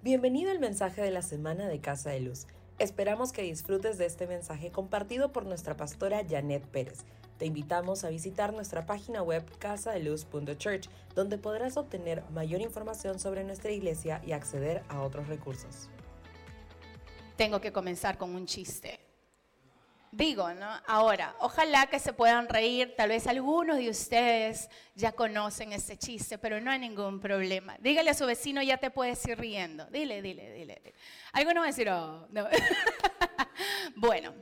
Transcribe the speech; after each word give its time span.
Bienvenido 0.00 0.52
al 0.52 0.60
mensaje 0.60 1.02
de 1.02 1.10
la 1.10 1.22
semana 1.22 1.66
de 1.66 1.80
Casa 1.80 2.10
de 2.10 2.20
Luz. 2.20 2.46
Esperamos 2.78 3.32
que 3.32 3.42
disfrutes 3.42 3.98
de 3.98 4.06
este 4.06 4.28
mensaje 4.28 4.70
compartido 4.70 5.32
por 5.32 5.44
nuestra 5.44 5.76
pastora 5.76 6.22
Janet 6.24 6.64
Pérez. 6.68 7.00
Te 7.36 7.46
invitamos 7.46 8.04
a 8.04 8.08
visitar 8.08 8.52
nuestra 8.52 8.86
página 8.86 9.24
web 9.24 9.44
casadeluz.church, 9.58 10.88
donde 11.16 11.36
podrás 11.36 11.76
obtener 11.76 12.22
mayor 12.30 12.60
información 12.60 13.18
sobre 13.18 13.42
nuestra 13.42 13.72
iglesia 13.72 14.22
y 14.24 14.30
acceder 14.30 14.84
a 14.88 15.02
otros 15.02 15.26
recursos. 15.26 15.90
Tengo 17.36 17.60
que 17.60 17.72
comenzar 17.72 18.18
con 18.18 18.36
un 18.36 18.46
chiste. 18.46 19.07
Digo, 20.10 20.52
¿no? 20.54 20.68
Ahora, 20.86 21.36
ojalá 21.40 21.86
que 21.86 21.98
se 21.98 22.12
puedan 22.12 22.48
reír, 22.48 22.94
tal 22.96 23.10
vez 23.10 23.26
algunos 23.26 23.76
de 23.76 23.90
ustedes 23.90 24.70
ya 24.94 25.12
conocen 25.12 25.72
ese 25.72 25.98
chiste, 25.98 26.38
pero 26.38 26.60
no 26.60 26.70
hay 26.70 26.78
ningún 26.78 27.20
problema. 27.20 27.76
Dígale 27.78 28.10
a 28.10 28.14
su 28.14 28.24
vecino, 28.24 28.62
ya 28.62 28.78
te 28.78 28.90
puedes 28.90 29.24
ir 29.26 29.38
riendo. 29.38 29.84
Dile, 29.86 30.22
dile, 30.22 30.50
dile. 30.52 30.80
dile. 30.82 30.94
Algunos 31.32 31.56
van 31.56 31.64
a 31.64 31.66
decir, 31.66 31.88
oh, 31.90 32.26
no. 32.30 32.48
bueno, 33.96 34.34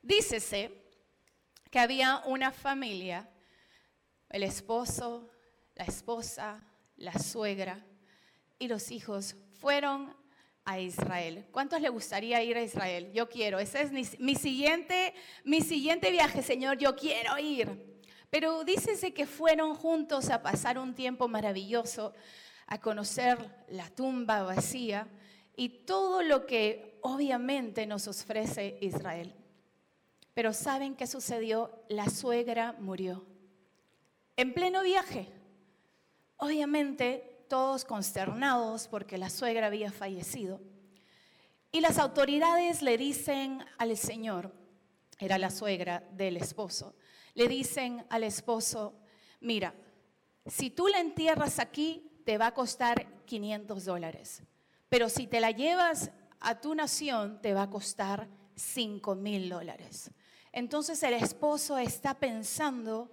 dícese 0.00 0.70
que 1.70 1.78
había 1.78 2.22
una 2.26 2.52
familia, 2.52 3.28
el 4.28 4.44
esposo, 4.44 5.30
la 5.74 5.84
esposa, 5.84 6.62
la 6.96 7.18
suegra 7.18 7.84
y 8.58 8.68
los 8.68 8.90
hijos 8.90 9.34
fueron 9.60 10.14
a 10.64 10.78
Israel. 10.78 11.46
¿Cuántos 11.50 11.80
le 11.80 11.88
gustaría 11.88 12.42
ir 12.42 12.56
a 12.56 12.62
Israel? 12.62 13.10
Yo 13.12 13.28
quiero. 13.28 13.58
Ese 13.58 13.82
es 13.82 13.92
mi, 13.92 14.34
siguiente, 14.34 15.14
mi 15.44 15.60
siguiente 15.60 16.10
viaje, 16.10 16.42
Señor. 16.42 16.78
Yo 16.78 16.94
quiero 16.96 17.38
ir. 17.38 18.00
Pero 18.30 18.62
dícese 18.64 19.12
que 19.12 19.26
fueron 19.26 19.74
juntos 19.74 20.30
a 20.30 20.42
pasar 20.42 20.78
un 20.78 20.94
tiempo 20.94 21.26
maravilloso, 21.26 22.14
a 22.66 22.80
conocer 22.80 23.38
la 23.68 23.88
tumba 23.90 24.42
vacía 24.42 25.08
y 25.56 25.84
todo 25.84 26.22
lo 26.22 26.46
que 26.46 26.98
obviamente 27.02 27.86
nos 27.86 28.06
ofrece 28.06 28.78
Israel. 28.80 29.34
Pero 30.34 30.52
¿saben 30.52 30.94
qué 30.94 31.06
sucedió? 31.06 31.84
La 31.88 32.08
suegra 32.08 32.76
murió. 32.78 33.26
En 34.36 34.54
pleno 34.54 34.82
viaje. 34.82 35.28
Obviamente 36.36 37.29
todos 37.50 37.84
consternados 37.84 38.86
porque 38.86 39.18
la 39.18 39.28
suegra 39.28 39.66
había 39.66 39.90
fallecido. 39.90 40.60
Y 41.72 41.80
las 41.80 41.98
autoridades 41.98 42.80
le 42.80 42.96
dicen 42.96 43.62
al 43.76 43.96
Señor, 43.96 44.54
era 45.18 45.36
la 45.36 45.50
suegra 45.50 46.02
del 46.12 46.36
esposo, 46.36 46.94
le 47.34 47.48
dicen 47.48 48.06
al 48.08 48.24
esposo, 48.24 48.94
mira, 49.40 49.74
si 50.46 50.70
tú 50.70 50.86
la 50.86 51.00
entierras 51.00 51.58
aquí, 51.58 52.22
te 52.24 52.38
va 52.38 52.46
a 52.46 52.54
costar 52.54 53.24
500 53.26 53.84
dólares, 53.84 54.42
pero 54.88 55.08
si 55.08 55.26
te 55.26 55.40
la 55.40 55.50
llevas 55.50 56.12
a 56.38 56.60
tu 56.60 56.74
nación, 56.74 57.42
te 57.42 57.52
va 57.52 57.64
a 57.64 57.70
costar 57.70 58.28
5 58.54 59.14
mil 59.16 59.48
dólares. 59.48 60.12
Entonces 60.52 61.02
el 61.02 61.14
esposo 61.14 61.78
está 61.78 62.14
pensando 62.14 63.10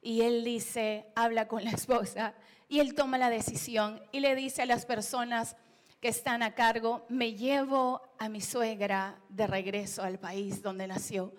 y 0.00 0.22
él 0.22 0.44
dice, 0.44 1.06
habla 1.16 1.48
con 1.48 1.64
la 1.64 1.72
esposa 1.72 2.34
y 2.70 2.78
él 2.78 2.94
toma 2.94 3.18
la 3.18 3.30
decisión 3.30 4.00
y 4.12 4.20
le 4.20 4.36
dice 4.36 4.62
a 4.62 4.66
las 4.66 4.86
personas 4.86 5.56
que 6.00 6.06
están 6.06 6.40
a 6.42 6.54
cargo, 6.54 7.04
me 7.08 7.34
llevo 7.34 8.00
a 8.16 8.28
mi 8.28 8.40
suegra 8.40 9.18
de 9.28 9.48
regreso 9.48 10.04
al 10.04 10.20
país 10.20 10.62
donde 10.62 10.86
nació. 10.86 11.34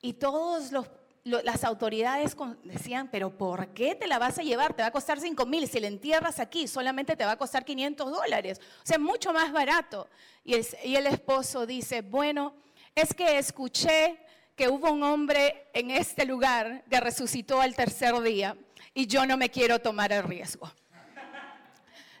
Y 0.00 0.12
todos 0.14 0.70
las 1.24 1.64
autoridades 1.64 2.36
decían, 2.62 3.08
pero 3.10 3.36
¿por 3.36 3.74
qué 3.74 3.96
te 3.96 4.06
la 4.06 4.20
vas 4.20 4.38
a 4.38 4.42
llevar? 4.42 4.72
Te 4.72 4.82
va 4.82 4.88
a 4.88 4.92
costar 4.92 5.18
5 5.20 5.44
mil. 5.44 5.66
Si 5.66 5.80
la 5.80 5.88
entierras 5.88 6.38
aquí, 6.38 6.68
solamente 6.68 7.16
te 7.16 7.24
va 7.24 7.32
a 7.32 7.36
costar 7.36 7.64
500 7.64 8.08
dólares. 8.08 8.60
O 8.82 8.86
sea, 8.86 8.98
mucho 9.00 9.32
más 9.32 9.50
barato. 9.50 10.08
Y 10.44 10.54
el, 10.54 10.66
y 10.84 10.94
el 10.94 11.08
esposo 11.08 11.66
dice, 11.66 12.02
bueno, 12.02 12.54
es 12.94 13.12
que 13.12 13.38
escuché 13.38 14.20
que 14.54 14.68
hubo 14.68 14.92
un 14.92 15.02
hombre 15.02 15.66
en 15.74 15.90
este 15.90 16.24
lugar 16.24 16.84
que 16.88 17.00
resucitó 17.00 17.60
al 17.60 17.74
tercer 17.74 18.18
día 18.20 18.56
y 18.94 19.06
yo 19.06 19.26
no 19.26 19.36
me 19.36 19.50
quiero 19.50 19.78
tomar 19.78 20.12
el 20.12 20.22
riesgo. 20.24 20.70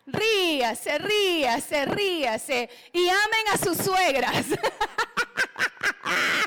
Ríase, 0.06 0.98
ríase, 0.98 1.84
ríase 1.84 2.68
y 2.92 3.08
amen 3.08 3.48
a 3.52 3.58
sus 3.58 3.76
suegras. 3.78 4.46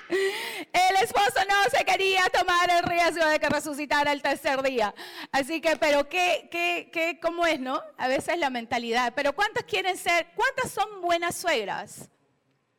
El 0.10 0.96
esposo 1.02 1.40
no 1.48 1.70
se 1.70 1.86
quería 1.86 2.24
tomar 2.32 2.70
el 2.70 2.84
riesgo 2.84 3.26
de 3.26 3.40
que 3.40 3.48
resucitara 3.50 4.12
el 4.12 4.22
tercer 4.22 4.62
día. 4.62 4.94
Así 5.32 5.62
que, 5.62 5.78
pero 5.78 6.10
¿qué, 6.10 6.50
qué, 6.52 6.90
qué, 6.92 7.20
cómo 7.22 7.46
es, 7.46 7.60
no? 7.60 7.82
A 7.98 8.08
veces 8.08 8.38
la 8.38 8.50
mentalidad. 8.50 9.14
Pero 9.16 9.34
¿cuántas 9.34 9.64
quieren 9.64 9.98
ser, 9.98 10.28
cuántas 10.36 10.72
son 10.72 11.02
buenas 11.02 11.36
suegras? 11.36 12.10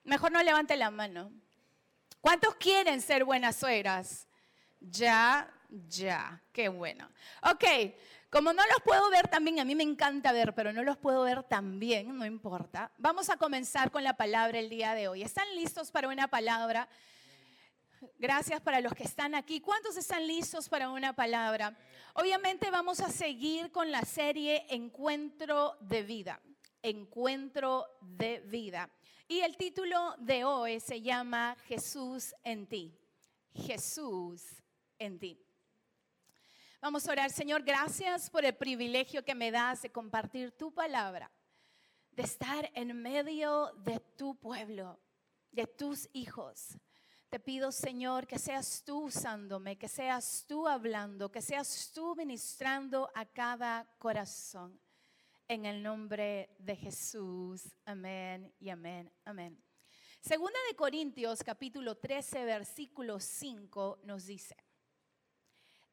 Mejor 0.04 0.32
no 0.32 0.42
levante 0.42 0.76
la 0.76 0.90
mano. 0.90 1.32
¿Cuántos 2.20 2.54
quieren 2.56 3.00
ser 3.00 3.24
buenas 3.24 3.56
suegras? 3.56 4.28
Ya 4.80 5.53
ya, 5.88 6.42
qué 6.52 6.68
bueno. 6.68 7.08
Ok, 7.42 7.64
como 8.30 8.52
no 8.52 8.62
los 8.66 8.80
puedo 8.84 9.10
ver 9.10 9.28
también, 9.28 9.60
a 9.60 9.64
mí 9.64 9.74
me 9.74 9.82
encanta 9.82 10.32
ver, 10.32 10.54
pero 10.54 10.72
no 10.72 10.82
los 10.82 10.96
puedo 10.96 11.22
ver 11.22 11.42
tan 11.44 11.78
bien, 11.78 12.16
no 12.16 12.24
importa. 12.26 12.90
Vamos 12.98 13.30
a 13.30 13.36
comenzar 13.36 13.90
con 13.90 14.04
la 14.04 14.16
palabra 14.16 14.58
el 14.58 14.68
día 14.68 14.94
de 14.94 15.08
hoy. 15.08 15.22
¿Están 15.22 15.54
listos 15.54 15.90
para 15.90 16.08
una 16.08 16.28
palabra? 16.28 16.88
Gracias 18.18 18.60
para 18.60 18.80
los 18.80 18.92
que 18.94 19.04
están 19.04 19.34
aquí. 19.34 19.60
¿Cuántos 19.60 19.96
están 19.96 20.26
listos 20.26 20.68
para 20.68 20.90
una 20.90 21.14
palabra? 21.14 21.76
Obviamente 22.14 22.70
vamos 22.70 23.00
a 23.00 23.08
seguir 23.08 23.70
con 23.70 23.90
la 23.90 24.02
serie 24.02 24.66
Encuentro 24.68 25.76
de 25.80 26.02
Vida. 26.02 26.40
Encuentro 26.82 27.86
de 28.00 28.40
Vida. 28.40 28.90
Y 29.26 29.40
el 29.40 29.56
título 29.56 30.14
de 30.18 30.44
hoy 30.44 30.80
se 30.80 31.00
llama 31.00 31.56
Jesús 31.66 32.34
en 32.44 32.66
ti. 32.66 32.94
Jesús 33.54 34.62
en 34.98 35.18
ti. 35.18 35.40
Vamos 36.84 37.08
a 37.08 37.12
orar, 37.12 37.30
Señor, 37.30 37.62
gracias 37.62 38.28
por 38.28 38.44
el 38.44 38.54
privilegio 38.54 39.24
que 39.24 39.34
me 39.34 39.50
das 39.50 39.80
de 39.80 39.90
compartir 39.90 40.52
tu 40.52 40.70
palabra, 40.70 41.32
de 42.10 42.24
estar 42.24 42.70
en 42.74 42.94
medio 43.00 43.72
de 43.78 44.00
tu 44.00 44.34
pueblo, 44.34 45.00
de 45.50 45.66
tus 45.66 46.10
hijos. 46.12 46.76
Te 47.30 47.40
pido, 47.40 47.72
Señor, 47.72 48.26
que 48.26 48.38
seas 48.38 48.82
tú 48.84 49.04
usándome, 49.04 49.78
que 49.78 49.88
seas 49.88 50.44
tú 50.46 50.68
hablando, 50.68 51.32
que 51.32 51.40
seas 51.40 51.90
tú 51.94 52.14
ministrando 52.16 53.10
a 53.14 53.24
cada 53.24 53.88
corazón. 53.96 54.78
En 55.48 55.64
el 55.64 55.82
nombre 55.82 56.50
de 56.58 56.76
Jesús. 56.76 57.62
Amén 57.86 58.52
y 58.60 58.68
amén. 58.68 59.10
Amén. 59.24 59.58
Segunda 60.20 60.58
de 60.68 60.76
Corintios 60.76 61.42
capítulo 61.42 61.96
13 61.96 62.44
versículo 62.44 63.20
5 63.20 64.00
nos 64.04 64.26
dice, 64.26 64.54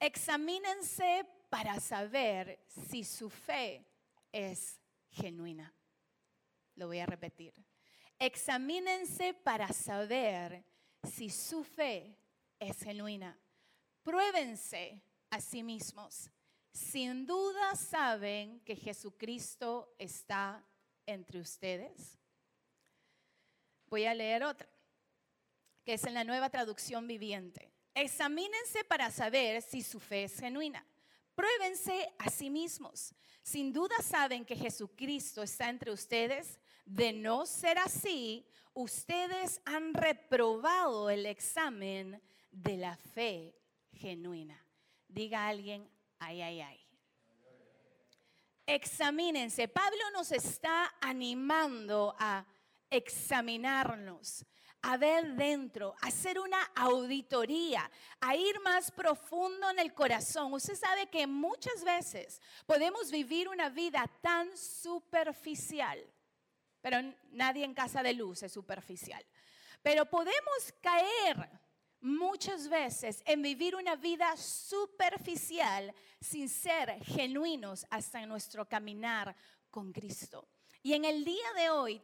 Examínense 0.01 1.27
para 1.47 1.79
saber 1.79 2.65
si 2.67 3.03
su 3.03 3.29
fe 3.29 3.85
es 4.31 4.81
genuina. 5.11 5.71
Lo 6.73 6.87
voy 6.87 6.97
a 6.97 7.05
repetir. 7.05 7.53
Examínense 8.17 9.35
para 9.35 9.71
saber 9.71 10.65
si 11.03 11.29
su 11.29 11.63
fe 11.63 12.17
es 12.59 12.81
genuina. 12.81 13.39
Pruébense 14.01 15.03
a 15.29 15.39
sí 15.39 15.61
mismos. 15.61 16.31
Sin 16.71 17.27
duda 17.27 17.75
saben 17.75 18.59
que 18.61 18.75
Jesucristo 18.75 19.93
está 19.99 20.65
entre 21.05 21.39
ustedes. 21.39 22.17
Voy 23.85 24.05
a 24.05 24.15
leer 24.15 24.45
otra, 24.45 24.67
que 25.85 25.93
es 25.93 26.03
en 26.05 26.15
la 26.15 26.23
nueva 26.23 26.49
traducción 26.49 27.05
viviente. 27.05 27.71
Examínense 27.93 28.83
para 28.85 29.11
saber 29.11 29.61
si 29.61 29.81
su 29.81 29.99
fe 29.99 30.23
es 30.23 30.39
genuina. 30.39 30.85
Pruébense 31.35 32.13
a 32.17 32.29
sí 32.29 32.49
mismos. 32.49 33.13
Sin 33.41 33.73
duda 33.73 33.95
saben 34.01 34.45
que 34.45 34.55
Jesucristo 34.55 35.43
está 35.43 35.69
entre 35.69 35.91
ustedes. 35.91 36.59
De 36.85 37.13
no 37.13 37.45
ser 37.45 37.77
así, 37.79 38.45
ustedes 38.73 39.61
han 39.65 39.93
reprobado 39.93 41.09
el 41.09 41.25
examen 41.25 42.21
de 42.51 42.77
la 42.77 42.95
fe 42.95 43.55
genuina. 43.93 44.63
Diga 45.07 45.47
alguien, 45.47 45.89
ay, 46.19 46.41
ay, 46.41 46.61
ay. 46.61 46.79
Examínense. 48.65 49.67
Pablo 49.67 50.11
nos 50.13 50.31
está 50.31 50.93
animando 51.01 52.15
a 52.17 52.45
examinarnos, 52.89 54.45
a 54.81 54.97
ver 54.97 55.33
dentro, 55.35 55.95
a 56.01 56.07
hacer 56.07 56.39
una 56.39 56.63
auditoría, 56.75 57.89
a 58.19 58.35
ir 58.35 58.59
más 58.61 58.91
profundo 58.91 59.69
en 59.69 59.79
el 59.79 59.93
corazón. 59.93 60.53
Usted 60.53 60.75
sabe 60.75 61.07
que 61.07 61.27
muchas 61.27 61.83
veces 61.83 62.41
podemos 62.65 63.11
vivir 63.11 63.47
una 63.47 63.69
vida 63.69 64.09
tan 64.21 64.55
superficial, 64.57 65.99
pero 66.81 66.97
nadie 67.31 67.63
en 67.63 67.73
casa 67.73 68.01
de 68.01 68.13
luz 68.13 68.43
es 68.43 68.51
superficial. 68.51 69.23
Pero 69.83 70.05
podemos 70.05 70.73
caer 70.81 71.49
muchas 72.01 72.67
veces 72.67 73.21
en 73.25 73.41
vivir 73.41 73.75
una 73.75 73.95
vida 73.95 74.35
superficial 74.35 75.93
sin 76.19 76.49
ser 76.49 77.03
genuinos 77.03 77.85
hasta 77.89 78.21
en 78.21 78.29
nuestro 78.29 78.67
caminar 78.67 79.35
con 79.69 79.91
Cristo. 79.91 80.47
Y 80.83 80.93
en 80.93 81.05
el 81.05 81.23
día 81.23 81.53
de 81.55 81.69
hoy 81.69 82.01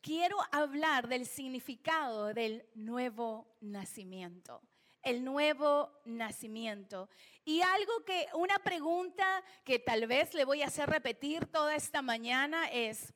quiero 0.00 0.36
hablar 0.50 1.08
del 1.08 1.26
significado 1.26 2.32
del 2.34 2.66
nuevo 2.74 3.56
nacimiento. 3.60 4.62
El 5.02 5.24
nuevo 5.24 5.90
nacimiento. 6.04 7.08
Y 7.44 7.62
algo 7.62 8.04
que, 8.04 8.28
una 8.34 8.58
pregunta 8.58 9.42
que 9.64 9.78
tal 9.78 10.06
vez 10.06 10.34
le 10.34 10.44
voy 10.44 10.62
a 10.62 10.66
hacer 10.66 10.90
repetir 10.90 11.46
toda 11.46 11.74
esta 11.74 12.02
mañana 12.02 12.68
es, 12.70 13.14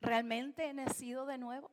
¿realmente 0.00 0.66
he 0.66 0.74
nacido 0.74 1.24
de 1.24 1.38
nuevo? 1.38 1.70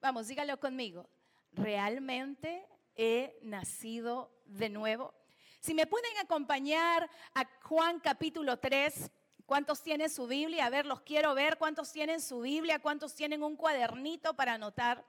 Vamos, 0.00 0.28
dígalo 0.28 0.58
conmigo. 0.58 1.08
¿Realmente 1.52 2.66
he 2.94 3.38
nacido 3.42 4.42
de 4.46 4.70
nuevo? 4.70 5.14
Si 5.60 5.74
me 5.74 5.86
pueden 5.86 6.16
acompañar 6.18 7.08
a 7.34 7.46
Juan 7.62 8.00
capítulo 8.00 8.58
3, 8.58 9.12
¿Cuántos 9.46 9.82
tienen 9.82 10.10
su 10.10 10.26
Biblia? 10.26 10.66
A 10.66 10.70
ver, 10.70 10.86
los 10.86 11.00
quiero 11.02 11.34
ver. 11.34 11.58
¿Cuántos 11.58 11.92
tienen 11.92 12.20
su 12.20 12.40
Biblia? 12.40 12.78
¿Cuántos 12.78 13.14
tienen 13.14 13.42
un 13.42 13.56
cuadernito 13.56 14.34
para 14.34 14.54
anotar? 14.54 15.04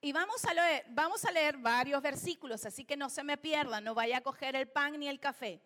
Y 0.00 0.12
vamos 0.12 0.44
a, 0.44 0.52
leer, 0.52 0.84
vamos 0.88 1.24
a 1.24 1.30
leer 1.30 1.56
varios 1.58 2.02
versículos, 2.02 2.66
así 2.66 2.84
que 2.84 2.96
no 2.96 3.08
se 3.08 3.22
me 3.22 3.36
pierdan, 3.36 3.84
no 3.84 3.94
vaya 3.94 4.18
a 4.18 4.20
coger 4.20 4.56
el 4.56 4.68
pan 4.68 4.98
ni 4.98 5.06
el 5.06 5.20
café. 5.20 5.62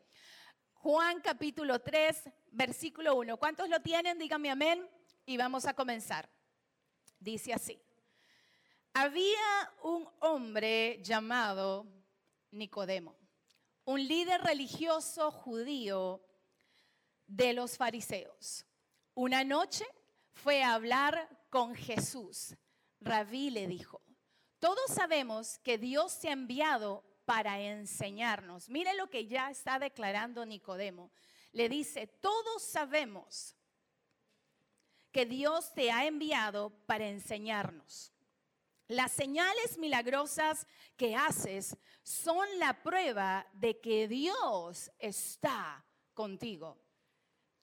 Juan 0.75 1.23
capítulo 1.23 1.79
3, 1.81 2.31
versículo 2.53 3.17
1. 3.17 3.39
¿Cuántos 3.39 3.69
lo 3.71 3.81
tienen? 3.81 4.19
Díganme 4.19 4.51
amén. 4.51 4.87
Y 5.25 5.39
vamos 5.39 5.65
a 5.65 5.73
comenzar. 5.73 6.29
Dice 7.19 7.55
así. 7.55 7.81
Había 8.93 9.73
un 9.83 10.07
hombre 10.21 11.01
llamado 11.03 11.87
Nicodemo, 12.51 13.17
un 13.85 14.07
líder 14.07 14.43
religioso 14.43 15.31
judío 15.31 16.23
de 17.27 17.53
los 17.53 17.77
fariseos. 17.77 18.65
Una 19.15 19.45
noche 19.45 19.87
fue 20.33 20.63
a 20.63 20.75
hablar 20.75 21.29
con 21.51 21.75
Jesús. 21.75 22.55
Rabí 23.01 23.51
le 23.51 23.67
dijo, 23.67 24.03
todos 24.59 24.91
sabemos 24.91 25.59
que 25.59 25.79
Dios 25.79 26.19
te 26.19 26.29
ha 26.29 26.33
enviado 26.33 27.05
para 27.25 27.61
enseñarnos. 27.61 28.69
Mire 28.69 28.95
lo 28.95 29.11
que 29.11 29.27
ya 29.27 29.51
está 29.51 29.79
declarando 29.79 30.47
Nicodemo. 30.47 31.11
Le 31.53 31.69
dice, 31.69 32.07
todos 32.07 32.63
sabemos 32.63 33.57
que 35.11 35.27
Dios 35.27 35.73
te 35.75 35.91
ha 35.91 36.07
enviado 36.07 36.71
para 36.87 37.09
enseñarnos. 37.09 38.13
Las 38.89 39.13
señales 39.13 39.79
milagrosas 39.79 40.67
que 40.97 41.17
haces 41.17 41.77
son 42.03 42.47
la 42.59 42.83
prueba 42.83 43.47
de 43.55 43.81
que 43.81 44.07
Dios 44.07 44.91
está 44.99 45.85
contigo. 46.15 46.86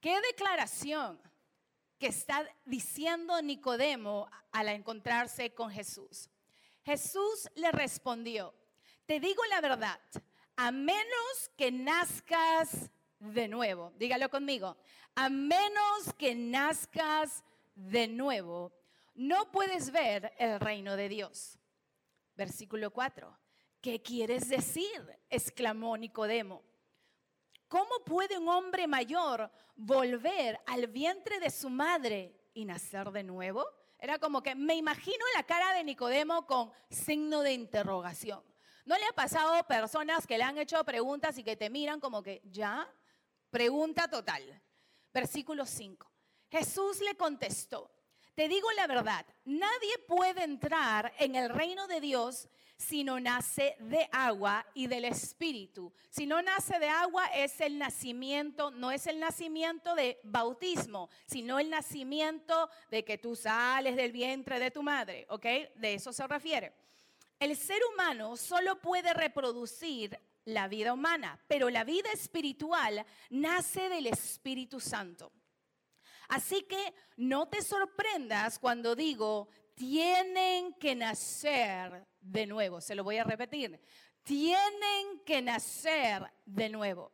¿Qué 0.04 0.20
declaración 0.20 1.18
que 1.98 2.08
está 2.08 2.46
diciendo 2.66 3.42
Nicodemo 3.42 4.30
al 4.52 4.68
encontrarse 4.68 5.54
con 5.54 5.72
Jesús? 5.72 6.30
Jesús 6.84 7.50
le 7.56 7.72
respondió, 7.72 8.54
te 9.06 9.22
digo 9.22 9.42
la 9.46 9.62
verdad, 9.62 10.02
a 10.58 10.72
menos 10.72 11.50
que 11.56 11.72
nazcas 11.72 12.92
de 13.18 13.48
nuevo, 13.48 13.94
dígalo 13.96 14.30
conmigo, 14.30 14.76
a 15.16 15.30
menos 15.30 16.14
que 16.18 16.36
nazcas 16.36 17.42
de 17.74 18.10
nuevo, 18.10 18.74
no 19.16 19.52
puedes 19.52 19.90
ver 19.90 20.34
el 20.38 20.60
reino 20.60 20.98
de 20.98 21.08
Dios. 21.08 21.58
Versículo 22.36 22.92
4. 22.92 23.40
¿Qué 23.80 24.02
quieres 24.02 24.50
decir? 24.50 25.18
exclamó 25.30 25.96
Nicodemo. 25.96 26.73
¿Cómo 27.74 28.04
puede 28.06 28.38
un 28.38 28.48
hombre 28.50 28.86
mayor 28.86 29.50
volver 29.76 30.62
al 30.68 30.86
vientre 30.86 31.40
de 31.40 31.50
su 31.50 31.72
madre 31.72 32.40
y 32.54 32.66
nacer 32.66 33.10
de 33.10 33.24
nuevo? 33.24 33.66
Era 33.98 34.20
como 34.20 34.44
que 34.44 34.54
me 34.54 34.76
imagino 34.76 35.26
la 35.36 35.42
cara 35.42 35.74
de 35.74 35.84
Nicodemo 35.84 36.46
con 36.46 36.72
signo 36.92 37.42
de 37.42 37.54
interrogación. 37.54 38.44
¿No 38.86 38.96
le 38.96 39.06
ha 39.06 39.14
pasado 39.14 39.56
personas 39.64 40.28
que 40.28 40.38
le 40.38 40.44
han 40.44 40.60
hecho 40.60 40.84
preguntas 40.84 41.36
y 41.40 41.44
que 41.44 41.56
te 41.56 41.72
miran 41.72 42.00
como 42.00 42.22
que, 42.22 42.44
ya? 42.46 42.88
Pregunta 43.50 44.08
total. 44.08 44.62
Versículo 45.12 45.66
5. 45.66 46.12
Jesús 46.52 47.00
le 47.00 47.16
contestó, 47.16 47.90
te 48.36 48.48
digo 48.48 48.70
la 48.74 48.86
verdad, 48.86 49.26
nadie 49.46 49.98
puede 50.08 50.44
entrar 50.44 51.12
en 51.18 51.34
el 51.34 51.50
reino 51.50 51.88
de 51.88 52.02
Dios 52.02 52.48
si 52.78 53.04
no 53.04 53.20
nace 53.20 53.76
de 53.80 54.08
agua 54.12 54.66
y 54.74 54.88
del 54.88 55.06
Espíritu. 55.06 55.94
Si 56.10 56.26
no 56.26 56.42
nace 56.42 56.80
de 56.80 56.90
agua 56.90 57.26
es 57.28 57.62
el 57.62 57.78
nacimiento, 57.78 58.72
no 58.72 58.92
es 58.92 59.08
el 59.08 59.20
nacimiento 59.20 59.96
de 59.96 60.20
bautismo, 60.24 61.10
sino 61.26 61.60
el 61.60 61.70
nacimiento 61.70 62.70
de 62.90 63.04
que 63.04 63.18
tú 63.18 63.36
sales 63.36 63.96
del 63.96 64.12
vientre 64.12 64.60
de 64.60 64.72
tu 64.72 64.84
madre, 64.84 65.26
¿ok? 65.30 65.46
De 65.76 65.94
eso 65.94 66.12
se 66.12 66.28
refiere. 66.28 66.74
El 67.40 67.56
ser 67.58 67.82
humano 67.94 68.38
solo 68.38 68.80
puede 68.80 69.14
reproducir 69.14 70.20
la 70.46 70.68
vida 70.68 70.94
humana, 70.94 71.40
pero 71.48 71.70
la 71.70 71.84
vida 71.84 72.12
espiritual 72.12 73.06
nace 73.30 73.90
del 73.90 74.08
Espíritu 74.08 74.80
Santo. 74.80 75.32
Así 76.30 76.64
que 76.64 76.94
no 77.18 77.48
te 77.48 77.62
sorprendas 77.62 78.60
cuando 78.60 78.96
digo, 78.96 79.50
tienen 79.74 80.74
que 80.74 80.96
nacer 80.96 82.08
de 82.20 82.46
nuevo. 82.46 82.82
Se 82.82 82.96
lo 82.96 83.04
voy 83.04 83.18
a 83.18 83.24
repetir. 83.24 83.80
Tienen 84.24 85.22
que 85.26 85.42
nacer 85.42 86.32
de 86.46 86.70
nuevo. 86.70 87.12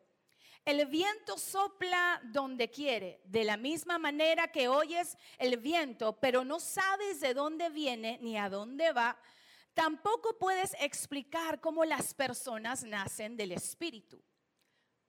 El 0.66 0.86
viento 0.86 1.38
sopla 1.38 2.22
donde 2.26 2.70
quiere, 2.70 3.22
de 3.26 3.44
la 3.44 3.58
misma 3.58 3.98
manera 3.98 4.52
que 4.52 4.68
oyes 4.68 5.18
el 5.40 5.58
viento, 5.58 6.20
pero 6.20 6.44
no 6.44 6.60
sabes 6.60 7.22
de 7.22 7.34
dónde 7.34 7.70
viene 7.70 8.20
ni 8.22 8.38
a 8.38 8.50
dónde 8.50 8.92
va. 8.92 9.18
Tampoco 9.74 10.38
puedes 10.38 10.76
explicar 10.80 11.60
cómo 11.60 11.86
las 11.86 12.14
personas 12.14 12.84
nacen 12.84 13.36
del 13.36 13.54
Espíritu. 13.54 14.22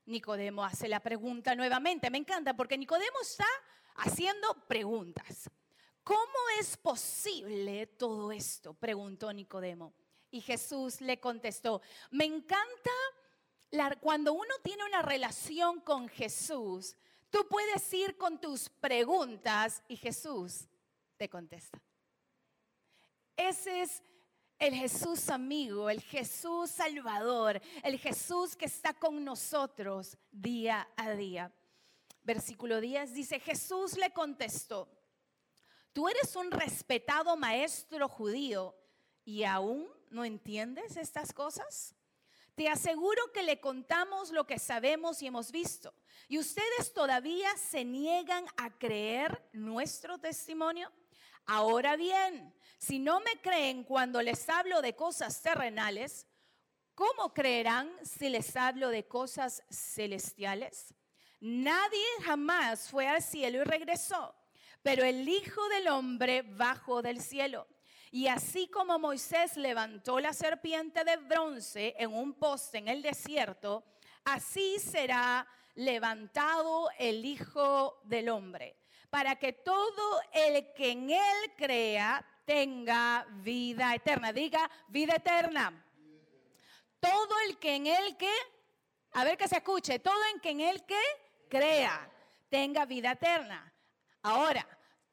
Nicodemo 0.07 0.65
hace 0.65 0.89
la 0.89 1.01
pregunta 1.01 1.55
nuevamente. 1.55 2.11
Me 2.11 2.19
encanta 2.19 2.55
porque 2.55 2.79
Nicodemo 2.79 3.21
está 3.21 3.47
haciendo 3.97 4.67
preguntas. 4.67 5.51
¿Cómo 6.05 6.39
es 6.59 6.77
posible 6.77 7.87
todo 7.87 8.33
esto? 8.33 8.75
preguntó 8.75 9.33
Nicodemo. 9.33 9.93
Y 10.31 10.41
Jesús 10.41 11.01
le 11.01 11.19
contestó, 11.19 11.83
me 12.11 12.25
encanta 12.25 12.91
cuando 14.01 14.33
uno 14.33 14.55
tiene 14.63 14.85
una 14.85 15.03
relación 15.03 15.81
con 15.81 16.09
Jesús, 16.09 16.97
tú 17.31 17.47
puedes 17.49 17.93
ir 17.95 18.17
con 18.17 18.41
tus 18.41 18.69
preguntas 18.69 19.83
y 19.89 19.97
Jesús 19.97 20.69
te 21.17 21.29
contesta. 21.29 21.81
Ese 23.37 23.83
es 23.83 24.03
el 24.59 24.75
Jesús 24.75 25.29
amigo, 25.31 25.89
el 25.89 26.03
Jesús 26.03 26.71
salvador, 26.71 27.61
el 27.83 27.99
Jesús 27.99 28.57
que 28.57 28.67
está 28.67 28.93
con 28.93 29.25
nosotros 29.25 30.19
día 30.31 30.89
a 30.97 31.13
día. 31.13 31.53
Versículo 32.23 32.81
10 32.81 33.15
dice, 33.15 33.41
Jesús 33.41 33.97
le 33.97 34.13
contestó, 34.13 34.89
tú 35.93 36.09
eres 36.09 36.37
un 36.37 36.51
respetado 36.51 37.37
maestro 37.37 38.09
judío 38.09 38.75
y 39.25 39.45
aún 39.45 39.89
no 40.11 40.25
entiendes 40.25 40.97
estas 40.97 41.33
cosas. 41.33 41.95
Te 42.55 42.69
aseguro 42.69 43.33
que 43.33 43.43
le 43.43 43.61
contamos 43.61 44.31
lo 44.31 44.47
que 44.47 44.59
sabemos 44.59 45.23
y 45.23 45.27
hemos 45.27 45.51
visto. 45.51 45.95
¿Y 46.29 46.39
ustedes 46.39 46.93
todavía 46.93 47.49
se 47.57 47.85
niegan 47.85 48.45
a 48.57 48.71
creer 48.71 49.49
nuestro 49.53 50.19
testimonio? 50.19 50.93
Ahora 51.47 51.97
bien, 51.97 52.55
si 52.79 52.99
no 52.99 53.21
me 53.21 53.41
creen 53.41 53.85
cuando 53.85 54.21
les 54.23 54.49
hablo 54.49 54.83
de 54.83 54.95
cosas 54.95 55.41
terrenales, 55.43 56.27
¿cómo 56.95 57.33
creerán 57.33 57.91
si 58.03 58.29
les 58.29 58.55
hablo 58.57 58.91
de 58.91 59.07
cosas 59.07 59.63
celestiales? 59.71 60.95
Nadie 61.41 62.07
jamás 62.25 62.91
fue 62.91 63.09
al 63.09 63.23
cielo 63.23 63.63
y 63.63 63.65
regresó, 63.65 64.35
pero 64.83 65.05
el 65.05 65.29
Hijo 65.29 65.69
del 65.69 65.89
Hombre 65.89 66.43
bajó 66.43 67.03
del 67.03 67.21
cielo. 67.21 67.67
Y 68.11 68.27
así 68.27 68.69
como 68.69 68.99
Moisés 68.99 69.57
levantó 69.57 70.19
la 70.19 70.33
serpiente 70.33 71.05
de 71.05 71.17
bronce 71.17 71.95
en 71.99 72.13
un 72.13 72.35
poste 72.35 72.79
en 72.79 72.89
el 72.89 73.03
desierto, 73.03 73.85
así 74.25 74.79
será 74.79 75.47
levantado 75.75 76.91
el 76.99 77.25
Hijo 77.25 78.01
del 78.05 78.29
Hombre, 78.29 78.77
para 79.11 79.37
que 79.37 79.53
todo 79.53 80.21
el 80.33 80.73
que 80.73 80.91
en 80.91 81.11
él 81.11 81.53
crea 81.57 82.27
tenga 82.45 83.27
vida 83.43 83.95
eterna. 83.95 84.33
Diga 84.33 84.69
vida 84.89 85.15
eterna. 85.15 85.87
Todo 86.99 87.39
el 87.47 87.59
que 87.59 87.77
en 87.77 87.87
él 87.87 88.17
que, 88.17 88.33
a 89.13 89.25
ver 89.25 89.39
que 89.39 89.47
se 89.47 89.59
escuche, 89.59 90.01
todo 90.01 90.21
el 90.35 90.41
que 90.41 90.51
en 90.51 90.61
él 90.61 90.85
que 90.85 91.01
crea, 91.49 92.11
tenga 92.49 92.85
vida 92.87 93.13
eterna. 93.13 93.70
Ahora, 94.23 94.67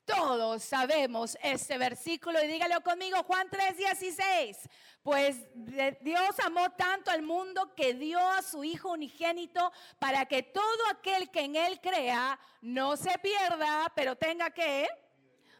todo 0.05 0.27
todos 0.27 0.63
sabemos 0.63 1.37
este 1.43 1.77
versículo 1.77 2.41
y 2.41 2.47
dígalo 2.47 2.81
conmigo, 2.81 3.23
Juan 3.23 3.49
3:16. 3.49 4.57
Pues 5.03 5.35
Dios 6.01 6.39
amó 6.45 6.71
tanto 6.71 7.11
al 7.11 7.21
mundo 7.21 7.75
que 7.75 7.93
dio 7.93 8.19
a 8.19 8.41
su 8.41 8.63
Hijo 8.63 8.91
unigénito 8.91 9.71
para 9.99 10.25
que 10.25 10.43
todo 10.43 10.87
aquel 10.91 11.29
que 11.29 11.41
en 11.41 11.55
Él 11.55 11.79
crea 11.81 12.39
no 12.61 12.95
se 12.95 13.17
pierda, 13.19 13.91
pero 13.95 14.15
tenga 14.15 14.49
que 14.51 14.87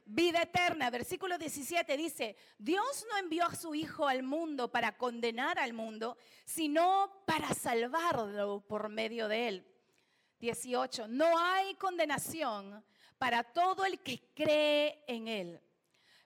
vida 0.06 0.42
eterna. 0.44 0.89
Versículo 0.89 1.38
17 1.38 1.98
dice, 1.98 2.38
Dios 2.58 3.06
no 3.10 3.18
envió 3.18 3.46
a 3.46 3.56
su 3.56 3.75
Hijo 3.75 4.08
al 4.08 4.24
mundo 4.24 4.72
para 4.72 4.98
condenar 4.98 5.60
al 5.60 5.74
mundo, 5.74 6.18
sino 6.46 7.24
para 7.25 7.54
salvarlo 7.54 8.62
por 8.62 8.89
medio 8.89 9.27
de 9.27 9.48
Él. 9.50 9.68
18, 10.39 11.08
no 11.08 11.38
hay 11.38 11.74
condenación 11.75 12.84
para 13.17 13.43
todo 13.43 13.86
el 13.86 14.00
que 14.00 14.31
cree 14.33 15.03
en 15.07 15.27
Él. 15.27 15.62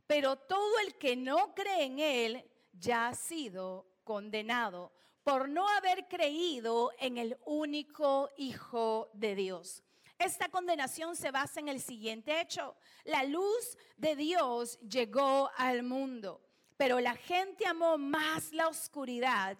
Pero 0.07 0.35
todo 0.35 0.79
el 0.85 0.95
que 0.95 1.15
no 1.15 1.53
cree 1.55 1.83
en 1.83 1.99
Él 1.99 2.51
ya 2.73 3.07
ha 3.07 3.13
sido 3.13 3.87
condenado 4.03 4.91
por 5.23 5.47
no 5.47 5.67
haber 5.69 6.07
creído 6.07 6.91
en 6.99 7.17
el 7.17 7.37
único 7.45 8.29
Hijo 8.37 9.09
de 9.13 9.35
Dios. 9.35 9.83
Esta 10.17 10.49
condenación 10.49 11.15
se 11.15 11.31
basa 11.31 11.59
en 11.59 11.69
el 11.69 11.81
siguiente 11.81 12.41
hecho. 12.41 12.75
La 13.05 13.23
luz 13.23 13.77
de 13.97 14.15
Dios 14.15 14.79
llegó 14.81 15.49
al 15.57 15.83
mundo, 15.83 16.41
pero 16.77 16.99
la 16.99 17.15
gente 17.15 17.65
amó 17.65 17.97
más 17.97 18.51
la 18.51 18.67
oscuridad 18.67 19.57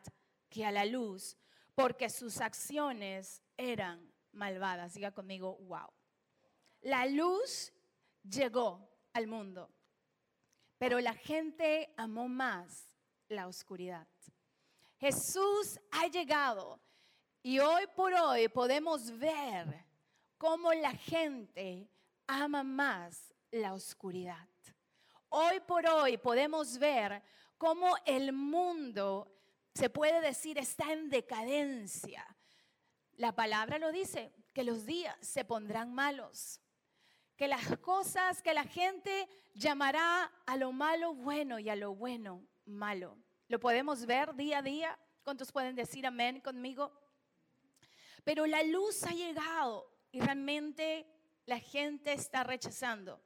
que 0.50 0.65
a 0.65 0.71
la 0.71 0.85
luz 0.85 1.38
porque 1.73 2.09
sus 2.09 2.41
acciones 2.41 3.41
eran 3.57 4.11
malvadas. 4.33 4.93
Diga 4.93 5.11
conmigo, 5.11 5.57
wow. 5.61 5.89
La 6.81 7.05
luz 7.05 7.71
llegó 8.23 8.89
al 9.13 9.27
mundo, 9.27 9.69
pero 10.79 11.00
la 11.00 11.13
gente 11.13 11.93
amó 11.95 12.27
más 12.27 12.88
la 13.27 13.47
oscuridad. 13.47 14.07
Jesús 14.97 15.79
ha 15.91 16.07
llegado 16.07 16.79
y 17.43 17.59
hoy 17.59 17.85
por 17.95 18.13
hoy 18.13 18.47
podemos 18.47 19.15
ver 19.17 19.85
cómo 20.38 20.73
la 20.73 20.93
gente 20.93 21.88
ama 22.25 22.63
más 22.63 23.31
la 23.51 23.73
oscuridad. 23.73 24.47
Hoy 25.29 25.59
por 25.61 25.85
hoy 25.88 26.17
podemos 26.17 26.77
ver 26.79 27.21
cómo 27.57 27.95
el 28.05 28.33
mundo, 28.33 29.31
se 29.73 29.89
puede 29.89 30.19
decir, 30.19 30.57
está 30.57 30.91
en 30.91 31.09
decadencia. 31.09 32.25
La 33.17 33.33
palabra 33.35 33.77
lo 33.77 33.91
dice, 33.91 34.33
que 34.53 34.63
los 34.63 34.85
días 34.85 35.15
se 35.21 35.45
pondrán 35.45 35.93
malos 35.93 36.61
que 37.41 37.48
las 37.48 37.75
cosas 37.79 38.39
que 38.43 38.53
la 38.53 38.65
gente 38.65 39.27
llamará 39.55 40.31
a 40.45 40.57
lo 40.57 40.71
malo 40.71 41.15
bueno 41.15 41.57
y 41.57 41.69
a 41.69 41.75
lo 41.75 41.95
bueno 41.95 42.45
malo. 42.65 43.17
Lo 43.48 43.60
podemos 43.60 44.05
ver 44.05 44.36
día 44.36 44.60
a 44.60 44.62
día. 44.62 45.00
¿Cuántos 45.24 45.51
pueden 45.51 45.75
decir 45.75 46.05
amén 46.05 46.39
conmigo? 46.39 46.91
Pero 48.24 48.45
la 48.45 48.62
luz 48.62 49.03
ha 49.05 49.10
llegado 49.10 49.91
y 50.12 50.19
realmente 50.19 51.07
la 51.48 51.57
gente 51.57 52.13
está 52.13 52.43
rechazando. 52.43 53.19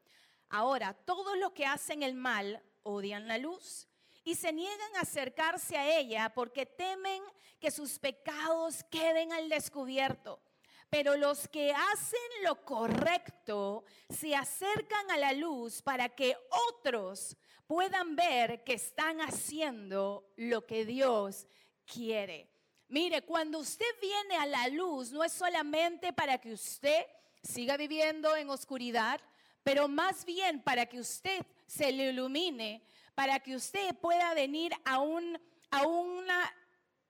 Ahora, 0.47 0.93
todos 0.93 1.37
los 1.37 1.51
que 1.51 1.65
hacen 1.65 2.01
el 2.01 2.13
mal 2.13 2.63
odian 2.83 3.27
la 3.27 3.37
luz 3.37 3.89
y 4.23 4.35
se 4.35 4.53
niegan 4.53 4.95
a 4.95 5.01
acercarse 5.01 5.77
a 5.77 5.99
ella 5.99 6.31
porque 6.33 6.65
temen 6.65 7.21
que 7.59 7.69
sus 7.69 7.99
pecados 7.99 8.81
queden 8.85 9.33
al 9.33 9.49
descubierto. 9.49 10.41
Pero 10.89 11.17
los 11.17 11.47
que 11.47 11.73
hacen 11.73 12.43
lo 12.43 12.63
correcto 12.63 13.83
se 14.09 14.35
acercan 14.35 15.11
a 15.11 15.17
la 15.17 15.33
luz 15.33 15.81
para 15.81 16.09
que 16.09 16.37
otros 16.69 17.35
puedan 17.67 18.15
ver 18.15 18.63
que 18.63 18.73
están 18.73 19.19
haciendo 19.21 20.31
lo 20.37 20.65
que 20.65 20.85
Dios 20.85 21.47
quiere. 21.85 22.49
Mire, 22.87 23.23
cuando 23.23 23.59
usted 23.59 23.85
viene 23.99 24.37
a 24.37 24.45
la 24.45 24.67
luz, 24.67 25.11
no 25.11 25.23
es 25.23 25.33
solamente 25.33 26.13
para 26.13 26.37
que 26.37 26.53
usted 26.53 27.05
siga 27.41 27.77
viviendo 27.77 28.35
en 28.35 28.49
oscuridad, 28.49 29.19
pero 29.63 29.87
más 29.87 30.25
bien 30.25 30.61
para 30.61 30.85
que 30.85 30.99
usted 30.99 31.45
se 31.65 31.91
le 31.91 32.11
ilumine, 32.11 32.83
para 33.15 33.39
que 33.39 33.55
usted 33.55 33.95
pueda 33.95 34.33
venir 34.33 34.73
a 34.83 34.99
un, 34.99 35.39
a 35.71 36.53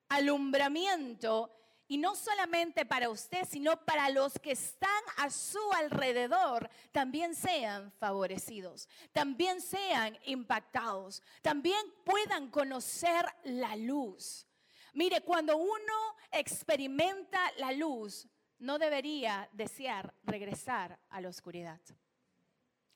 alumbramiento 0.08 1.50
y 1.88 1.98
no 1.98 2.14
solamente 2.16 2.84
para 2.84 3.10
usted, 3.10 3.46
sino 3.48 3.84
para 3.84 4.10
los 4.10 4.38
que 4.38 4.52
están 4.52 5.02
a 5.18 5.30
su 5.30 5.60
alrededor, 5.74 6.68
también 6.92 7.34
sean 7.34 7.92
favorecidos, 7.92 8.88
también 9.12 9.60
sean 9.60 10.18
impactados, 10.24 11.22
también 11.42 11.78
puedan 12.04 12.50
conocer 12.50 13.24
la 13.44 13.76
luz. 13.76 14.46
Mire, 14.94 15.20
cuando 15.20 15.56
uno 15.56 16.16
experimenta 16.32 17.38
la 17.58 17.72
luz, 17.72 18.26
no 18.58 18.78
debería 18.78 19.48
desear 19.52 20.14
regresar 20.24 20.98
a 21.10 21.20
la 21.20 21.28
oscuridad. 21.28 21.80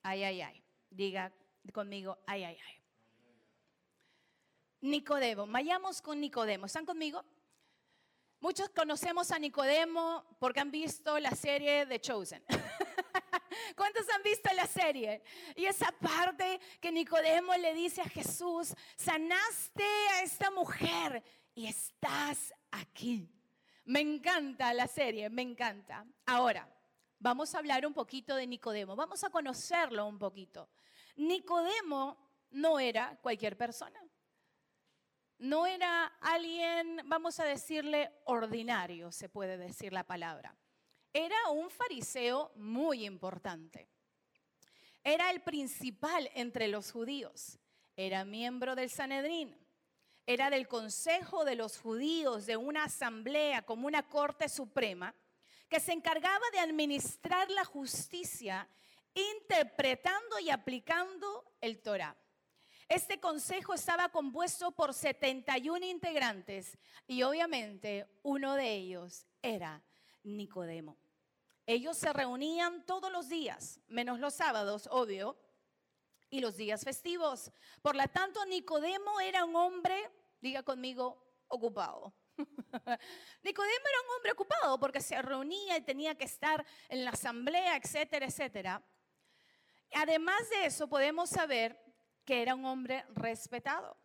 Ay, 0.02 0.24
ay, 0.24 0.40
ay. 0.40 0.64
Diga 0.88 1.32
conmigo, 1.72 2.18
ay, 2.26 2.44
ay, 2.44 2.58
ay. 2.66 2.74
Nicodemo, 4.80 5.46
vayamos 5.46 6.00
con 6.00 6.20
Nicodemo. 6.20 6.66
¿Están 6.66 6.86
conmigo? 6.86 7.22
Muchos 8.40 8.70
conocemos 8.70 9.30
a 9.32 9.38
Nicodemo 9.38 10.24
porque 10.38 10.60
han 10.60 10.70
visto 10.70 11.18
la 11.18 11.32
serie 11.32 11.84
de 11.84 12.00
Chosen. 12.00 12.42
¿Cuántos 13.76 14.08
han 14.08 14.22
visto 14.22 14.50
la 14.54 14.66
serie? 14.66 15.22
Y 15.54 15.66
esa 15.66 15.92
parte 15.92 16.58
que 16.80 16.90
Nicodemo 16.90 17.54
le 17.56 17.74
dice 17.74 18.00
a 18.00 18.08
Jesús, 18.08 18.72
sanaste 18.96 19.84
a 20.14 20.22
esta 20.22 20.50
mujer 20.50 21.22
y 21.54 21.66
estás 21.66 22.54
aquí. 22.70 23.30
Me 23.84 24.00
encanta 24.00 24.72
la 24.72 24.86
serie, 24.86 25.28
me 25.28 25.42
encanta. 25.42 26.06
Ahora, 26.24 26.66
vamos 27.18 27.54
a 27.54 27.58
hablar 27.58 27.84
un 27.84 27.92
poquito 27.92 28.34
de 28.36 28.46
Nicodemo, 28.46 28.96
vamos 28.96 29.22
a 29.22 29.28
conocerlo 29.28 30.06
un 30.06 30.18
poquito. 30.18 30.70
Nicodemo 31.16 32.16
no 32.52 32.80
era 32.80 33.18
cualquier 33.20 33.58
persona 33.58 34.00
no 35.40 35.66
era 35.66 36.06
alguien, 36.20 37.00
vamos 37.06 37.40
a 37.40 37.44
decirle, 37.44 38.12
ordinario, 38.24 39.10
se 39.10 39.28
puede 39.28 39.56
decir 39.56 39.92
la 39.92 40.04
palabra. 40.04 40.54
Era 41.12 41.50
un 41.50 41.70
fariseo 41.70 42.52
muy 42.56 43.06
importante. 43.06 43.88
Era 45.02 45.30
el 45.30 45.40
principal 45.40 46.30
entre 46.34 46.68
los 46.68 46.92
judíos. 46.92 47.58
Era 47.96 48.24
miembro 48.24 48.76
del 48.76 48.90
Sanedrín. 48.90 49.56
Era 50.26 50.50
del 50.50 50.68
Consejo 50.68 51.44
de 51.46 51.56
los 51.56 51.78
Judíos, 51.78 52.44
de 52.44 52.58
una 52.58 52.84
asamblea 52.84 53.62
como 53.62 53.86
una 53.86 54.06
corte 54.06 54.48
suprema, 54.48 55.14
que 55.70 55.80
se 55.80 55.92
encargaba 55.92 56.44
de 56.52 56.60
administrar 56.60 57.50
la 57.50 57.64
justicia, 57.64 58.68
interpretando 59.14 60.38
y 60.38 60.50
aplicando 60.50 61.56
el 61.60 61.80
Torah. 61.80 62.14
Este 62.90 63.20
consejo 63.20 63.72
estaba 63.72 64.08
compuesto 64.08 64.72
por 64.72 64.92
71 64.92 65.86
integrantes 65.86 66.76
y 67.06 67.22
obviamente 67.22 68.04
uno 68.24 68.56
de 68.56 68.74
ellos 68.74 69.28
era 69.40 69.80
Nicodemo. 70.24 70.98
Ellos 71.66 71.96
se 71.96 72.12
reunían 72.12 72.84
todos 72.86 73.12
los 73.12 73.28
días, 73.28 73.78
menos 73.86 74.18
los 74.18 74.34
sábados, 74.34 74.88
obvio, 74.90 75.38
y 76.30 76.40
los 76.40 76.56
días 76.56 76.82
festivos. 76.82 77.52
Por 77.80 77.94
lo 77.94 78.08
tanto, 78.08 78.44
Nicodemo 78.46 79.20
era 79.20 79.44
un 79.44 79.54
hombre, 79.54 80.10
diga 80.40 80.64
conmigo, 80.64 81.24
ocupado. 81.46 82.12
Nicodemo 83.44 83.86
era 83.88 84.00
un 84.04 84.16
hombre 84.16 84.32
ocupado 84.32 84.80
porque 84.80 85.00
se 85.00 85.22
reunía 85.22 85.76
y 85.76 85.82
tenía 85.82 86.16
que 86.16 86.24
estar 86.24 86.66
en 86.88 87.04
la 87.04 87.12
asamblea, 87.12 87.76
etcétera, 87.76 88.26
etcétera. 88.26 88.82
Además 89.92 90.50
de 90.50 90.66
eso, 90.66 90.88
podemos 90.88 91.30
saber 91.30 91.89
que 92.24 92.42
era 92.42 92.54
un 92.54 92.64
hombre 92.64 93.04
respetado. 93.14 93.96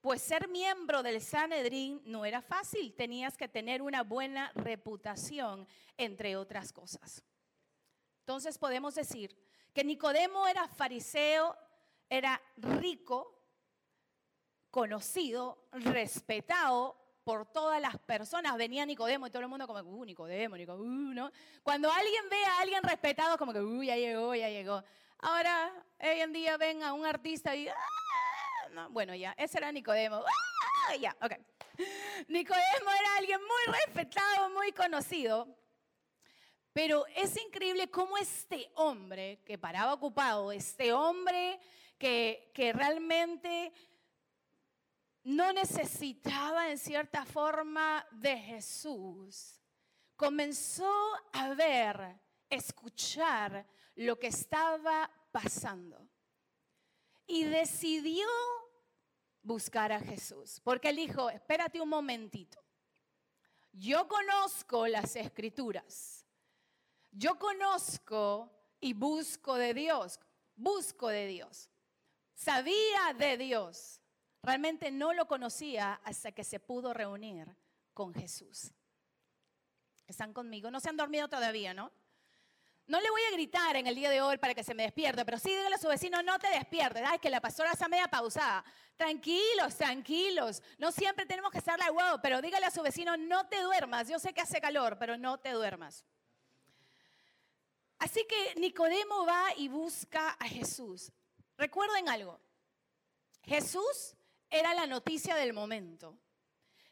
Pues 0.00 0.20
ser 0.20 0.48
miembro 0.48 1.02
del 1.02 1.20
Sanedrín 1.20 2.02
no 2.04 2.24
era 2.26 2.42
fácil, 2.42 2.94
tenías 2.94 3.36
que 3.38 3.48
tener 3.48 3.80
una 3.80 4.02
buena 4.02 4.52
reputación, 4.54 5.66
entre 5.96 6.36
otras 6.36 6.72
cosas. 6.72 7.24
Entonces 8.20 8.58
podemos 8.58 8.94
decir 8.94 9.34
que 9.72 9.82
Nicodemo 9.82 10.46
era 10.46 10.68
fariseo, 10.68 11.56
era 12.08 12.40
rico, 12.56 13.34
conocido, 14.70 15.68
respetado 15.72 16.96
por 17.24 17.46
todas 17.46 17.80
las 17.80 17.98
personas. 17.98 18.56
Venía 18.58 18.84
Nicodemo 18.84 19.26
y 19.26 19.30
todo 19.30 19.42
el 19.42 19.48
mundo 19.48 19.66
como, 19.66 19.80
uh, 19.80 20.04
Nicodemo, 20.04 20.56
Nicodemo, 20.56 20.84
uh, 20.84 21.14
¿no? 21.14 21.32
Cuando 21.62 21.90
alguien 21.90 22.28
ve 22.28 22.44
a 22.44 22.58
alguien 22.60 22.82
respetado, 22.82 23.38
como 23.38 23.52
que, 23.52 23.60
uh, 23.60 23.82
ya 23.82 23.96
llegó, 23.96 24.34
ya 24.34 24.50
llegó. 24.50 24.82
Ahora, 25.18 25.72
hoy 26.00 26.20
en 26.20 26.32
día 26.32 26.56
ven 26.56 26.82
a 26.82 26.92
un 26.92 27.06
artista 27.06 27.54
y, 27.54 27.68
ah", 27.68 28.88
bueno, 28.90 29.14
ya, 29.14 29.32
ese 29.38 29.58
era 29.58 29.72
Nicodemo. 29.72 30.24
Ah, 30.88 30.96
ya, 30.96 31.16
ok. 31.22 31.32
Nicodemo 32.28 32.90
era 33.00 33.16
alguien 33.16 33.40
muy 33.40 33.74
respetado, 33.74 34.50
muy 34.50 34.72
conocido. 34.72 35.48
Pero 36.72 37.06
es 37.14 37.40
increíble 37.40 37.88
cómo 37.88 38.18
este 38.18 38.70
hombre 38.74 39.40
que 39.44 39.56
paraba 39.56 39.94
ocupado, 39.94 40.50
este 40.50 40.92
hombre 40.92 41.60
que, 41.98 42.50
que 42.52 42.72
realmente 42.72 43.72
no 45.22 45.52
necesitaba 45.52 46.70
en 46.70 46.78
cierta 46.78 47.24
forma 47.24 48.06
de 48.10 48.36
Jesús, 48.36 49.62
comenzó 50.16 50.92
a 51.32 51.54
ver, 51.54 52.20
escuchar 52.50 53.66
lo 53.96 54.18
que 54.18 54.28
estaba 54.28 55.10
pasando. 55.30 56.08
Y 57.26 57.44
decidió 57.44 58.26
buscar 59.42 59.92
a 59.92 60.00
Jesús, 60.00 60.60
porque 60.62 60.88
él 60.88 60.96
dijo, 60.96 61.30
espérate 61.30 61.80
un 61.80 61.88
momentito, 61.88 62.62
yo 63.72 64.08
conozco 64.08 64.86
las 64.86 65.16
escrituras, 65.16 66.26
yo 67.10 67.38
conozco 67.38 68.50
y 68.80 68.94
busco 68.94 69.54
de 69.56 69.74
Dios, 69.74 70.18
busco 70.54 71.08
de 71.08 71.26
Dios, 71.26 71.70
sabía 72.34 73.14
de 73.18 73.36
Dios, 73.36 74.00
realmente 74.42 74.90
no 74.90 75.12
lo 75.12 75.26
conocía 75.26 75.94
hasta 76.04 76.32
que 76.32 76.44
se 76.44 76.60
pudo 76.60 76.92
reunir 76.94 77.56
con 77.92 78.14
Jesús. 78.14 78.72
¿Están 80.06 80.32
conmigo? 80.32 80.70
No 80.70 80.80
se 80.80 80.90
han 80.90 80.96
dormido 80.96 81.28
todavía, 81.28 81.72
¿no? 81.72 81.90
No 82.86 83.00
le 83.00 83.10
voy 83.10 83.22
a 83.22 83.30
gritar 83.32 83.76
en 83.76 83.86
el 83.86 83.94
día 83.94 84.10
de 84.10 84.20
hoy 84.20 84.36
para 84.36 84.54
que 84.54 84.62
se 84.62 84.74
me 84.74 84.82
despierte, 84.82 85.24
pero 85.24 85.38
sí 85.38 85.48
dígale 85.48 85.74
a 85.74 85.78
su 85.78 85.88
vecino, 85.88 86.22
no 86.22 86.38
te 86.38 86.50
despiertes. 86.50 87.02
Ay, 87.06 87.18
que 87.18 87.30
la 87.30 87.40
pastora 87.40 87.72
está 87.72 87.88
media 87.88 88.08
pausada. 88.08 88.62
Tranquilos, 88.96 89.76
tranquilos. 89.76 90.62
No 90.76 90.92
siempre 90.92 91.24
tenemos 91.24 91.50
que 91.50 91.58
estar 91.58 91.78
la 91.78 91.90
huevo, 91.90 92.18
pero 92.22 92.42
dígale 92.42 92.66
a 92.66 92.70
su 92.70 92.82
vecino, 92.82 93.16
no 93.16 93.46
te 93.46 93.62
duermas. 93.62 94.08
Yo 94.08 94.18
sé 94.18 94.34
que 94.34 94.42
hace 94.42 94.60
calor, 94.60 94.98
pero 94.98 95.16
no 95.16 95.38
te 95.38 95.52
duermas. 95.52 96.04
Así 97.98 98.26
que 98.28 98.60
Nicodemo 98.60 99.24
va 99.24 99.46
y 99.56 99.68
busca 99.68 100.36
a 100.38 100.46
Jesús. 100.46 101.10
Recuerden 101.56 102.10
algo. 102.10 102.38
Jesús 103.44 104.14
era 104.50 104.74
la 104.74 104.86
noticia 104.86 105.36
del 105.36 105.54
momento. 105.54 106.18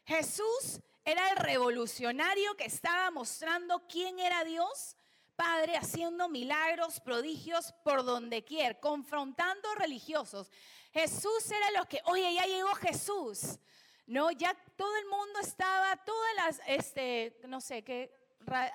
Jesús 0.05 0.81
era 1.05 1.29
el 1.29 1.37
revolucionario 1.37 2.55
que 2.57 2.65
estaba 2.65 3.11
mostrando 3.11 3.87
quién 3.87 4.19
era 4.19 4.43
Dios 4.43 4.95
Padre 5.35 5.77
haciendo 5.77 6.29
milagros, 6.29 6.99
prodigios 6.99 7.73
por 7.83 8.03
donde 8.03 8.43
quiera, 8.43 8.79
confrontando 8.79 9.73
religiosos. 9.75 10.51
Jesús 10.91 11.49
era 11.49 11.71
lo 11.71 11.85
que, 11.87 12.01
oye, 12.05 12.33
ya 12.33 12.45
llegó 12.45 12.73
Jesús. 12.75 13.59
No, 14.05 14.31
ya 14.31 14.53
todo 14.75 14.95
el 14.97 15.05
mundo 15.05 15.39
estaba, 15.41 15.95
todas 16.03 16.35
las, 16.35 16.61
este, 16.67 17.39
no 17.47 17.61
sé, 17.61 17.83
¿qué, 17.83 18.11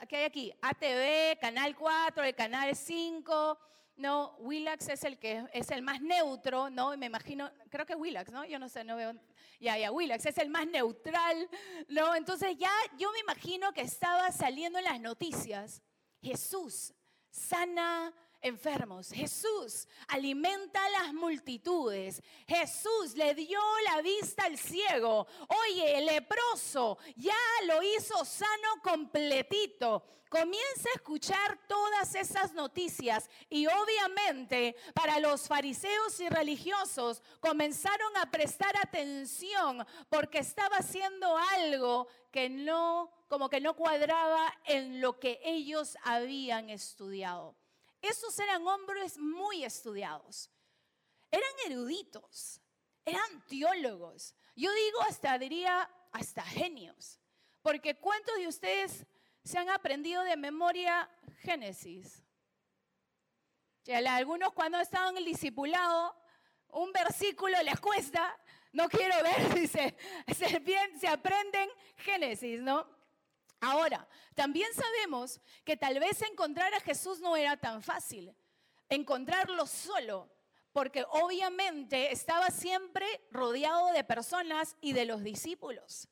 qué 0.08 0.16
hay 0.16 0.24
aquí? 0.24 0.52
ATV, 0.62 1.38
Canal 1.38 1.76
4, 1.76 2.24
el 2.24 2.34
Canal 2.34 2.74
5, 2.74 3.58
no, 3.98 4.36
Willax 4.38 4.88
es 4.88 5.04
el 5.04 5.18
que 5.18 5.44
es 5.52 5.70
el 5.70 5.82
más 5.82 6.00
neutro, 6.00 6.70
¿no? 6.70 6.96
Me 6.96 7.06
imagino, 7.06 7.50
creo 7.68 7.84
que 7.84 7.96
Willax, 7.96 8.30
¿no? 8.30 8.44
Yo 8.44 8.58
no 8.58 8.68
sé, 8.68 8.84
no 8.84 8.96
veo. 8.96 9.12
Ya, 9.60 9.76
ya, 9.76 9.90
Willax 9.90 10.24
es 10.24 10.38
el 10.38 10.50
más 10.50 10.68
neutral, 10.68 11.50
¿no? 11.88 12.14
Entonces 12.14 12.56
ya 12.56 12.70
yo 12.96 13.10
me 13.10 13.18
imagino 13.18 13.72
que 13.72 13.80
estaba 13.80 14.30
saliendo 14.30 14.78
en 14.78 14.84
las 14.84 15.00
noticias 15.00 15.82
Jesús 16.20 16.92
sana 17.30 18.14
enfermos. 18.40 19.10
Jesús 19.10 19.86
alimenta 20.08 20.84
a 20.84 20.90
las 20.90 21.14
multitudes. 21.14 22.22
Jesús 22.46 23.14
le 23.14 23.34
dio 23.34 23.60
la 23.84 24.02
vista 24.02 24.44
al 24.44 24.58
ciego. 24.58 25.26
Oye, 25.64 25.98
el 25.98 26.06
leproso 26.06 26.98
ya 27.16 27.34
lo 27.66 27.82
hizo 27.82 28.24
sano 28.24 28.82
completito. 28.82 30.04
Comienza 30.28 30.90
a 30.90 30.96
escuchar 30.96 31.58
todas 31.66 32.14
esas 32.14 32.52
noticias 32.52 33.30
y 33.48 33.66
obviamente 33.66 34.76
para 34.94 35.18
los 35.20 35.48
fariseos 35.48 36.20
y 36.20 36.28
religiosos 36.28 37.22
comenzaron 37.40 38.14
a 38.18 38.30
prestar 38.30 38.76
atención 38.76 39.86
porque 40.10 40.38
estaba 40.38 40.76
haciendo 40.76 41.34
algo 41.36 42.08
que 42.30 42.50
no 42.50 43.10
como 43.28 43.48
que 43.50 43.60
no 43.60 43.76
cuadraba 43.76 44.52
en 44.64 45.00
lo 45.00 45.20
que 45.20 45.40
ellos 45.44 45.96
habían 46.02 46.70
estudiado. 46.70 47.54
Esos 48.00 48.38
eran 48.38 48.66
hombres 48.66 49.18
muy 49.18 49.64
estudiados, 49.64 50.50
eran 51.30 51.50
eruditos, 51.66 52.60
eran 53.04 53.44
teólogos. 53.46 54.34
Yo 54.56 54.72
digo 54.72 55.02
hasta, 55.02 55.38
diría, 55.38 55.90
hasta 56.12 56.42
genios, 56.42 57.20
porque 57.60 57.96
¿cuántos 57.96 58.34
de 58.36 58.48
ustedes 58.48 59.06
se 59.44 59.58
han 59.58 59.68
aprendido 59.68 60.22
de 60.24 60.36
memoria 60.36 61.08
Génesis? 61.40 62.22
algunos 63.94 64.52
cuando 64.52 64.78
estaban 64.78 65.10
en 65.12 65.18
el 65.18 65.24
discipulado, 65.24 66.14
un 66.70 66.92
versículo 66.92 67.60
les 67.62 67.80
cuesta, 67.80 68.38
no 68.72 68.88
quiero 68.88 69.14
ver 69.22 69.52
si 69.54 69.66
se, 69.66 69.96
se, 70.34 70.62
se 71.00 71.08
aprenden 71.08 71.70
Génesis, 71.96 72.60
¿no? 72.60 72.97
Ahora, 73.60 74.06
también 74.34 74.72
sabemos 74.72 75.40
que 75.64 75.76
tal 75.76 75.98
vez 75.98 76.22
encontrar 76.22 76.72
a 76.74 76.80
Jesús 76.80 77.20
no 77.20 77.36
era 77.36 77.56
tan 77.56 77.82
fácil, 77.82 78.34
encontrarlo 78.88 79.66
solo, 79.66 80.30
porque 80.72 81.04
obviamente 81.10 82.12
estaba 82.12 82.50
siempre 82.50 83.06
rodeado 83.30 83.92
de 83.92 84.04
personas 84.04 84.76
y 84.80 84.92
de 84.92 85.06
los 85.06 85.24
discípulos. 85.24 86.08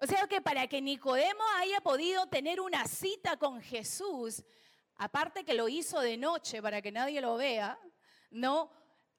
O 0.00 0.06
sea 0.06 0.26
que 0.26 0.40
para 0.40 0.66
que 0.66 0.82
Nicodemo 0.82 1.42
haya 1.56 1.80
podido 1.80 2.26
tener 2.28 2.60
una 2.60 2.86
cita 2.86 3.36
con 3.36 3.60
Jesús, 3.60 4.44
aparte 4.96 5.44
que 5.44 5.54
lo 5.54 5.68
hizo 5.68 6.00
de 6.00 6.16
noche 6.16 6.60
para 6.60 6.82
que 6.82 6.92
nadie 6.92 7.20
lo 7.20 7.36
vea, 7.36 7.78
no 8.30 8.70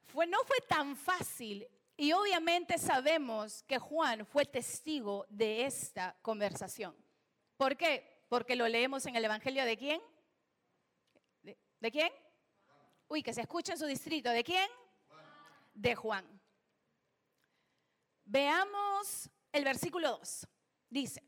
fue, 0.06 0.28
no 0.28 0.38
fue 0.46 0.58
tan 0.68 0.96
fácil. 0.96 1.68
Y 1.98 2.14
obviamente 2.14 2.78
sabemos 2.78 3.64
que 3.64 3.78
Juan 3.78 4.26
fue 4.26 4.46
testigo 4.46 5.26
de 5.30 5.66
esta 5.66 6.16
conversación. 6.22 6.96
¿Por 7.60 7.76
qué? 7.76 8.24
Porque 8.30 8.56
lo 8.56 8.70
leemos 8.70 9.06
en 9.06 9.18
el 9.18 9.26
Evangelio 9.26 9.66
de 9.66 9.76
quién? 9.76 10.02
¿De, 11.44 11.92
quién? 11.92 12.10
Uy, 13.10 13.22
que 13.22 13.34
se 13.34 13.42
escucha 13.42 13.74
en 13.74 13.80
su 13.80 13.86
distrito. 13.86 14.30
¿De 14.30 14.46
quién? 14.46 14.70
De 15.74 15.94
Juan. 15.94 16.26
Veamos 18.24 19.30
el 19.52 19.66
versículo 19.66 20.20
2. 20.20 20.48
Dice, 20.90 21.22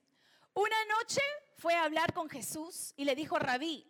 una 0.54 0.86
noche 0.86 1.20
fue 1.58 1.76
a 1.76 1.84
hablar 1.84 2.14
con 2.14 2.30
Jesús 2.30 2.94
y 2.96 3.04
le 3.04 3.14
dijo, 3.14 3.38
rabí, 3.38 3.86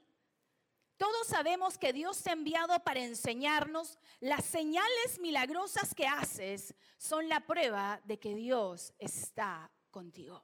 todos 0.97 1.27
sabemos 1.27 1.77
que 1.77 1.93
Dios 1.93 2.23
te 2.23 2.31
ha 2.31 2.33
enviado 2.33 2.83
para 2.83 3.01
enseñarnos 3.01 3.99
las 4.19 4.45
señales 4.45 5.19
milagrosas 5.19 5.93
que 5.93 6.07
haces 6.07 6.73
son 6.97 7.29
la 7.29 7.41
prueba 7.41 8.01
de 8.05 8.19
que 8.19 8.33
Dios 8.33 8.95
está 8.97 9.71
contigo. 9.91 10.43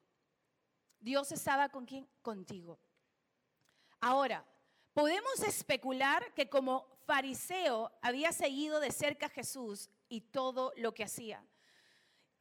Dios 1.07 1.31
estaba 1.31 1.69
con 1.69 1.85
quién? 1.85 2.05
Contigo. 2.21 2.77
Ahora, 4.01 4.45
podemos 4.93 5.39
especular 5.39 6.33
que 6.33 6.49
como 6.49 6.85
fariseo 7.05 7.89
había 8.01 8.33
seguido 8.33 8.81
de 8.81 8.91
cerca 8.91 9.27
a 9.27 9.29
Jesús 9.29 9.89
y 10.09 10.19
todo 10.19 10.73
lo 10.75 10.93
que 10.93 11.05
hacía. 11.05 11.41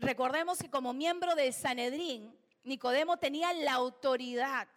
Recordemos 0.00 0.58
que 0.58 0.68
como 0.68 0.92
miembro 0.92 1.36
de 1.36 1.52
Sanedrín, 1.52 2.36
Nicodemo 2.64 3.18
tenía 3.18 3.52
la 3.52 3.74
autoridad 3.74 4.68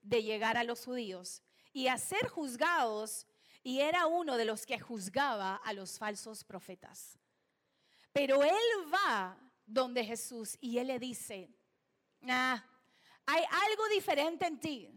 de 0.00 0.22
llegar 0.22 0.56
a 0.56 0.62
los 0.62 0.84
judíos 0.84 1.42
y 1.72 1.88
a 1.88 1.98
ser 1.98 2.28
juzgados 2.28 3.26
y 3.64 3.80
era 3.80 4.06
uno 4.06 4.36
de 4.36 4.44
los 4.44 4.64
que 4.64 4.78
juzgaba 4.78 5.56
a 5.56 5.72
los 5.72 5.98
falsos 5.98 6.44
profetas. 6.44 7.18
Pero 8.12 8.44
él 8.44 8.94
va 8.94 9.36
donde 9.66 10.04
Jesús 10.04 10.56
y 10.60 10.78
él 10.78 10.86
le 10.86 11.00
dice, 11.00 11.50
ah, 12.28 12.64
hay 13.28 13.44
algo 13.68 13.88
diferente 13.88 14.46
en 14.46 14.58
ti. 14.58 14.90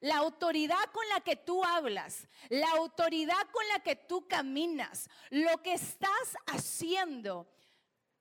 La 0.00 0.18
autoridad 0.18 0.84
con 0.92 1.08
la 1.08 1.20
que 1.20 1.34
tú 1.34 1.64
hablas, 1.64 2.28
la 2.48 2.70
autoridad 2.70 3.50
con 3.50 3.66
la 3.68 3.80
que 3.80 3.96
tú 3.96 4.28
caminas, 4.28 5.08
lo 5.30 5.60
que 5.60 5.72
estás 5.72 6.36
haciendo. 6.46 7.48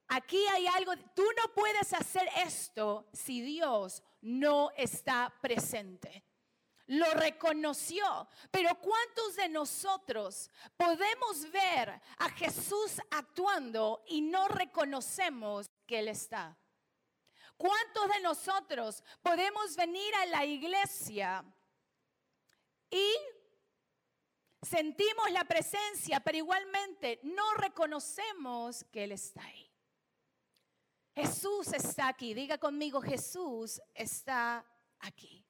Aquí 0.08 0.44
hay 0.48 0.66
algo, 0.66 0.94
tú 1.14 1.24
no 1.38 1.54
puedes 1.54 1.94
hacer 1.94 2.28
esto 2.38 3.08
si 3.14 3.42
Dios 3.42 4.02
no 4.22 4.72
está 4.76 5.32
presente. 5.40 6.24
Lo 6.88 7.12
reconoció, 7.12 8.28
pero 8.50 8.80
¿cuántos 8.82 9.36
de 9.36 9.50
nosotros 9.50 10.50
podemos 10.76 11.52
ver 11.52 12.02
a 12.18 12.30
Jesús 12.30 13.00
actuando 13.12 14.04
y 14.08 14.22
no 14.22 14.48
reconocemos 14.48 15.70
que 15.86 16.00
Él 16.00 16.08
está? 16.08 16.58
¿Cuántos 17.64 18.10
de 18.10 18.20
nosotros 18.20 19.02
podemos 19.22 19.74
venir 19.78 20.14
a 20.16 20.26
la 20.26 20.44
iglesia 20.44 21.46
y 22.90 23.10
sentimos 24.62 25.32
la 25.32 25.46
presencia, 25.46 26.20
pero 26.20 26.40
igualmente 26.40 27.22
no 27.24 27.54
reconocemos 27.54 28.84
que 28.92 29.06
Él 29.06 29.14
está 29.14 29.46
ahí? 29.46 29.72
Jesús 31.16 31.72
está 31.72 32.10
aquí. 32.10 32.34
Diga 32.34 32.58
conmigo, 32.58 33.02
Jesús 33.02 33.82
está 33.94 34.66
aquí. 35.00 35.46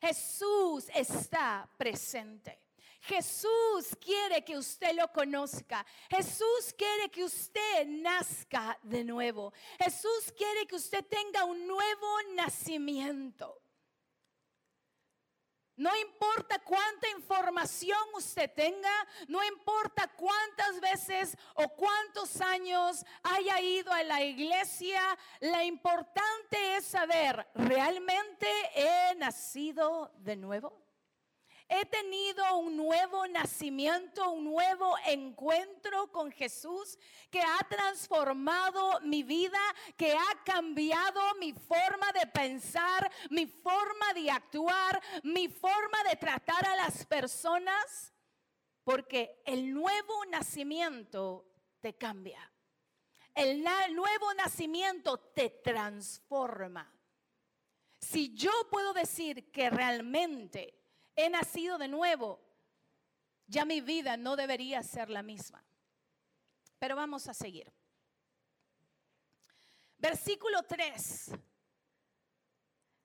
Jesús 0.00 0.88
está 0.94 1.68
presente. 1.76 2.62
Jesús 3.06 3.96
quiere 4.00 4.44
que 4.44 4.58
usted 4.58 4.92
lo 4.94 5.12
conozca. 5.12 5.86
Jesús 6.10 6.74
quiere 6.76 7.08
que 7.08 7.24
usted 7.24 7.86
nazca 7.86 8.78
de 8.82 9.04
nuevo. 9.04 9.52
Jesús 9.78 10.32
quiere 10.36 10.66
que 10.66 10.74
usted 10.74 11.04
tenga 11.04 11.44
un 11.44 11.66
nuevo 11.66 12.06
nacimiento. 12.34 13.62
No 15.76 15.94
importa 15.94 16.58
cuánta 16.60 17.08
información 17.10 17.98
usted 18.14 18.50
tenga, 18.54 19.06
no 19.28 19.44
importa 19.44 20.08
cuántas 20.08 20.80
veces 20.80 21.36
o 21.54 21.68
cuántos 21.68 22.40
años 22.40 23.04
haya 23.22 23.60
ido 23.60 23.92
a 23.92 24.02
la 24.02 24.24
iglesia, 24.24 25.00
la 25.40 25.62
importante 25.64 26.76
es 26.76 26.86
saber, 26.86 27.46
¿realmente 27.54 28.48
he 28.74 29.14
nacido 29.16 30.10
de 30.16 30.36
nuevo? 30.36 30.85
He 31.68 31.84
tenido 31.86 32.58
un 32.58 32.76
nuevo 32.76 33.26
nacimiento, 33.26 34.30
un 34.30 34.44
nuevo 34.44 34.94
encuentro 35.04 36.12
con 36.12 36.30
Jesús 36.30 36.96
que 37.28 37.40
ha 37.40 37.58
transformado 37.68 39.00
mi 39.00 39.24
vida, 39.24 39.58
que 39.96 40.12
ha 40.12 40.44
cambiado 40.44 41.20
mi 41.40 41.52
forma 41.52 42.12
de 42.12 42.26
pensar, 42.28 43.10
mi 43.30 43.46
forma 43.46 44.14
de 44.14 44.30
actuar, 44.30 45.02
mi 45.24 45.48
forma 45.48 46.04
de 46.08 46.14
tratar 46.14 46.68
a 46.68 46.76
las 46.76 47.04
personas, 47.04 48.12
porque 48.84 49.42
el 49.44 49.74
nuevo 49.74 50.24
nacimiento 50.26 51.46
te 51.80 51.96
cambia. 51.96 52.48
El 53.34 53.64
nuevo 53.64 54.34
nacimiento 54.34 55.18
te 55.18 55.50
transforma. 55.50 56.92
Si 57.98 58.32
yo 58.34 58.52
puedo 58.70 58.92
decir 58.92 59.50
que 59.50 59.68
realmente 59.68 60.85
he 61.16 61.28
nacido 61.30 61.78
de 61.78 61.88
nuevo, 61.88 62.40
ya 63.46 63.64
mi 63.64 63.80
vida 63.80 64.16
no 64.16 64.36
debería 64.36 64.82
ser 64.82 65.10
la 65.10 65.22
misma. 65.22 65.64
Pero 66.78 66.94
vamos 66.94 67.26
a 67.26 67.34
seguir. 67.34 67.72
Versículo 69.98 70.62
3. 70.62 71.30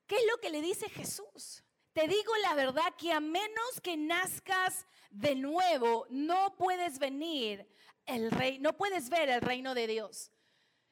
¿Qué 0.06 0.16
es 0.18 0.26
lo 0.30 0.38
que 0.40 0.50
le 0.50 0.62
dice 0.62 0.90
Jesús? 0.90 1.64
Te 1.94 2.08
digo 2.08 2.36
la 2.42 2.54
verdad 2.54 2.94
que 2.98 3.12
a 3.14 3.20
menos 3.20 3.82
que 3.82 3.96
nazcas 3.96 4.86
de 5.10 5.36
nuevo, 5.36 6.06
no 6.10 6.56
puedes 6.58 7.00
venir 7.00 7.68
el 8.06 8.32
rey, 8.32 8.60
no 8.60 8.76
puedes 8.76 9.10
ver 9.10 9.30
el 9.30 9.42
reino 9.42 9.74
de 9.74 9.88
Dios. 9.88 10.32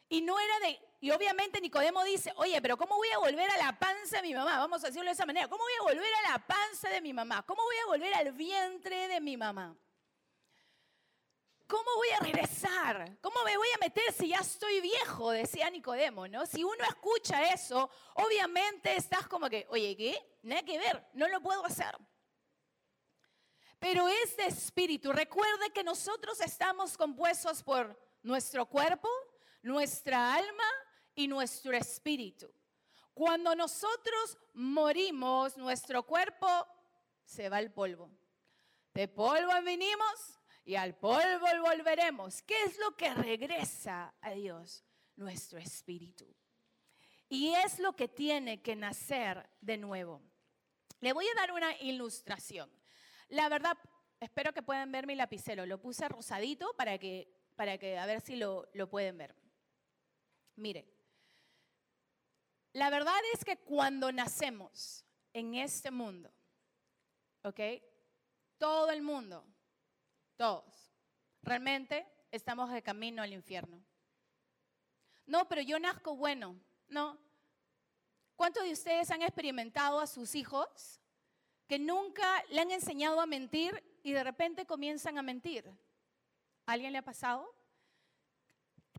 Y 0.09 0.21
no 0.21 0.39
era 0.39 0.59
de 0.59 0.88
y 1.01 1.11
obviamente 1.11 1.61
Nicodemo 1.61 2.03
dice, 2.03 2.33
oye, 2.35 2.61
pero 2.61 2.75
¿cómo 2.75 2.97
voy 2.97 3.09
a 3.09 3.19
volver 3.19 3.49
a 3.49 3.57
la 3.57 3.79
panza 3.79 4.17
de 4.17 4.23
mi 4.23 4.33
mamá? 4.33 4.57
Vamos 4.57 4.83
a 4.83 4.87
decirlo 4.87 5.05
de 5.05 5.13
esa 5.13 5.25
manera. 5.25 5.47
¿Cómo 5.47 5.63
voy 5.63 5.73
a 5.79 5.93
volver 5.93 6.13
a 6.25 6.31
la 6.31 6.39
panza 6.45 6.89
de 6.89 6.99
mi 6.99 7.13
mamá? 7.13 7.45
¿Cómo 7.45 7.63
voy 7.63 7.77
a 7.77 7.85
volver 7.85 8.13
al 8.15 8.33
vientre 8.33 9.07
de 9.07 9.21
mi 9.21 9.37
mamá? 9.37 9.77
¿Cómo 11.67 11.85
voy 11.95 12.09
a 12.09 12.19
regresar? 12.19 13.17
¿Cómo 13.21 13.43
me 13.45 13.55
voy 13.55 13.67
a 13.75 13.77
meter 13.77 14.11
si 14.11 14.29
ya 14.29 14.39
estoy 14.39 14.81
viejo? 14.81 15.31
Decía 15.31 15.69
Nicodemo, 15.69 16.27
¿no? 16.27 16.45
Si 16.45 16.63
uno 16.63 16.83
escucha 16.83 17.53
eso, 17.53 17.89
obviamente 18.15 18.95
estás 18.97 19.25
como 19.27 19.49
que, 19.49 19.67
oye, 19.69 19.95
¿qué? 19.95 20.39
Nada 20.41 20.63
que 20.63 20.79
ver, 20.79 21.07
no 21.13 21.29
lo 21.29 21.39
puedo 21.39 21.63
hacer. 21.63 21.95
Pero 23.77 24.09
es 24.09 24.37
espíritu. 24.39 25.13
Recuerde 25.13 25.69
que 25.73 25.83
nosotros 25.83 26.41
estamos 26.41 26.97
compuestos 26.97 27.63
por 27.63 27.97
nuestro 28.21 28.65
cuerpo, 28.65 29.07
nuestra 29.61 30.33
alma 30.33 30.65
y 31.19 31.27
nuestro 31.27 31.73
espíritu. 31.73 32.49
Cuando 33.13 33.53
nosotros 33.53 34.37
morimos, 34.53 35.57
nuestro 35.57 36.03
cuerpo 36.03 36.47
se 37.25 37.49
va 37.49 37.57
al 37.57 37.73
polvo. 37.73 38.09
De 38.93 39.09
polvo 39.09 39.51
venimos 39.65 40.39
y 40.63 40.75
al 40.75 40.95
polvo 40.95 41.45
volveremos. 41.61 42.41
¿Qué 42.43 42.63
es 42.63 42.79
lo 42.79 42.95
que 42.95 43.13
regresa 43.13 44.13
a 44.21 44.31
Dios? 44.31 44.85
Nuestro 45.17 45.59
espíritu. 45.59 46.25
Y 47.27 47.49
es 47.49 47.79
lo 47.79 47.97
que 47.97 48.07
tiene 48.07 48.61
que 48.61 48.77
nacer 48.77 49.45
de 49.59 49.77
nuevo. 49.77 50.21
Le 51.01 51.11
voy 51.11 51.25
a 51.27 51.35
dar 51.35 51.51
una 51.51 51.75
ilustración. 51.81 52.71
La 53.27 53.49
verdad, 53.49 53.77
espero 54.21 54.53
que 54.53 54.63
puedan 54.63 54.89
ver 54.93 55.05
mi 55.05 55.15
lapicero. 55.15 55.65
Lo 55.65 55.81
puse 55.81 56.07
rosadito 56.07 56.73
para 56.77 56.97
que, 56.97 57.29
para 57.57 57.77
que 57.77 57.97
a 57.97 58.05
ver 58.05 58.21
si 58.21 58.37
lo, 58.37 58.69
lo 58.73 58.89
pueden 58.89 59.17
ver. 59.17 59.35
Mire, 60.55 60.98
la 62.73 62.89
verdad 62.89 63.19
es 63.33 63.43
que 63.43 63.57
cuando 63.57 64.11
nacemos 64.11 65.05
en 65.33 65.55
este 65.55 65.91
mundo, 65.91 66.31
¿ok? 67.43 67.59
Todo 68.57 68.91
el 68.91 69.01
mundo, 69.01 69.45
todos, 70.35 70.91
realmente 71.41 72.05
estamos 72.31 72.71
de 72.71 72.83
camino 72.83 73.21
al 73.21 73.33
infierno. 73.33 73.83
No, 75.25 75.47
pero 75.47 75.61
yo 75.61 75.79
nazco 75.79 76.15
bueno, 76.15 76.59
no. 76.87 77.17
¿Cuántos 78.35 78.63
de 78.63 78.71
ustedes 78.71 79.11
han 79.11 79.21
experimentado 79.21 79.99
a 79.99 80.07
sus 80.07 80.35
hijos 80.35 80.99
que 81.67 81.77
nunca 81.77 82.43
le 82.49 82.61
han 82.61 82.71
enseñado 82.71 83.19
a 83.19 83.25
mentir 83.25 83.83
y 84.01 84.11
de 84.11 84.23
repente 84.23 84.65
comienzan 84.65 85.17
a 85.17 85.21
mentir? 85.21 85.69
¿Alguien 86.65 86.93
le 86.93 86.99
ha 86.99 87.03
pasado? 87.03 87.53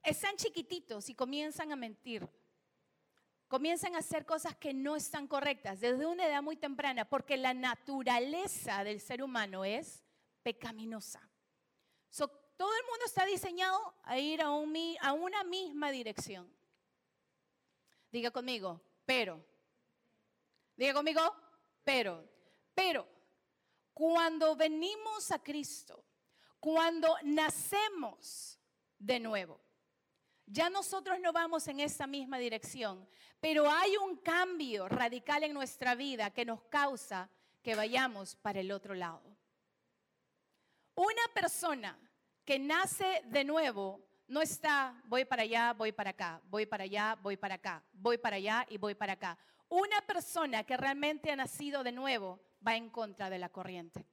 Están 0.02 0.36
chiquititos 0.36 1.08
y 1.08 1.14
comienzan 1.14 1.72
a 1.72 1.76
mentir 1.76 2.28
comienzan 3.50 3.96
a 3.96 3.98
hacer 3.98 4.24
cosas 4.24 4.54
que 4.54 4.72
no 4.72 4.94
están 4.94 5.26
correctas 5.26 5.80
desde 5.80 6.06
una 6.06 6.24
edad 6.24 6.40
muy 6.40 6.54
temprana, 6.54 7.04
porque 7.04 7.36
la 7.36 7.52
naturaleza 7.52 8.84
del 8.84 9.00
ser 9.00 9.24
humano 9.24 9.64
es 9.64 10.04
pecaminosa. 10.44 11.20
todo 12.16 12.76
el 12.76 12.86
mundo 12.86 13.04
está 13.06 13.26
diseñado 13.26 13.94
a 14.04 14.18
ir 14.18 14.40
a, 14.40 14.46
a 14.46 15.12
una 15.12 15.42
misma 15.42 15.90
dirección. 15.90 16.48
Diga 18.12 18.30
conmigo, 18.30 18.80
pero. 19.04 19.44
Diga 20.76 20.94
conmigo, 20.94 21.20
pero. 21.82 22.24
Pero, 22.72 23.08
cuando 23.92 24.54
venimos 24.54 25.32
a 25.32 25.42
Cristo, 25.42 26.04
cuando 26.60 27.16
nacemos 27.24 28.60
de 28.96 29.18
nuevo, 29.18 29.60
ya 30.50 30.68
nosotros 30.68 31.18
no 31.20 31.32
vamos 31.32 31.68
en 31.68 31.78
esa 31.78 32.06
misma 32.06 32.38
dirección, 32.38 33.08
pero 33.40 33.70
hay 33.70 33.96
un 33.96 34.16
cambio 34.16 34.88
radical 34.88 35.44
en 35.44 35.54
nuestra 35.54 35.94
vida 35.94 36.30
que 36.30 36.44
nos 36.44 36.62
causa 36.64 37.30
que 37.62 37.76
vayamos 37.76 38.34
para 38.34 38.60
el 38.60 38.72
otro 38.72 38.94
lado. 38.94 39.22
Una 40.96 41.22
persona 41.32 41.96
que 42.44 42.58
nace 42.58 43.22
de 43.26 43.44
nuevo 43.44 44.04
no 44.26 44.42
está, 44.42 45.00
voy 45.04 45.24
para 45.24 45.42
allá, 45.42 45.72
voy 45.72 45.92
para 45.92 46.10
acá, 46.10 46.40
voy 46.44 46.66
para 46.66 46.84
allá, 46.84 47.16
voy 47.22 47.36
para 47.36 47.54
acá, 47.54 47.84
voy 47.92 48.18
para 48.18 48.36
allá 48.36 48.66
y 48.68 48.76
voy 48.76 48.94
para 48.94 49.12
acá. 49.12 49.38
Una 49.68 50.00
persona 50.02 50.64
que 50.64 50.76
realmente 50.76 51.30
ha 51.30 51.36
nacido 51.36 51.84
de 51.84 51.92
nuevo 51.92 52.40
va 52.66 52.74
en 52.74 52.90
contra 52.90 53.30
de 53.30 53.38
la 53.38 53.50
corriente. 53.50 54.04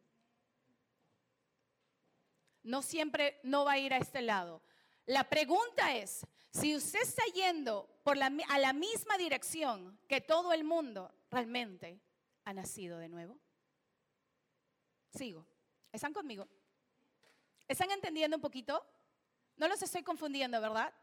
No 2.61 2.83
siempre 2.83 3.39
no 3.43 3.65
va 3.65 3.73
a 3.73 3.77
ir 3.79 3.93
a 3.93 3.97
este 3.97 4.21
lado. 4.21 4.61
La 5.07 5.23
pregunta 5.27 5.95
es, 5.95 6.25
si 6.51 6.75
usted 6.75 7.01
está 7.01 7.23
yendo 7.33 7.89
a 8.03 8.59
la 8.59 8.73
misma 8.73 9.17
dirección 9.17 9.99
que 10.07 10.21
todo 10.21 10.53
el 10.53 10.63
mundo, 10.63 11.13
¿realmente 11.31 11.99
ha 12.43 12.53
nacido 12.53 12.99
de 12.99 13.09
nuevo? 13.09 13.39
Sigo. 15.13 15.45
¿Están 15.91 16.13
conmigo? 16.13 16.47
¿Están 17.67 17.91
entendiendo 17.91 18.37
un 18.37 18.41
poquito? 18.41 18.85
No 19.55 19.67
los 19.67 19.81
estoy 19.81 20.03
confundiendo, 20.03 20.59
¿verdad? 20.61 20.93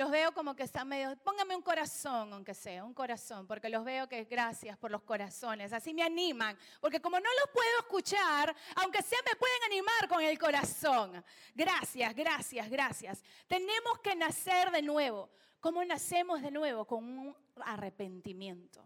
Los 0.00 0.10
veo 0.10 0.32
como 0.32 0.56
que 0.56 0.62
están 0.62 0.88
medio, 0.88 1.14
póngame 1.18 1.54
un 1.54 1.60
corazón, 1.60 2.32
aunque 2.32 2.54
sea, 2.54 2.82
un 2.84 2.94
corazón, 2.94 3.46
porque 3.46 3.68
los 3.68 3.84
veo 3.84 4.08
que 4.08 4.24
gracias 4.24 4.78
por 4.78 4.90
los 4.90 5.02
corazones, 5.02 5.74
así 5.74 5.92
me 5.92 6.02
animan, 6.02 6.56
porque 6.80 7.02
como 7.02 7.20
no 7.20 7.28
los 7.38 7.50
puedo 7.52 7.80
escuchar, 7.80 8.56
aunque 8.76 9.02
sea 9.02 9.18
me 9.26 9.36
pueden 9.36 9.62
animar 9.64 10.08
con 10.08 10.22
el 10.22 10.38
corazón. 10.38 11.22
Gracias, 11.54 12.14
gracias, 12.14 12.70
gracias. 12.70 13.22
Tenemos 13.46 13.98
que 13.98 14.16
nacer 14.16 14.70
de 14.70 14.80
nuevo. 14.80 15.28
¿Cómo 15.60 15.84
nacemos 15.84 16.40
de 16.40 16.50
nuevo? 16.50 16.86
Con 16.86 17.04
un 17.04 17.36
arrepentimiento. 17.62 18.82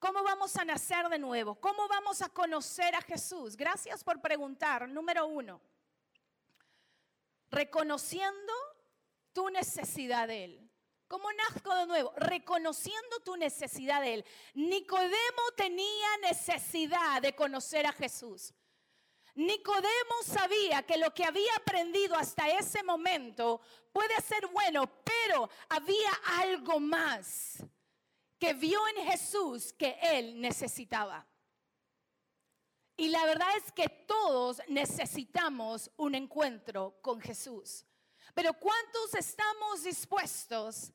¿Cómo 0.00 0.24
vamos 0.24 0.56
a 0.56 0.64
nacer 0.64 1.08
de 1.10 1.20
nuevo? 1.20 1.54
¿Cómo 1.60 1.86
vamos 1.86 2.22
a 2.22 2.28
conocer 2.28 2.92
a 2.96 3.02
Jesús? 3.02 3.56
Gracias 3.56 4.02
por 4.02 4.20
preguntar. 4.20 4.88
Número 4.88 5.28
uno, 5.28 5.60
reconociendo 7.52 8.67
tu 9.32 9.48
necesidad 9.50 10.28
de 10.28 10.44
Él. 10.44 10.70
¿Cómo 11.08 11.32
nazco 11.32 11.74
de 11.74 11.86
nuevo? 11.86 12.12
Reconociendo 12.16 13.20
tu 13.24 13.36
necesidad 13.36 14.02
de 14.02 14.14
Él. 14.14 14.24
Nicodemo 14.54 15.42
tenía 15.56 16.16
necesidad 16.22 17.22
de 17.22 17.34
conocer 17.34 17.86
a 17.86 17.92
Jesús. 17.92 18.52
Nicodemo 19.34 20.22
sabía 20.24 20.82
que 20.82 20.98
lo 20.98 21.14
que 21.14 21.24
había 21.24 21.54
aprendido 21.56 22.16
hasta 22.16 22.48
ese 22.48 22.82
momento 22.82 23.60
puede 23.92 24.20
ser 24.20 24.48
bueno, 24.48 24.90
pero 25.04 25.48
había 25.68 26.10
algo 26.40 26.80
más 26.80 27.62
que 28.38 28.52
vio 28.54 28.80
en 28.96 29.06
Jesús 29.06 29.72
que 29.72 29.96
él 30.02 30.40
necesitaba. 30.40 31.26
Y 32.96 33.08
la 33.08 33.24
verdad 33.26 33.48
es 33.56 33.70
que 33.70 33.88
todos 33.88 34.60
necesitamos 34.66 35.90
un 35.96 36.16
encuentro 36.16 36.98
con 37.00 37.20
Jesús. 37.20 37.86
Pero 38.38 38.54
¿cuántos 38.54 39.16
estamos 39.16 39.82
dispuestos 39.82 40.92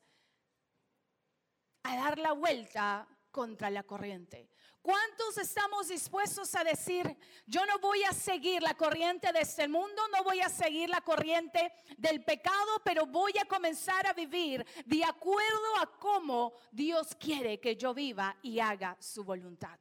a 1.82 1.94
dar 1.94 2.18
la 2.18 2.32
vuelta 2.32 3.06
contra 3.30 3.68
la 3.68 3.82
corriente? 3.82 4.48
¿Cuántos 4.80 5.36
estamos 5.36 5.88
dispuestos 5.88 6.54
a 6.54 6.64
decir, 6.64 7.18
yo 7.44 7.66
no 7.66 7.78
voy 7.80 8.02
a 8.04 8.14
seguir 8.14 8.62
la 8.62 8.72
corriente 8.72 9.30
de 9.30 9.40
este 9.40 9.68
mundo, 9.68 10.08
no 10.10 10.24
voy 10.24 10.40
a 10.40 10.48
seguir 10.48 10.88
la 10.88 11.02
corriente 11.02 11.70
del 11.98 12.24
pecado, 12.24 12.80
pero 12.82 13.04
voy 13.04 13.34
a 13.38 13.44
comenzar 13.44 14.06
a 14.06 14.14
vivir 14.14 14.64
de 14.86 15.04
acuerdo 15.04 15.76
a 15.82 15.98
cómo 15.98 16.54
Dios 16.72 17.14
quiere 17.14 17.60
que 17.60 17.76
yo 17.76 17.92
viva 17.92 18.38
y 18.40 18.58
haga 18.58 18.96
su 18.98 19.22
voluntad? 19.22 19.78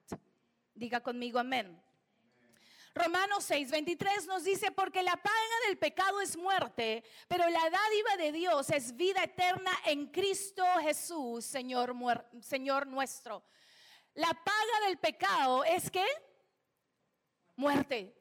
Diga 0.73 0.99
conmigo 0.99 1.39
amén. 1.39 1.82
Romanos 2.95 3.43
6, 3.45 3.71
23 3.71 4.27
nos 4.27 4.43
dice, 4.43 4.71
porque 4.71 5.01
la 5.01 5.15
paga 5.17 5.67
del 5.67 5.79
pecado 5.79 6.21
es 6.21 6.38
muerte, 6.38 7.03
pero 7.27 7.49
la 7.49 7.69
dádiva 7.69 8.17
de 8.17 8.32
Dios 8.32 8.69
es 8.69 8.95
vida 8.95 9.23
eterna 9.23 9.71
en 9.86 10.08
Cristo 10.08 10.63
Jesús, 10.82 11.43
Señor, 11.43 11.95
Señor 12.41 12.86
nuestro. 12.86 13.43
La 14.13 14.27
paga 14.27 14.88
del 14.88 14.99
pecado 14.99 15.63
es 15.63 15.89
que 15.89 16.06
muerte. 17.56 18.15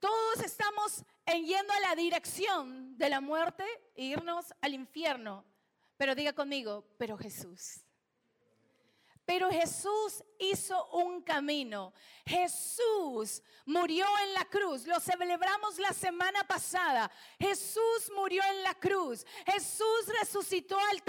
Todos 0.00 0.42
estamos 0.44 1.04
yendo 1.26 1.72
a 1.72 1.80
la 1.80 1.94
dirección 1.94 2.96
de 2.98 3.08
la 3.08 3.20
muerte 3.20 3.64
e 3.94 4.06
irnos 4.06 4.52
al 4.60 4.74
infierno. 4.74 5.44
Pero 5.96 6.14
diga 6.14 6.32
conmigo, 6.32 6.84
pero 6.98 7.16
Jesús. 7.16 7.84
Pero 9.28 9.50
Jesús 9.50 10.24
hizo 10.38 10.86
un 10.86 11.20
camino. 11.20 11.92
Jesús 12.24 13.42
murió 13.66 14.06
en 14.24 14.32
la 14.32 14.46
cruz. 14.46 14.86
Lo 14.86 14.98
celebramos 15.00 15.78
la 15.78 15.92
semana 15.92 16.44
pasada. 16.44 17.10
Jesús 17.38 18.10
murió 18.16 18.42
en 18.44 18.62
la 18.62 18.72
cruz. 18.74 19.26
Jesús 19.44 20.06
resucitó 20.18 20.78
al 20.78 21.02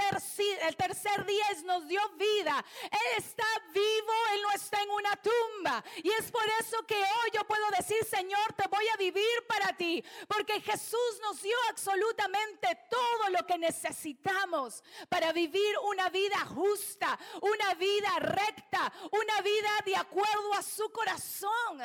el 0.68 0.76
tercer 0.76 1.26
día 1.26 1.46
y 1.58 1.64
nos 1.64 1.88
dio 1.88 2.02
vida. 2.18 2.66
Él 2.84 3.18
está 3.18 3.46
vivo, 3.74 4.14
Él 4.34 4.42
no 4.42 4.52
está 4.52 4.82
en 4.82 4.90
una 4.90 5.16
tumba. 5.16 5.84
Y 6.04 6.10
es 6.10 6.30
por 6.30 6.46
eso 6.60 6.86
que 6.86 6.96
hoy 6.96 7.32
yo 7.34 7.46
puedo 7.46 7.70
decir, 7.78 8.04
Señor, 8.04 8.54
te 8.58 8.68
voy 8.68 8.86
a 8.90 8.98
vivir 8.98 9.48
para 9.48 9.76
ti. 9.78 10.04
Porque 10.28 10.60
Jesús 10.60 11.20
nos 11.22 11.42
dio 11.42 11.56
absolutamente 11.70 12.68
todo 12.90 13.30
lo 13.30 13.46
que 13.46 13.58
necesitamos 13.58 14.84
para 15.08 15.32
vivir 15.32 15.74
una 15.86 16.10
vida 16.10 16.40
justa, 16.46 17.18
una 17.42 17.74
vida 17.76 18.09
recta, 18.18 18.92
una 19.12 19.42
vida 19.42 19.70
de 19.86 19.96
acuerdo 19.96 20.54
a 20.54 20.64
su 20.64 20.92
corazón. 20.92 21.82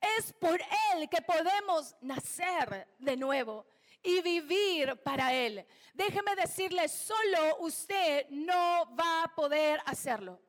Es 0.00 0.32
por 0.34 0.60
Él 0.92 1.08
que 1.08 1.22
podemos 1.22 1.96
nacer 2.00 2.88
de 2.98 3.16
nuevo 3.16 3.66
y 4.02 4.20
vivir 4.20 4.96
para 5.02 5.32
Él. 5.32 5.66
Déjeme 5.94 6.36
decirle, 6.36 6.88
solo 6.88 7.58
usted 7.60 8.26
no 8.30 8.94
va 8.96 9.24
a 9.24 9.34
poder 9.34 9.80
hacerlo. 9.86 10.40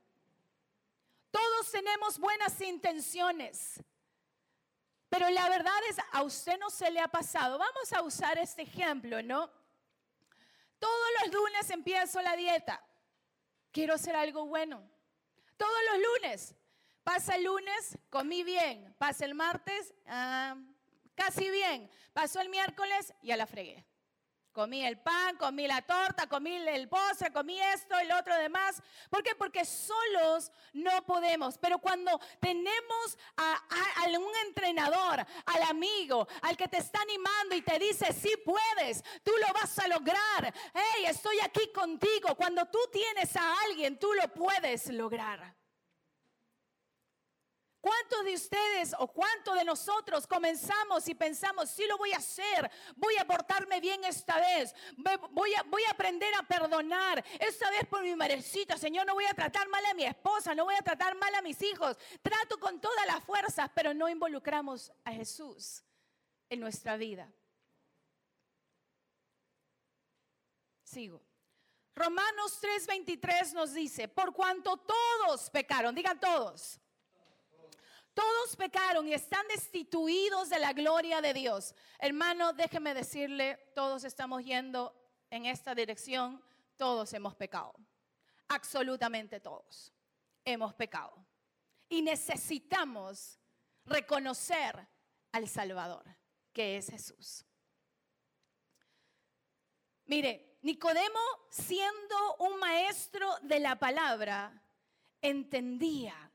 Todos 1.32 1.72
tenemos 1.72 2.18
buenas 2.18 2.60
intenciones, 2.62 3.84
pero 5.10 5.30
la 5.30 5.48
verdad 5.50 5.78
es, 5.90 5.98
a 6.12 6.24
usted 6.24 6.58
no 6.60 6.70
se 6.70 6.90
le 6.92 7.00
ha 7.00 7.08
pasado. 7.08 7.58
Vamos 7.58 7.94
a 7.94 8.02
usar 8.02 8.38
este 8.38 8.64
ejemplo, 8.64 9.22
¿no? 9.22 9.50
Todos 10.80 11.08
los 11.22 11.34
lunes 11.34 11.70
empiezo 11.70 12.22
la 12.22 12.36
dieta. 12.36 12.84
Quiero 13.72 13.94
hacer 13.94 14.16
algo 14.16 14.46
bueno. 14.46 14.90
Todos 15.58 15.80
los 15.92 16.02
lunes. 16.02 16.56
Pasa 17.04 17.36
el 17.36 17.44
lunes, 17.44 17.98
comí 18.10 18.44
bien. 18.44 18.94
Pasa 18.98 19.26
el 19.26 19.36
martes, 19.36 19.94
ah, 20.06 20.56
casi 21.16 21.50
bien. 21.50 21.90
Pasó 22.14 22.42
el 22.42 22.50
miércoles, 22.50 23.14
ya 23.22 23.36
la 23.38 23.48
fregué. 23.48 23.86
Comí 24.60 24.86
el 24.86 24.98
pan, 24.98 25.38
comí 25.38 25.68
la 25.68 25.82
torta, 25.82 26.28
comí 26.28 26.54
el 26.58 26.90
postre, 26.90 27.32
comí 27.32 27.58
esto, 27.62 27.98
el 27.98 28.12
otro 28.12 28.36
demás. 28.36 28.84
¿Por 29.10 29.24
qué? 29.24 29.34
Porque 29.34 29.64
solos 29.64 30.52
no 30.74 31.02
podemos. 31.06 31.58
Pero 31.58 31.80
cuando 31.80 32.20
tenemos 32.42 33.18
a, 33.38 33.58
un 34.20 34.36
entrenador, 34.48 35.26
al 35.46 35.64
amigo, 35.64 36.28
al 36.42 36.58
que 36.58 36.68
te 36.68 36.80
está 36.80 37.02
animando 37.04 37.56
y 37.56 37.62
te 37.62 37.80
dice, 37.80 38.12
sí 38.12 38.34
puedes, 38.44 39.02
tú 39.24 39.32
lo 39.40 39.54
vas 39.54 39.80
a 39.80 39.88
lograr. 39.88 40.54
Hey, 40.74 41.06
estoy 41.08 41.40
aquí 41.40 41.72
contigo. 41.72 42.36
Cuando 42.36 42.66
tú 42.66 42.80
tienes 42.92 43.34
a 43.38 43.62
alguien, 43.62 43.98
tú 43.98 44.14
lo 44.14 44.28
puedes 44.28 44.90
lograr. 44.90 45.59
¿Cuántos 47.82 48.26
de 48.26 48.34
ustedes 48.34 48.94
o 49.00 49.08
cuántos 49.08 49.56
de 49.56 49.64
nosotros 49.64 50.28
comenzamos 50.28 51.08
y 51.08 51.16
pensamos, 51.16 51.70
sí 51.70 51.86
lo 51.88 51.98
voy 51.98 52.12
a 52.12 52.18
hacer, 52.18 52.70
voy 52.98 53.16
a 53.16 53.26
portarme 53.26 53.80
bien 53.80 54.04
esta 54.04 54.38
vez, 54.38 54.76
voy 55.32 55.54
a, 55.54 55.64
voy 55.64 55.84
a 55.86 55.92
aprender 55.92 56.34
a 56.36 56.44
perdonar, 56.44 57.24
esta 57.40 57.70
vez 57.72 57.88
por 57.88 58.02
mi 58.02 58.14
merecita, 58.18 58.78
Señor, 58.78 59.06
no 59.06 59.14
voy 59.14 59.26
a 59.26 59.34
tratar 59.34 59.70
mal 59.70 59.86
a 59.86 59.94
mi 59.94 60.04
esposa, 60.04 60.54
no 60.54 60.66
voy 60.66 60.76
a 60.76 60.82
tratar 60.82 61.16
mal 61.16 61.34
a 61.36 61.42
mis 61.42 61.62
hijos, 61.62 61.98
trato 62.22 62.60
con 62.60 62.82
todas 62.82 63.06
las 63.08 63.24
fuerzas, 63.24 63.72
pero 63.74 63.94
no 63.94 64.10
involucramos 64.10 64.92
a 65.06 65.14
Jesús 65.14 65.82
en 66.50 66.60
nuestra 66.60 66.98
vida. 66.98 67.32
Sigo. 70.84 71.22
Romanos 71.96 72.60
3:23 72.62 73.54
nos 73.54 73.74
dice, 73.74 74.10
por 74.10 74.34
cuanto 74.34 74.76
todos 74.76 75.50
pecaron, 75.50 75.96
digan 75.96 76.20
todos 76.20 76.82
todos 78.20 78.58
pecaron 78.58 79.08
y 79.08 79.14
están 79.14 79.48
destituidos 79.48 80.50
de 80.50 80.60
la 80.60 80.74
gloria 80.74 81.22
de 81.22 81.34
Dios. 81.34 81.74
Hermano, 82.00 82.52
déjeme 82.52 82.94
decirle, 82.94 83.72
todos 83.74 84.04
estamos 84.04 84.44
yendo 84.44 84.94
en 85.30 85.46
esta 85.46 85.74
dirección, 85.74 86.44
todos 86.76 87.14
hemos 87.14 87.34
pecado. 87.36 87.74
Absolutamente 88.50 89.40
todos 89.40 89.94
hemos 90.44 90.74
pecado. 90.74 91.14
Y 91.88 92.02
necesitamos 92.02 93.40
reconocer 93.86 94.86
al 95.32 95.48
Salvador, 95.48 96.04
que 96.52 96.76
es 96.76 96.90
Jesús. 96.90 97.46
Mire, 100.08 100.58
Nicodemo, 100.64 101.22
siendo 101.50 102.36
un 102.40 102.60
maestro 102.60 103.34
de 103.44 103.62
la 103.62 103.78
palabra, 103.78 104.62
entendía 105.22 106.29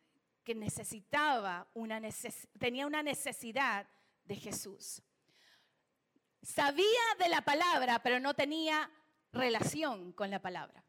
que 0.45 0.55
necesitaba 0.55 1.67
una 1.75 2.01
tenía 2.59 2.87
una 2.87 3.03
necesidad 3.03 3.89
de 4.25 4.37
Jesús. 4.37 5.03
Sabía 6.43 7.01
de 7.19 7.29
la 7.29 7.41
palabra, 7.41 8.03
pero 8.03 8.21
no 8.21 8.35
tenía 8.35 8.91
relación 9.33 10.13
con 10.13 10.31
la 10.31 10.41
palabra. 10.41 10.85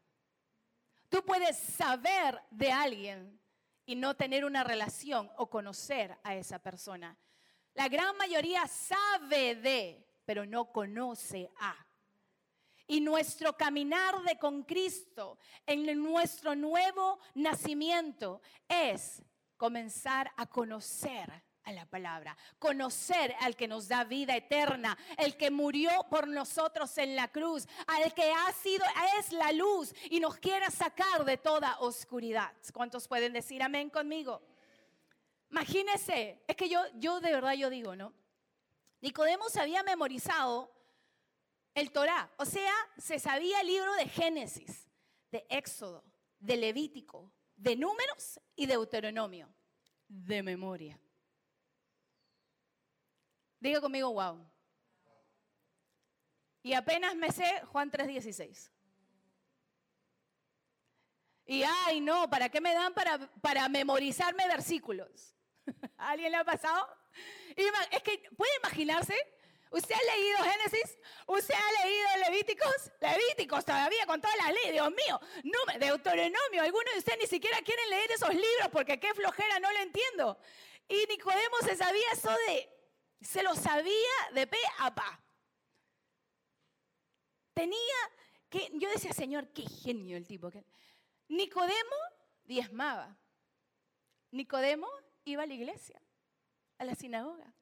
Tú 1.08 1.24
puedes 1.24 1.56
saber 1.56 2.40
de 2.50 2.70
alguien 2.70 3.40
y 3.86 3.94
no 3.94 4.14
tener 4.14 4.44
una 4.44 4.64
relación 4.64 5.30
o 5.36 5.48
conocer 5.48 6.18
a 6.22 6.34
esa 6.34 6.58
persona. 6.58 7.16
La 7.74 7.88
gran 7.88 8.16
mayoría 8.16 8.66
sabe 8.66 9.54
de, 9.54 10.06
pero 10.24 10.44
no 10.44 10.72
conoce 10.72 11.50
a. 11.58 11.76
Y 12.88 13.00
nuestro 13.00 13.56
caminar 13.56 14.22
de 14.22 14.38
con 14.38 14.62
Cristo 14.62 15.38
en 15.66 16.02
nuestro 16.02 16.54
nuevo 16.54 17.18
nacimiento 17.34 18.40
es 18.68 19.22
comenzar 19.56 20.30
a 20.36 20.46
conocer 20.46 21.42
a 21.66 21.72
la 21.72 21.84
palabra, 21.84 22.36
conocer 22.60 23.34
al 23.40 23.56
que 23.56 23.66
nos 23.66 23.88
da 23.88 24.04
vida 24.04 24.36
eterna, 24.36 24.96
el 25.18 25.36
que 25.36 25.50
murió 25.50 25.90
por 26.08 26.28
nosotros 26.28 26.96
en 26.98 27.16
la 27.16 27.28
cruz, 27.28 27.66
al 27.88 28.14
que 28.14 28.30
ha 28.30 28.52
sido, 28.52 28.84
es 29.18 29.32
la 29.32 29.50
luz 29.50 29.92
y 30.08 30.20
nos 30.20 30.36
quiere 30.38 30.70
sacar 30.70 31.24
de 31.24 31.36
toda 31.36 31.78
oscuridad. 31.80 32.52
¿Cuántos 32.72 33.08
pueden 33.08 33.32
decir 33.32 33.62
amén 33.62 33.90
conmigo? 33.90 34.40
Imagínense, 35.50 36.44
es 36.46 36.56
que 36.56 36.68
yo, 36.68 36.80
yo 36.94 37.20
de 37.20 37.32
verdad 37.32 37.54
yo 37.54 37.68
digo, 37.68 37.96
¿no? 37.96 38.12
Nicodemo 39.00 39.48
se 39.48 39.60
había 39.60 39.82
memorizado 39.82 40.72
el 41.74 41.90
Torah, 41.90 42.30
o 42.38 42.44
sea, 42.44 42.72
se 42.96 43.18
sabía 43.18 43.60
el 43.60 43.66
libro 43.66 43.92
de 43.94 44.08
Génesis, 44.08 44.88
de 45.30 45.44
Éxodo, 45.50 46.04
de 46.38 46.56
Levítico, 46.56 47.30
de 47.56 47.76
números 47.76 48.40
y 48.54 48.66
Deuteronomio, 48.66 49.52
de 50.06 50.42
memoria. 50.42 51.00
Diga 53.58 53.80
conmigo, 53.80 54.12
wow. 54.12 54.46
Y 56.62 56.74
apenas 56.74 57.14
me 57.16 57.30
sé 57.30 57.62
Juan 57.66 57.90
3:16. 57.90 58.70
Y 61.46 61.62
ay, 61.62 62.00
no, 62.00 62.28
¿para 62.28 62.48
qué 62.48 62.60
me 62.60 62.74
dan 62.74 62.92
para, 62.92 63.18
para 63.40 63.68
memorizarme 63.68 64.48
versículos? 64.48 65.36
¿A 65.96 66.10
¿Alguien 66.10 66.32
le 66.32 66.38
ha 66.38 66.44
pasado? 66.44 66.88
Es 67.56 68.02
que 68.02 68.28
puede 68.36 68.50
imaginarse 68.58 69.14
¿Usted 69.76 69.94
ha 69.94 70.16
leído 70.16 70.38
Génesis? 70.38 70.98
¿Usted 71.26 71.54
ha 71.54 71.84
leído 71.84 72.08
Levíticos? 72.30 72.90
Levíticos 72.98 73.62
todavía 73.62 74.06
con 74.06 74.22
todas 74.22 74.34
las 74.38 74.54
leyes, 74.54 74.72
Dios 74.72 74.90
mío. 74.90 75.20
No, 75.44 75.78
Deuteronomio, 75.78 76.62
algunos 76.62 76.94
de 76.94 76.98
ustedes 76.98 77.18
ni 77.18 77.26
siquiera 77.26 77.58
quieren 77.60 77.90
leer 77.90 78.10
esos 78.10 78.30
libros 78.30 78.68
porque 78.72 78.98
qué 78.98 79.12
flojera, 79.12 79.60
no 79.60 79.70
lo 79.70 79.78
entiendo. 79.80 80.38
Y 80.88 81.04
Nicodemo 81.08 81.58
se 81.60 81.76
sabía 81.76 82.06
eso 82.10 82.30
de, 82.46 82.70
se 83.20 83.42
lo 83.42 83.54
sabía 83.54 84.14
de 84.32 84.46
pe 84.46 84.56
a 84.78 84.94
pa. 84.94 85.20
Tenía 87.52 87.98
que, 88.48 88.70
yo 88.74 88.88
decía, 88.88 89.12
Señor, 89.12 89.48
qué 89.48 89.62
genio 89.62 90.16
el 90.16 90.26
tipo. 90.26 90.50
Nicodemo 91.28 91.96
diezmaba. 92.44 93.14
Nicodemo 94.30 94.88
iba 95.24 95.42
a 95.42 95.46
la 95.46 95.54
iglesia, 95.54 96.00
a 96.78 96.84
la 96.86 96.94
sinagoga. 96.94 97.52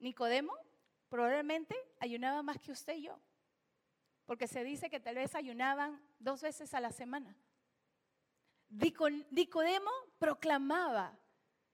Nicodemo 0.00 0.52
probablemente 1.12 1.76
ayunaba 2.00 2.42
más 2.42 2.58
que 2.58 2.72
usted 2.72 2.96
y 2.96 3.02
yo, 3.02 3.20
porque 4.24 4.48
se 4.48 4.64
dice 4.64 4.88
que 4.88 4.98
tal 4.98 5.16
vez 5.16 5.34
ayunaban 5.34 6.02
dos 6.18 6.40
veces 6.40 6.72
a 6.72 6.80
la 6.80 6.90
semana. 6.90 7.36
Nicodemo 8.70 9.90
proclamaba 10.18 11.14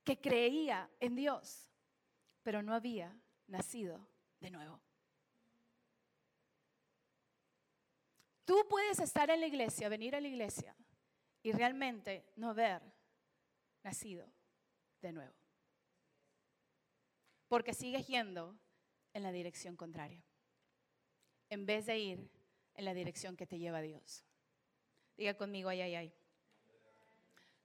que 0.02 0.20
creía 0.20 0.90
en 0.98 1.14
Dios, 1.14 1.70
pero 2.42 2.64
no 2.64 2.74
había 2.74 3.16
nacido 3.46 4.04
de 4.40 4.50
nuevo. 4.50 4.80
Tú 8.44 8.66
puedes 8.68 8.98
estar 8.98 9.30
en 9.30 9.38
la 9.38 9.46
iglesia, 9.46 9.88
venir 9.88 10.16
a 10.16 10.20
la 10.20 10.26
iglesia 10.26 10.74
y 11.44 11.52
realmente 11.52 12.26
no 12.34 12.50
haber 12.50 12.82
nacido 13.84 14.28
de 15.00 15.12
nuevo. 15.12 15.36
Porque 17.46 17.72
sigues 17.72 18.04
yendo 18.08 18.58
en 19.18 19.24
la 19.24 19.32
dirección 19.32 19.76
contraria, 19.76 20.24
en 21.50 21.66
vez 21.66 21.86
de 21.86 21.98
ir 21.98 22.30
en 22.74 22.84
la 22.84 22.94
dirección 22.94 23.36
que 23.36 23.46
te 23.46 23.58
lleva 23.58 23.82
Dios. 23.82 24.24
Diga 25.16 25.34
conmigo, 25.34 25.68
ay, 25.68 25.82
ay, 25.82 25.94
ay. 25.96 26.14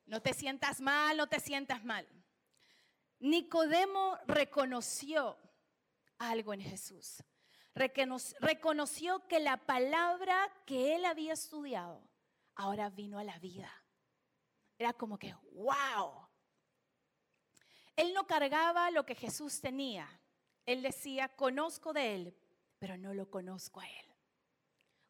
No 0.06 0.22
te 0.22 0.34
sientas 0.34 0.82
mal, 0.82 1.16
no 1.16 1.28
te 1.28 1.40
sientas 1.40 1.86
mal. 1.86 2.08
Nicodemo 3.20 4.18
reconoció 4.28 5.38
algo 6.18 6.54
en 6.54 6.62
Jesús. 6.62 7.24
Reconoció 7.76 9.28
que 9.28 9.40
la 9.40 9.58
palabra 9.58 10.52
que 10.66 10.96
él 10.96 11.06
había 11.06 11.34
estudiado 11.34 12.08
ahora 12.56 12.90
vino 12.90 13.20
a 13.20 13.24
la 13.24 13.40
vida. 13.40 13.72
Era 14.78 14.94
como 14.94 15.18
que, 15.18 15.34
wow. 15.54 16.28
Él 17.96 18.14
no 18.14 18.26
cargaba 18.28 18.92
lo 18.92 19.06
que 19.06 19.16
Jesús 19.16 19.62
tenía. 19.62 20.08
Él 20.66 20.82
decía, 20.82 21.30
conozco 21.30 21.94
de 21.94 22.16
Él, 22.16 22.38
pero 22.80 22.98
no 22.98 23.14
lo 23.14 23.30
conozco 23.30 23.80
a 23.80 23.88
Él. 23.88 24.06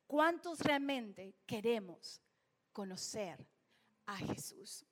¿Cuántos 0.08 0.60
realmente 0.60 1.36
queremos 1.46 2.22
conocer 2.72 3.46
a 4.06 4.18
Jesús? 4.18 4.86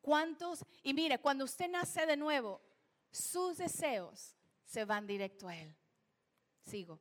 ¿Cuántos? 0.00 0.64
Y 0.82 0.94
mire, 0.94 1.18
cuando 1.18 1.44
usted 1.44 1.70
nace 1.70 2.06
de 2.06 2.16
nuevo, 2.16 2.60
sus 3.10 3.58
deseos 3.58 4.34
se 4.64 4.84
van 4.84 5.06
directo 5.06 5.48
a 5.48 5.56
Él. 5.56 5.76
Sigo. 6.62 7.00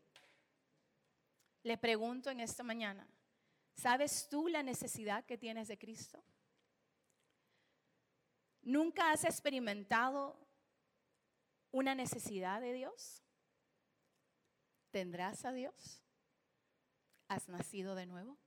Le 1.63 1.77
pregunto 1.77 2.29
en 2.29 2.39
esta 2.39 2.63
mañana, 2.63 3.07
¿sabes 3.75 4.27
tú 4.29 4.47
la 4.47 4.63
necesidad 4.63 5.25
que 5.25 5.37
tienes 5.37 5.67
de 5.67 5.77
Cristo? 5.77 6.23
¿Nunca 8.61 9.11
has 9.11 9.23
experimentado 9.23 10.48
una 11.71 11.95
necesidad 11.95 12.61
de 12.61 12.73
Dios? 12.73 13.23
¿Tendrás 14.91 15.45
a 15.45 15.51
Dios? 15.51 16.03
¿Has 17.27 17.47
nacido 17.47 17.95
de 17.95 18.05
nuevo? 18.05 18.37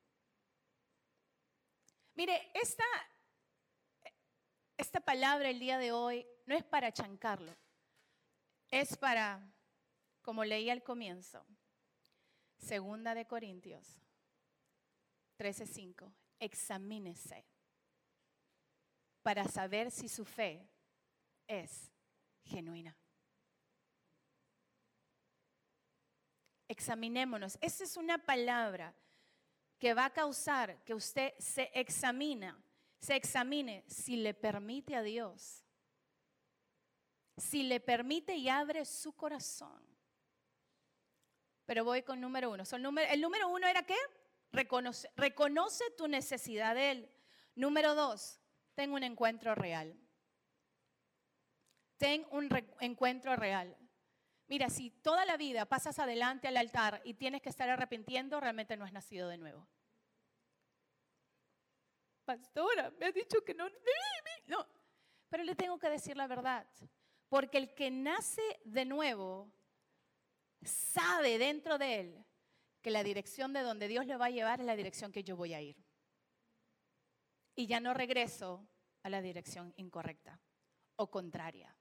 Mire, 2.14 2.50
esta, 2.54 2.84
esta 4.76 5.00
palabra 5.00 5.48
el 5.48 5.58
día 5.58 5.78
de 5.78 5.92
hoy 5.92 6.26
no 6.46 6.54
es 6.54 6.64
para 6.64 6.92
chancarlo, 6.92 7.56
es 8.70 8.96
para, 8.96 9.54
como 10.20 10.44
leí 10.44 10.68
al 10.68 10.82
comienzo, 10.82 11.46
segunda 12.58 13.14
de 13.14 13.26
Corintios 13.26 14.02
13:5, 15.38 16.12
examínese 16.38 17.46
para 19.22 19.44
saber 19.48 19.90
si 19.90 20.08
su 20.08 20.24
fe 20.24 20.68
es 21.46 21.90
genuina. 22.44 22.96
Examinémonos. 26.72 27.58
Esa 27.60 27.84
es 27.84 27.98
una 27.98 28.16
palabra 28.16 28.94
que 29.78 29.92
va 29.92 30.06
a 30.06 30.10
causar 30.10 30.82
que 30.84 30.94
usted 30.94 31.34
se 31.38 31.70
examina, 31.74 32.58
se 32.98 33.14
examine 33.14 33.84
si 33.86 34.16
le 34.16 34.32
permite 34.32 34.96
a 34.96 35.02
Dios, 35.02 35.66
si 37.36 37.62
le 37.62 37.78
permite 37.78 38.36
y 38.36 38.48
abre 38.48 38.86
su 38.86 39.12
corazón. 39.12 39.84
Pero 41.66 41.84
voy 41.84 42.02
con 42.04 42.18
número 42.22 42.50
uno. 42.50 42.64
el 42.72 43.20
número 43.20 43.48
uno 43.48 43.66
era 43.66 43.82
qué? 43.82 43.98
Reconoce, 44.50 45.10
reconoce 45.14 45.84
tu 45.98 46.08
necesidad 46.08 46.74
de 46.74 46.90
Él. 46.90 47.12
Número 47.54 47.94
dos, 47.94 48.40
ten 48.74 48.92
un 48.92 49.02
encuentro 49.02 49.54
real. 49.54 49.94
Ten 51.98 52.26
un 52.30 52.48
encuentro 52.80 53.36
real. 53.36 53.76
Mira, 54.52 54.68
si 54.68 54.90
toda 54.90 55.24
la 55.24 55.38
vida 55.38 55.64
pasas 55.64 55.98
adelante 55.98 56.46
al 56.46 56.58
altar 56.58 57.00
y 57.04 57.14
tienes 57.14 57.40
que 57.40 57.48
estar 57.48 57.70
arrepintiendo, 57.70 58.38
realmente 58.38 58.76
no 58.76 58.84
has 58.84 58.92
nacido 58.92 59.26
de 59.30 59.38
nuevo. 59.38 59.66
Pastora, 62.26 62.90
me 63.00 63.06
ha 63.06 63.12
dicho 63.12 63.42
que 63.42 63.54
no. 63.54 63.66
No, 64.48 64.66
pero 65.30 65.42
le 65.42 65.54
tengo 65.54 65.78
que 65.78 65.88
decir 65.88 66.18
la 66.18 66.26
verdad. 66.26 66.66
Porque 67.30 67.56
el 67.56 67.72
que 67.72 67.90
nace 67.90 68.42
de 68.66 68.84
nuevo 68.84 69.50
sabe 70.62 71.38
dentro 71.38 71.78
de 71.78 72.00
él 72.00 72.26
que 72.82 72.90
la 72.90 73.02
dirección 73.02 73.54
de 73.54 73.62
donde 73.62 73.88
Dios 73.88 74.04
le 74.04 74.18
va 74.18 74.26
a 74.26 74.30
llevar 74.30 74.60
es 74.60 74.66
la 74.66 74.76
dirección 74.76 75.12
que 75.12 75.24
yo 75.24 75.34
voy 75.34 75.54
a 75.54 75.62
ir. 75.62 75.82
Y 77.54 77.66
ya 77.66 77.80
no 77.80 77.94
regreso 77.94 78.68
a 79.02 79.08
la 79.08 79.22
dirección 79.22 79.72
incorrecta 79.78 80.38
o 80.96 81.10
contraria. 81.10 81.74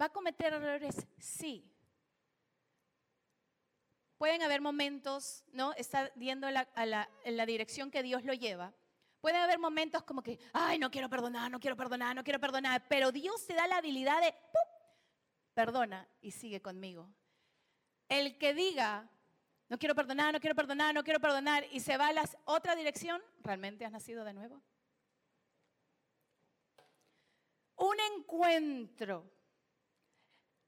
¿Va 0.00 0.06
a 0.06 0.12
cometer 0.12 0.52
errores? 0.52 1.06
Sí. 1.18 1.72
Pueden 4.18 4.42
haber 4.42 4.60
momentos, 4.60 5.44
¿no? 5.52 5.72
Está 5.74 6.12
yendo 6.14 6.48
en 6.48 7.36
la 7.36 7.46
dirección 7.46 7.90
que 7.90 8.02
Dios 8.02 8.24
lo 8.24 8.32
lleva. 8.34 8.72
Puede 9.20 9.38
haber 9.38 9.58
momentos 9.58 10.04
como 10.04 10.22
que, 10.22 10.38
ay, 10.52 10.78
no 10.78 10.90
quiero 10.90 11.08
perdonar, 11.08 11.50
no 11.50 11.58
quiero 11.58 11.76
perdonar, 11.76 12.14
no 12.14 12.22
quiero 12.22 12.38
perdonar, 12.38 12.86
pero 12.88 13.10
Dios 13.10 13.46
te 13.46 13.54
da 13.54 13.66
la 13.66 13.78
habilidad 13.78 14.20
de, 14.20 14.32
¡pum! 14.32 14.76
perdona 15.52 16.08
y 16.20 16.30
sigue 16.30 16.60
conmigo. 16.60 17.10
El 18.08 18.38
que 18.38 18.54
diga, 18.54 19.10
no 19.68 19.78
quiero 19.78 19.94
perdonar, 19.94 20.32
no 20.32 20.40
quiero 20.40 20.54
perdonar, 20.54 20.94
no 20.94 21.02
quiero 21.02 21.18
perdonar, 21.18 21.66
y 21.72 21.80
se 21.80 21.96
va 21.96 22.08
a 22.08 22.12
la 22.12 22.28
otra 22.44 22.76
dirección, 22.76 23.20
¿realmente 23.40 23.84
has 23.84 23.90
nacido 23.90 24.24
de 24.24 24.34
nuevo? 24.34 24.62
Un 27.76 27.96
encuentro 28.14 29.28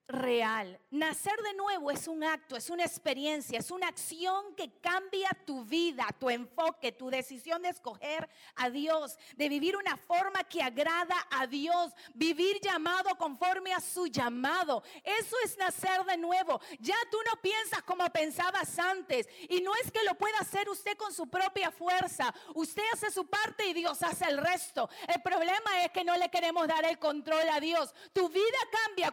real. 0.08 0.80
Nacer 0.90 1.36
de 1.42 1.54
nuevo 1.54 1.90
es 1.90 2.08
un 2.08 2.24
acto, 2.24 2.56
es 2.56 2.70
una 2.70 2.84
experiencia, 2.84 3.58
es 3.58 3.70
una 3.70 3.88
acción 3.88 4.54
que 4.56 4.70
cambia 4.80 5.28
tu 5.44 5.64
vida, 5.64 6.06
tu 6.18 6.30
enfoque, 6.30 6.92
tu 6.92 7.10
decisión 7.10 7.60
de 7.62 7.68
escoger 7.68 8.28
a 8.56 8.70
Dios, 8.70 9.18
de 9.36 9.48
vivir 9.50 9.76
una 9.76 9.96
forma 9.98 10.44
que 10.44 10.62
agrada 10.62 11.14
a 11.30 11.46
Dios, 11.46 11.92
vivir 12.14 12.58
llamado 12.60 13.16
conforme 13.16 13.74
a 13.74 13.80
su 13.80 14.06
llamado. 14.06 14.82
Eso 15.04 15.36
es 15.44 15.58
nacer 15.58 16.02
de 16.04 16.16
nuevo. 16.16 16.60
Ya 16.80 16.96
tú 17.10 17.18
no 17.26 17.40
piensas 17.42 17.82
como 17.82 18.08
pensabas 18.10 18.78
antes 18.78 19.28
y 19.48 19.60
no 19.60 19.72
es 19.84 19.90
que 19.90 20.02
lo 20.04 20.14
pueda 20.14 20.38
hacer 20.38 20.70
usted 20.70 20.96
con 20.96 21.12
su 21.12 21.28
propia 21.28 21.70
fuerza. 21.70 22.34
Usted 22.54 22.82
hace 22.94 23.10
su 23.10 23.26
parte 23.26 23.66
y 23.66 23.74
Dios 23.74 24.02
hace 24.02 24.24
el 24.24 24.38
resto. 24.38 24.88
El 25.06 25.20
problema 25.20 25.84
es 25.84 25.90
que 25.90 26.04
no 26.04 26.16
le 26.16 26.30
queremos 26.30 26.66
dar 26.66 26.86
el 26.86 26.98
control 26.98 27.46
a 27.50 27.60
Dios. 27.60 27.94
Tu 28.14 28.26
vida 28.30 28.58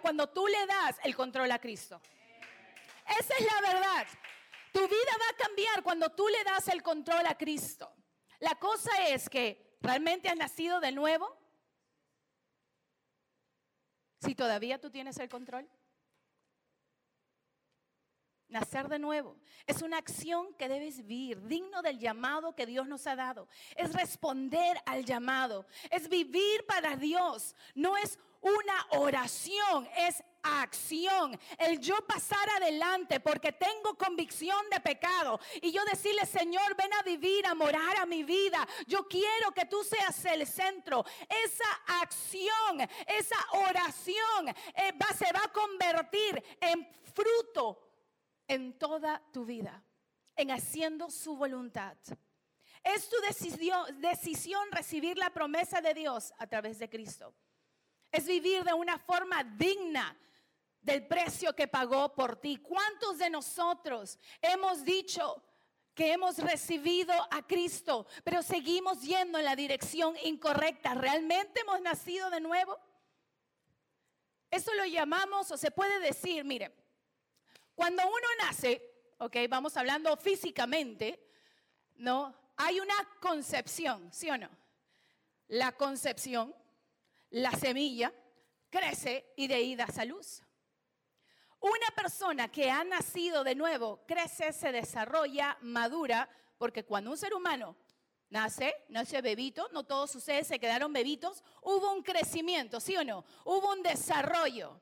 cuando 0.01 0.27
tú 0.29 0.47
le 0.47 0.65
das 0.65 0.97
el 1.03 1.15
control 1.15 1.51
a 1.51 1.59
Cristo. 1.59 2.01
Esa 3.07 3.33
es 3.37 3.45
la 3.45 3.61
verdad. 3.61 4.07
Tu 4.71 4.81
vida 4.81 5.11
va 5.19 5.29
a 5.29 5.45
cambiar 5.45 5.83
cuando 5.83 6.09
tú 6.11 6.27
le 6.27 6.43
das 6.43 6.67
el 6.67 6.81
control 6.83 7.25
a 7.27 7.37
Cristo. 7.37 7.93
La 8.39 8.55
cosa 8.55 8.91
es 9.07 9.29
que 9.29 9.77
realmente 9.81 10.29
has 10.29 10.35
nacido 10.35 10.79
de 10.79 10.91
nuevo. 10.91 11.37
Si 14.21 14.35
todavía 14.35 14.79
tú 14.79 14.89
tienes 14.89 15.17
el 15.17 15.29
control. 15.29 15.69
Nacer 18.47 18.87
de 18.87 18.99
nuevo 18.99 19.37
es 19.65 19.81
una 19.81 19.97
acción 19.97 20.53
que 20.53 20.69
debes 20.69 20.97
vivir, 20.97 21.41
digno 21.47 21.81
del 21.81 21.97
llamado 21.97 22.55
que 22.55 22.65
Dios 22.65 22.87
nos 22.87 23.07
ha 23.07 23.15
dado. 23.15 23.47
Es 23.75 23.93
responder 23.93 24.77
al 24.85 25.03
llamado, 25.03 25.65
es 25.89 26.07
vivir 26.07 26.65
para 26.67 26.95
Dios. 26.95 27.55
No 27.73 27.97
es 27.97 28.19
una 28.45 28.85
oración, 28.99 29.89
es 29.97 30.23
acción, 30.43 31.39
el 31.57 31.79
yo 31.79 31.95
pasar 32.05 32.47
adelante 32.51 33.19
porque 33.19 33.51
tengo 33.51 33.97
convicción 33.97 34.69
de 34.69 34.79
pecado 34.79 35.39
y 35.61 35.71
yo 35.71 35.83
decirle, 35.85 36.25
Señor, 36.27 36.75
ven 36.75 36.93
a 36.93 37.01
vivir, 37.01 37.45
a 37.47 37.55
morar 37.55 37.97
a 37.97 38.05
mi 38.05 38.23
vida. 38.23 38.67
Yo 38.85 39.07
quiero 39.07 39.51
que 39.55 39.65
tú 39.65 39.83
seas 39.83 40.23
el 40.25 40.45
centro. 40.45 41.03
Esa 41.43 42.01
acción, 42.01 42.87
esa 43.07 43.37
oración 43.67 44.49
eh, 44.75 44.93
se 45.17 45.31
va 45.31 45.41
a 45.43 45.51
convertir 45.51 46.43
en 46.61 46.87
fruto 47.15 47.81
en 48.47 48.77
toda 48.77 49.23
tu 49.33 49.43
vida, 49.43 49.83
en 50.35 50.51
haciendo 50.51 51.09
su 51.09 51.35
voluntad. 51.35 51.97
Es 52.83 53.09
tu 53.09 53.15
decisión 53.97 54.71
recibir 54.71 55.17
la 55.17 55.31
promesa 55.31 55.81
de 55.81 55.95
Dios 55.95 56.31
a 56.37 56.45
través 56.45 56.77
de 56.77 56.87
Cristo. 56.87 57.33
Es 58.15 58.25
vivir 58.25 58.63
de 58.63 58.73
una 58.73 58.97
forma 58.97 59.43
digna 59.43 60.15
del 60.81 61.05
precio 61.05 61.53
que 61.53 61.67
pagó 61.67 62.13
por 62.13 62.37
ti. 62.37 62.57
¿Cuántos 62.57 63.17
de 63.17 63.29
nosotros 63.29 64.17
hemos 64.41 64.85
dicho 64.85 65.43
que 65.93 66.13
hemos 66.13 66.37
recibido 66.37 67.13
a 67.31 67.45
Cristo, 67.45 68.07
pero 68.23 68.41
seguimos 68.41 69.01
yendo 69.01 69.37
en 69.37 69.45
la 69.45 69.55
dirección 69.55 70.15
incorrecta? 70.23 70.93
¿Realmente 70.93 71.61
hemos 71.61 71.81
nacido 71.81 72.29
de 72.29 72.39
nuevo? 72.39 72.79
Eso 74.49 74.73
lo 74.75 74.85
llamamos, 74.85 75.51
o 75.51 75.57
se 75.57 75.71
puede 75.71 75.99
decir, 75.99 76.45
mire, 76.45 76.71
cuando 77.73 78.01
uno 78.07 78.27
nace, 78.39 78.81
ok, 79.17 79.35
vamos 79.49 79.75
hablando 79.75 80.15
físicamente, 80.15 81.19
¿no? 81.95 82.33
hay 82.57 82.79
una 82.79 82.95
concepción, 83.19 84.09
¿sí 84.13 84.29
o 84.29 84.37
no? 84.37 84.49
La 85.47 85.73
concepción, 85.73 86.55
la 87.29 87.51
semilla, 87.51 88.13
crece 88.69 89.33
y 89.35 89.47
de 89.47 89.55
ahí 89.55 89.75
da 89.75 89.85
a 89.85 90.05
luz. 90.05 90.41
Una 91.59 91.87
persona 91.95 92.51
que 92.51 92.69
ha 92.69 92.83
nacido 92.83 93.43
de 93.43 93.55
nuevo 93.55 94.05
crece, 94.05 94.53
se 94.53 94.71
desarrolla, 94.71 95.57
madura, 95.61 96.29
porque 96.57 96.85
cuando 96.85 97.11
un 97.11 97.17
ser 97.17 97.33
humano 97.33 97.75
nace, 98.29 98.75
nace 98.89 99.21
bebito, 99.21 99.67
no 99.71 99.83
todos 99.85 100.15
ustedes 100.15 100.47
se 100.47 100.59
quedaron 100.59 100.93
bebitos, 100.93 101.43
hubo 101.61 101.91
un 101.91 102.03
crecimiento, 102.03 102.79
¿sí 102.79 102.95
o 102.97 103.03
no? 103.03 103.25
Hubo 103.45 103.71
un 103.71 103.81
desarrollo. 103.81 104.81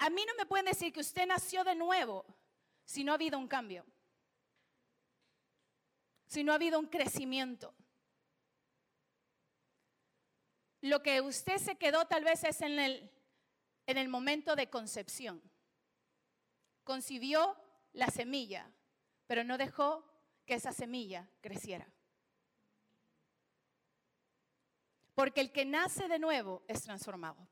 a 0.00 0.10
mí 0.10 0.24
no 0.26 0.34
me 0.36 0.46
pueden 0.46 0.66
decir 0.66 0.92
que 0.92 1.00
usted 1.00 1.26
nació 1.26 1.64
de 1.64 1.74
nuevo 1.74 2.26
si 2.84 3.04
no 3.04 3.12
ha 3.12 3.14
habido 3.14 3.38
un 3.38 3.48
cambio 3.48 3.86
si 6.28 6.44
no 6.44 6.52
ha 6.52 6.56
habido 6.56 6.78
un 6.78 6.86
crecimiento. 6.86 7.74
Lo 10.80 11.02
que 11.02 11.20
usted 11.20 11.58
se 11.58 11.76
quedó 11.76 12.06
tal 12.06 12.24
vez 12.24 12.44
es 12.44 12.60
en 12.60 12.78
el, 12.78 13.10
en 13.86 13.98
el 13.98 14.08
momento 14.08 14.56
de 14.56 14.70
concepción. 14.70 15.42
Concibió 16.84 17.56
la 17.92 18.08
semilla, 18.08 18.70
pero 19.26 19.44
no 19.44 19.58
dejó 19.58 20.04
que 20.46 20.54
esa 20.54 20.72
semilla 20.72 21.28
creciera. 21.40 21.86
Porque 25.14 25.40
el 25.40 25.52
que 25.52 25.64
nace 25.64 26.06
de 26.08 26.18
nuevo 26.18 26.62
es 26.68 26.82
transformado 26.82 27.48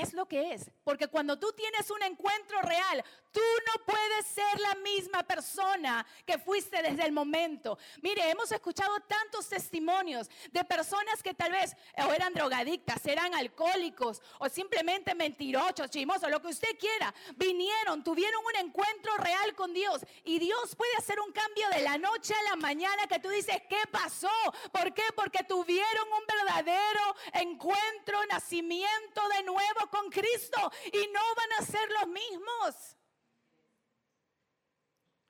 es 0.00 0.12
lo 0.12 0.26
que 0.26 0.52
es. 0.52 0.70
Porque 0.82 1.08
cuando 1.08 1.38
tú 1.38 1.52
tienes 1.52 1.90
un 1.90 2.02
encuentro 2.02 2.60
real, 2.62 3.04
tú 3.34 3.40
no 3.66 3.84
puedes 3.84 4.26
ser 4.26 4.60
la 4.60 4.76
misma 4.76 5.24
persona 5.24 6.06
que 6.24 6.38
fuiste 6.38 6.80
desde 6.80 7.04
el 7.04 7.12
momento. 7.12 7.76
Mire, 8.00 8.30
hemos 8.30 8.50
escuchado 8.52 8.98
tantos 9.00 9.48
testimonios 9.48 10.30
de 10.52 10.64
personas 10.64 11.20
que 11.22 11.34
tal 11.34 11.50
vez 11.50 11.76
o 11.98 12.12
eran 12.12 12.32
drogadictas, 12.32 13.04
eran 13.06 13.34
alcohólicos 13.34 14.22
o 14.38 14.48
simplemente 14.48 15.14
mentirosos, 15.14 15.90
chimosos, 15.90 16.30
lo 16.30 16.40
que 16.40 16.48
usted 16.48 16.78
quiera. 16.78 17.12
Vinieron, 17.36 18.04
tuvieron 18.04 18.40
un 18.44 18.66
encuentro 18.66 19.16
real 19.16 19.54
con 19.56 19.74
Dios 19.74 20.00
y 20.24 20.38
Dios 20.38 20.76
puede 20.76 20.94
hacer 20.96 21.20
un 21.20 21.32
cambio 21.32 21.68
de 21.70 21.80
la 21.80 21.98
noche 21.98 22.34
a 22.34 22.50
la 22.50 22.56
mañana 22.56 23.08
que 23.08 23.18
tú 23.18 23.28
dices, 23.28 23.60
¿qué 23.68 23.82
pasó? 23.90 24.30
¿Por 24.70 24.94
qué? 24.94 25.02
Porque 25.16 25.42
tuvieron 25.42 26.08
un 26.12 26.26
verdadero 26.26 27.16
encuentro, 27.32 28.24
nacimiento 28.26 29.28
de 29.36 29.42
nuevo 29.42 29.90
con 29.90 30.08
Cristo 30.10 30.70
y 30.92 31.08
no 31.08 31.20
van 31.34 31.52
a 31.58 31.66
ser 31.66 31.90
los 31.90 32.08
mismos. 32.08 32.96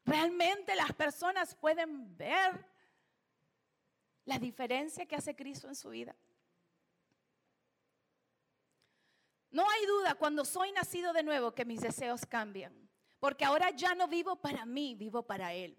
Realmente 0.04 0.74
las 0.74 0.92
personas 0.92 1.54
pueden 1.54 2.16
ver 2.16 2.66
la 4.24 4.38
diferencia 4.38 5.06
que 5.06 5.16
hace 5.16 5.34
Cristo 5.34 5.68
en 5.68 5.74
su 5.74 5.90
vida. 5.90 6.14
No 9.50 9.68
hay 9.68 9.86
duda 9.86 10.14
cuando 10.16 10.44
soy 10.44 10.72
nacido 10.72 11.12
de 11.12 11.22
nuevo 11.22 11.54
que 11.54 11.64
mis 11.64 11.80
deseos 11.80 12.26
cambian, 12.26 12.90
porque 13.20 13.44
ahora 13.44 13.70
ya 13.70 13.94
no 13.94 14.08
vivo 14.08 14.36
para 14.36 14.66
mí, 14.66 14.94
vivo 14.94 15.22
para 15.22 15.52
Él. 15.52 15.76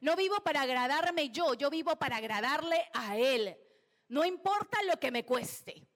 No 0.00 0.16
vivo 0.16 0.40
para 0.42 0.62
agradarme 0.62 1.30
yo, 1.30 1.54
yo 1.54 1.70
vivo 1.70 1.96
para 1.96 2.16
agradarle 2.16 2.88
a 2.92 3.16
Él. 3.16 3.56
No 4.08 4.24
importa 4.24 4.82
lo 4.82 4.98
que 4.98 5.10
me 5.10 5.24
cueste 5.24 5.88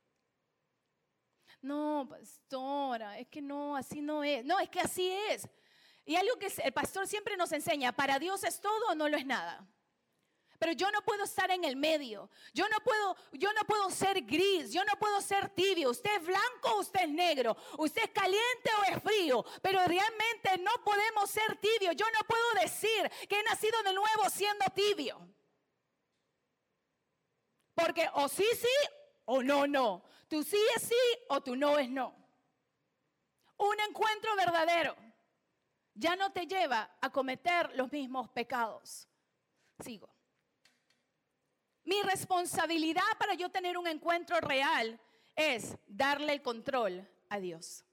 no, 1.63 2.09
pastora, 2.11 3.19
es 3.21 3.29
que 3.29 3.41
no, 3.41 3.77
así 3.77 4.03
no 4.03 4.25
es. 4.25 4.45
No, 4.45 4.59
es 4.59 4.69
que 4.69 4.81
así 4.81 5.11
es. 5.31 5.49
Y 6.05 6.17
algo 6.17 6.37
que 6.39 6.53
el 6.65 6.73
pastor 6.73 7.07
siempre 7.07 7.37
nos 7.37 7.53
enseña, 7.53 7.93
para 7.93 8.19
Dios 8.19 8.43
es 8.45 8.61
todo 8.61 8.89
o 8.89 8.95
no 8.95 9.09
lo 9.09 9.17
es 9.17 9.27
nada. 9.27 9.67
Pero 10.59 10.73
yo 10.75 10.91
no 10.93 11.03
puedo 11.03 11.25
estar 11.25 11.51
en 11.51 11.65
el 11.65 11.75
medio. 11.75 12.31
Yo 12.55 12.69
no 12.69 12.79
puedo, 12.85 13.17
yo 13.33 13.53
no 13.53 13.65
puedo 13.65 13.91
ser 13.91 14.23
gris, 14.23 14.73
yo 14.73 14.85
no 14.85 14.97
puedo 14.97 15.21
ser 15.21 15.49
tibio. 15.49 15.91
Usted 15.91 16.19
es 16.19 16.25
blanco 16.25 16.77
o 16.77 16.81
usted 16.81 17.01
es 17.01 17.09
negro. 17.09 17.57
Usted 17.79 18.05
es 18.05 18.11
caliente 18.11 18.71
o 18.79 18.85
es 18.85 19.03
frío. 19.03 19.45
Pero 19.61 19.81
realmente 19.85 20.59
no 20.59 20.71
podemos 20.85 21.29
ser 21.29 21.57
tibios. 21.57 21.97
Yo 21.97 22.07
no 22.13 22.25
puedo 22.29 22.63
decir 22.63 23.11
que 23.29 23.41
he 23.41 23.43
nacido 23.43 23.83
de 23.83 23.93
nuevo 23.93 24.31
siendo 24.31 24.65
tibio. 24.67 25.19
Porque 27.75 28.09
o 28.15 28.29
sí, 28.29 28.47
sí 28.55 28.89
o 29.25 29.43
no, 29.43 29.67
no. 29.67 30.05
Tu 30.29 30.45
sí 30.45 30.61
es 30.77 30.83
sí 30.83 31.19
o 31.29 31.41
tu 31.41 31.57
no 31.57 31.77
es 31.77 31.91
no. 31.91 32.15
Un 33.57 33.81
encuentro 33.81 34.37
verdadero 34.37 34.97
ya 35.95 36.17
no 36.17 36.33
te 36.33 36.47
lleva 36.47 36.91
a 37.01 37.11
cometer 37.11 37.75
los 37.77 37.91
mismos 37.93 38.29
pecados. 38.31 39.09
Sigo. 39.81 40.13
Mi 41.85 42.01
responsabilidad 42.03 43.03
para 43.19 43.35
yo 43.35 43.51
tener 43.51 43.77
un 43.77 43.87
encuentro 43.87 44.41
real 44.41 45.01
es 45.35 45.77
darle 45.87 46.33
el 46.35 46.43
control 46.43 47.09
a 47.29 47.41
Dios, 47.41 47.85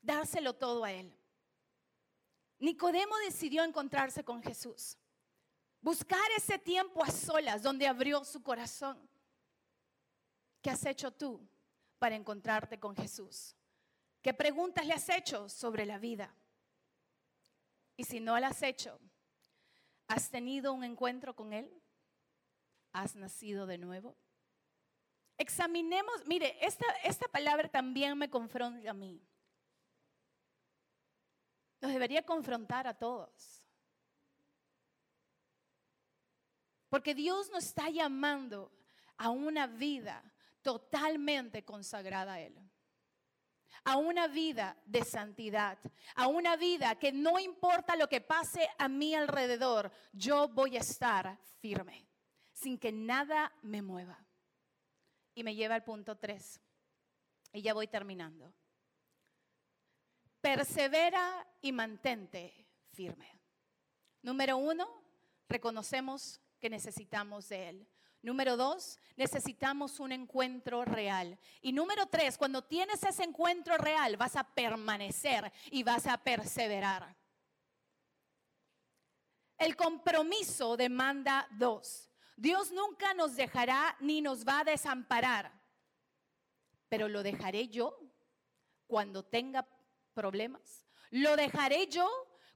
dárselo 0.00 0.54
todo 0.54 0.84
a 0.84 0.92
Él. 0.92 1.14
Nicodemo 2.58 3.16
decidió 3.18 3.62
encontrarse 3.64 4.24
con 4.24 4.42
Jesús, 4.42 4.96
buscar 5.80 6.28
ese 6.36 6.58
tiempo 6.58 7.04
a 7.04 7.10
solas 7.10 7.62
donde 7.62 7.86
abrió 7.86 8.24
su 8.24 8.42
corazón. 8.42 8.98
¿Qué 10.62 10.70
has 10.70 10.84
hecho 10.86 11.12
tú 11.12 11.46
para 11.98 12.16
encontrarte 12.16 12.80
con 12.80 12.96
Jesús? 12.96 13.54
¿Qué 14.22 14.34
preguntas 14.34 14.86
le 14.86 14.94
has 14.94 15.08
hecho 15.08 15.48
sobre 15.48 15.86
la 15.86 15.98
vida? 15.98 16.34
Y 17.98 18.04
si 18.04 18.20
no 18.20 18.38
las 18.38 18.52
has 18.52 18.62
hecho, 18.62 19.00
¿has 20.06 20.30
tenido 20.30 20.72
un 20.72 20.84
encuentro 20.84 21.34
con 21.34 21.52
Él? 21.52 21.68
¿Has 22.92 23.16
nacido 23.16 23.66
de 23.66 23.76
nuevo? 23.76 24.16
Examinemos, 25.36 26.24
mire, 26.24 26.56
esta, 26.64 26.86
esta 27.02 27.26
palabra 27.26 27.68
también 27.68 28.16
me 28.16 28.30
confronta 28.30 28.88
a 28.88 28.94
mí. 28.94 29.20
Nos 31.80 31.92
debería 31.92 32.22
confrontar 32.24 32.86
a 32.86 32.96
todos. 32.96 33.64
Porque 36.88 37.16
Dios 37.16 37.50
nos 37.50 37.64
está 37.64 37.90
llamando 37.90 38.72
a 39.16 39.30
una 39.30 39.66
vida 39.66 40.22
totalmente 40.62 41.64
consagrada 41.64 42.34
a 42.34 42.40
Él. 42.42 42.67
A 43.84 43.96
una 43.96 44.26
vida 44.28 44.76
de 44.84 45.04
santidad, 45.04 45.78
a 46.14 46.26
una 46.26 46.56
vida 46.56 46.98
que 46.98 47.12
no 47.12 47.38
importa 47.38 47.96
lo 47.96 48.08
que 48.08 48.20
pase 48.20 48.68
a 48.78 48.88
mi 48.88 49.14
alrededor, 49.14 49.90
yo 50.12 50.48
voy 50.48 50.76
a 50.76 50.80
estar 50.80 51.38
firme, 51.60 52.06
sin 52.52 52.78
que 52.78 52.92
nada 52.92 53.52
me 53.62 53.82
mueva. 53.82 54.24
Y 55.34 55.44
me 55.44 55.54
lleva 55.54 55.76
al 55.76 55.84
punto 55.84 56.16
3. 56.16 56.60
Y 57.52 57.62
ya 57.62 57.72
voy 57.72 57.86
terminando. 57.86 58.52
Persevera 60.40 61.46
y 61.60 61.72
mantente 61.72 62.66
firme. 62.92 63.38
Número 64.22 64.56
uno, 64.56 64.86
reconocemos 65.48 66.40
que 66.58 66.68
necesitamos 66.68 67.48
de 67.48 67.68
Él. 67.68 67.88
Número 68.28 68.58
dos, 68.58 68.98
necesitamos 69.16 69.98
un 70.00 70.12
encuentro 70.12 70.84
real. 70.84 71.38
Y 71.62 71.72
número 71.72 72.04
tres, 72.08 72.36
cuando 72.36 72.62
tienes 72.62 73.02
ese 73.02 73.22
encuentro 73.24 73.78
real, 73.78 74.18
vas 74.18 74.36
a 74.36 74.44
permanecer 74.44 75.50
y 75.70 75.82
vas 75.82 76.06
a 76.06 76.18
perseverar. 76.18 77.16
El 79.56 79.74
compromiso 79.76 80.76
demanda 80.76 81.48
dos. 81.52 82.10
Dios 82.36 82.70
nunca 82.70 83.14
nos 83.14 83.34
dejará 83.34 83.96
ni 83.98 84.20
nos 84.20 84.46
va 84.46 84.60
a 84.60 84.64
desamparar. 84.64 85.50
pero 86.90 87.08
lo 87.08 87.22
dejaré 87.22 87.68
yo 87.68 87.98
cuando 88.86 89.24
tenga 89.24 89.66
problemas. 90.12 90.86
Lo 91.10 91.34
dejaré 91.34 91.86
yo 91.86 92.06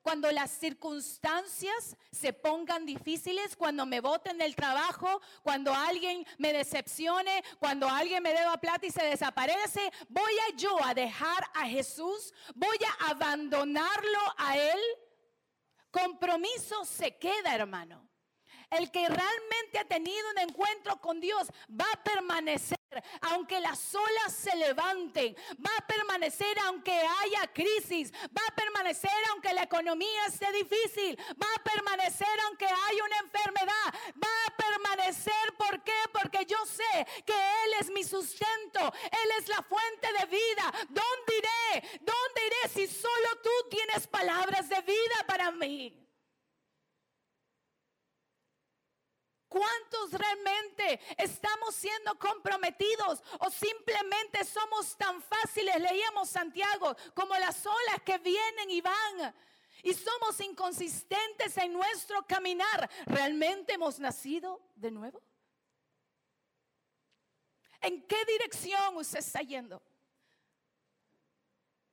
cuando 0.02 0.30
las 0.30 0.50
circunstancias 0.50 1.96
se 2.10 2.32
pongan 2.32 2.84
difíciles, 2.84 3.56
cuando 3.56 3.86
me 3.86 4.00
voten 4.00 4.38
del 4.38 4.56
trabajo, 4.56 5.20
cuando 5.42 5.72
alguien 5.72 6.26
me 6.38 6.52
decepcione, 6.52 7.42
cuando 7.58 7.88
alguien 7.88 8.22
me 8.22 8.34
deba 8.34 8.58
plata 8.58 8.86
y 8.86 8.90
se 8.90 9.04
desaparece, 9.04 9.92
voy 10.08 10.32
a 10.50 10.56
yo 10.56 10.84
a 10.84 10.94
dejar 10.94 11.48
a 11.54 11.66
Jesús, 11.66 12.34
voy 12.54 12.78
a 12.86 13.10
abandonarlo 13.10 14.18
a 14.36 14.56
Él. 14.56 14.80
Compromiso 15.90 16.84
se 16.84 17.16
queda, 17.16 17.54
hermano. 17.54 18.08
El 18.70 18.90
que 18.90 19.06
realmente 19.06 19.78
ha 19.78 19.84
tenido 19.84 20.30
un 20.30 20.38
encuentro 20.38 21.00
con 21.00 21.20
Dios 21.20 21.48
va 21.68 21.86
a 21.92 22.02
permanecer 22.02 22.81
aunque 23.22 23.60
las 23.60 23.94
olas 23.94 24.32
se 24.32 24.54
levanten, 24.56 25.36
va 25.64 25.70
a 25.78 25.86
permanecer 25.86 26.58
aunque 26.60 26.92
haya 26.92 27.52
crisis, 27.52 28.12
va 28.36 28.42
a 28.48 28.54
permanecer 28.54 29.10
aunque 29.30 29.52
la 29.52 29.62
economía 29.62 30.26
esté 30.26 30.50
difícil, 30.52 31.18
va 31.40 31.46
a 31.56 31.62
permanecer 31.62 32.40
aunque 32.46 32.66
haya 32.66 33.04
una 33.04 33.18
enfermedad, 33.18 33.94
va 34.22 34.46
a 34.46 34.56
permanecer, 34.56 35.54
¿por 35.56 35.82
qué? 35.82 35.92
Porque 36.12 36.46
yo 36.46 36.58
sé 36.66 37.06
que 37.24 37.34
Él 37.34 37.74
es 37.80 37.90
mi 37.90 38.04
sustento, 38.04 38.92
Él 39.04 39.30
es 39.38 39.48
la 39.48 39.62
fuente 39.62 40.08
de 40.12 40.26
vida. 40.26 40.72
¿Dónde 40.88 41.38
iré? 41.38 42.00
¿Dónde 42.00 42.46
iré 42.46 42.68
si 42.72 42.86
solo 42.86 43.28
tú 43.42 43.50
tienes 43.70 44.06
palabras 44.06 44.68
de 44.68 44.80
vida 44.82 45.24
para 45.26 45.50
mí? 45.50 46.02
¿Cuántos 49.52 50.12
realmente 50.12 50.98
estamos 51.18 51.74
siendo 51.74 52.18
comprometidos 52.18 53.22
o 53.38 53.50
simplemente 53.50 54.44
somos 54.44 54.96
tan 54.96 55.20
fáciles, 55.20 55.78
leíamos 55.78 56.30
Santiago, 56.30 56.96
como 57.12 57.34
las 57.36 57.66
olas 57.66 58.00
que 58.02 58.16
vienen 58.16 58.70
y 58.70 58.80
van? 58.80 59.34
Y 59.82 59.92
somos 59.92 60.40
inconsistentes 60.40 61.54
en 61.58 61.74
nuestro 61.74 62.26
caminar. 62.26 62.88
¿Realmente 63.04 63.74
hemos 63.74 63.98
nacido 63.98 64.58
de 64.74 64.90
nuevo? 64.90 65.22
¿En 67.82 68.06
qué 68.06 68.24
dirección 68.24 68.96
usted 68.96 69.18
está 69.18 69.42
yendo? 69.42 69.82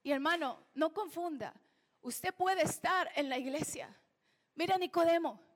Y 0.01 0.13
hermano, 0.13 0.65
no 0.75 0.93
confunda. 0.93 1.53
Usted 1.99 2.33
puede 2.33 2.61
estar 2.61 3.11
en 3.15 3.27
la 3.27 3.37
iglesia. 3.37 3.93
Mira 4.55 4.77
Nicodemo 4.77 5.48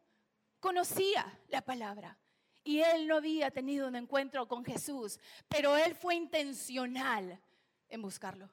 conocía 0.64 1.42
la 1.50 1.62
palabra 1.62 2.18
y 2.64 2.80
él 2.80 3.06
no 3.06 3.18
había 3.18 3.52
tenido 3.52 3.86
un 3.86 3.98
encuentro 3.98 4.48
con 4.48 4.64
Jesús, 4.64 5.20
pero 5.50 5.76
él 5.76 5.94
fue 5.94 6.16
intencional 6.16 7.38
en 7.90 8.02
buscarlo. 8.02 8.50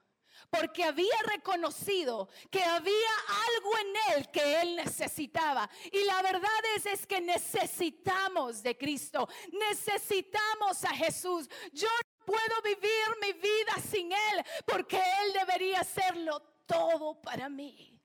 Porque 0.51 0.83
había 0.83 1.15
reconocido 1.27 2.29
que 2.51 2.65
había 2.65 3.13
algo 3.55 3.79
en 3.79 4.17
él 4.17 4.31
que 4.33 4.61
él 4.61 4.75
necesitaba. 4.75 5.71
Y 5.93 6.03
la 6.03 6.21
verdad 6.23 6.61
es, 6.75 6.87
es 6.87 7.07
que 7.07 7.21
necesitamos 7.21 8.61
de 8.61 8.77
Cristo. 8.77 9.29
Necesitamos 9.53 10.83
a 10.85 10.95
Jesús. 10.95 11.49
Yo 11.73 11.87
no 11.87 12.25
puedo 12.25 12.63
vivir 12.65 13.07
mi 13.21 13.35
vida 13.35 13.75
sin 13.89 14.11
él 14.11 14.45
porque 14.67 14.97
él 14.97 15.33
debería 15.35 15.81
hacerlo 15.81 16.41
todo 16.67 17.21
para 17.21 17.49
mí. 17.49 18.00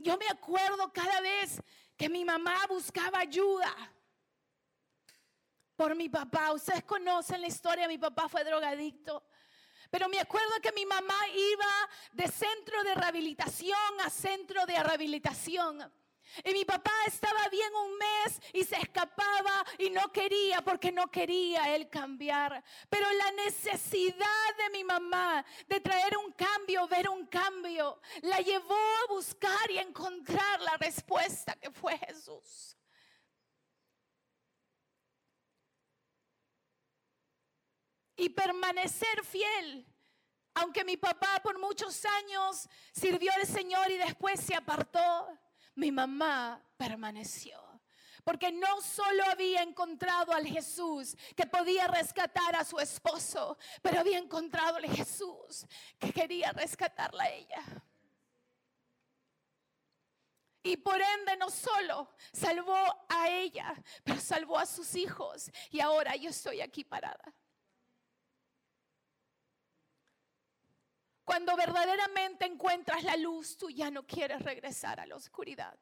Yo 0.00 0.16
me 0.16 0.28
acuerdo 0.28 0.90
cada 0.92 1.20
vez 1.20 1.60
que 1.96 2.08
mi 2.08 2.24
mamá 2.24 2.66
buscaba 2.68 3.18
ayuda 3.18 3.74
por 5.76 5.94
mi 5.94 6.08
papá. 6.08 6.52
Ustedes 6.52 6.84
conocen 6.84 7.40
la 7.40 7.46
historia, 7.46 7.86
mi 7.86 7.98
papá 7.98 8.28
fue 8.28 8.42
drogadicto. 8.42 9.22
Pero 9.90 10.08
me 10.08 10.18
acuerdo 10.18 10.52
que 10.62 10.72
mi 10.72 10.86
mamá 10.86 11.18
iba 11.34 11.90
de 12.12 12.28
centro 12.28 12.82
de 12.84 12.94
rehabilitación 12.94 14.00
a 14.04 14.08
centro 14.08 14.64
de 14.64 14.82
rehabilitación. 14.82 15.92
Y 16.44 16.52
mi 16.52 16.64
papá 16.64 16.92
estaba 17.06 17.48
bien 17.48 17.74
un 17.74 17.98
mes 17.98 18.40
y 18.52 18.64
se 18.64 18.76
escapaba 18.76 19.64
y 19.78 19.90
no 19.90 20.10
quería 20.12 20.62
porque 20.62 20.92
no 20.92 21.10
quería 21.10 21.74
él 21.74 21.88
cambiar. 21.88 22.62
Pero 22.88 23.10
la 23.12 23.32
necesidad 23.32 24.56
de 24.58 24.70
mi 24.70 24.84
mamá 24.84 25.44
de 25.68 25.80
traer 25.80 26.16
un 26.16 26.32
cambio, 26.32 26.86
ver 26.88 27.08
un 27.08 27.26
cambio, 27.26 28.00
la 28.22 28.38
llevó 28.40 28.74
a 28.74 29.12
buscar 29.12 29.70
y 29.70 29.78
encontrar 29.78 30.60
la 30.62 30.76
respuesta 30.76 31.54
que 31.54 31.70
fue 31.70 31.98
Jesús. 31.98 32.76
Y 38.16 38.28
permanecer 38.28 39.24
fiel. 39.24 39.86
Aunque 40.54 40.84
mi 40.84 40.96
papá 40.96 41.40
por 41.42 41.58
muchos 41.58 42.04
años 42.04 42.68
sirvió 42.92 43.32
al 43.32 43.46
Señor 43.46 43.90
y 43.90 43.96
después 43.96 44.40
se 44.40 44.54
apartó 44.54 45.28
mi 45.74 45.92
mamá 45.92 46.62
permaneció. 46.76 47.58
Porque 48.24 48.52
no 48.52 48.82
solo 48.82 49.24
había 49.24 49.62
encontrado 49.62 50.32
al 50.32 50.46
Jesús 50.46 51.16
que 51.34 51.46
podía 51.46 51.86
rescatar 51.86 52.54
a 52.54 52.64
su 52.64 52.78
esposo, 52.78 53.56
pero 53.82 54.00
había 54.00 54.18
encontrado 54.18 54.76
al 54.76 54.86
Jesús 54.86 55.66
que 55.98 56.12
quería 56.12 56.52
rescatarla 56.52 57.24
a 57.24 57.30
ella. 57.30 57.64
Y 60.62 60.76
por 60.76 61.00
ende 61.00 61.36
no 61.38 61.48
solo 61.48 62.14
salvó 62.32 62.76
a 63.08 63.28
ella, 63.30 63.74
pero 64.04 64.20
salvó 64.20 64.58
a 64.58 64.66
sus 64.66 64.94
hijos. 64.94 65.50
Y 65.70 65.80
ahora 65.80 66.14
yo 66.16 66.28
estoy 66.30 66.60
aquí 66.60 66.84
parada. 66.84 67.34
Cuando 71.30 71.54
verdaderamente 71.54 72.44
encuentras 72.44 73.04
la 73.04 73.16
luz, 73.16 73.56
tú 73.56 73.70
ya 73.70 73.88
no 73.88 74.04
quieres 74.04 74.42
regresar 74.42 74.98
a 74.98 75.06
la 75.06 75.14
oscuridad. 75.14 75.78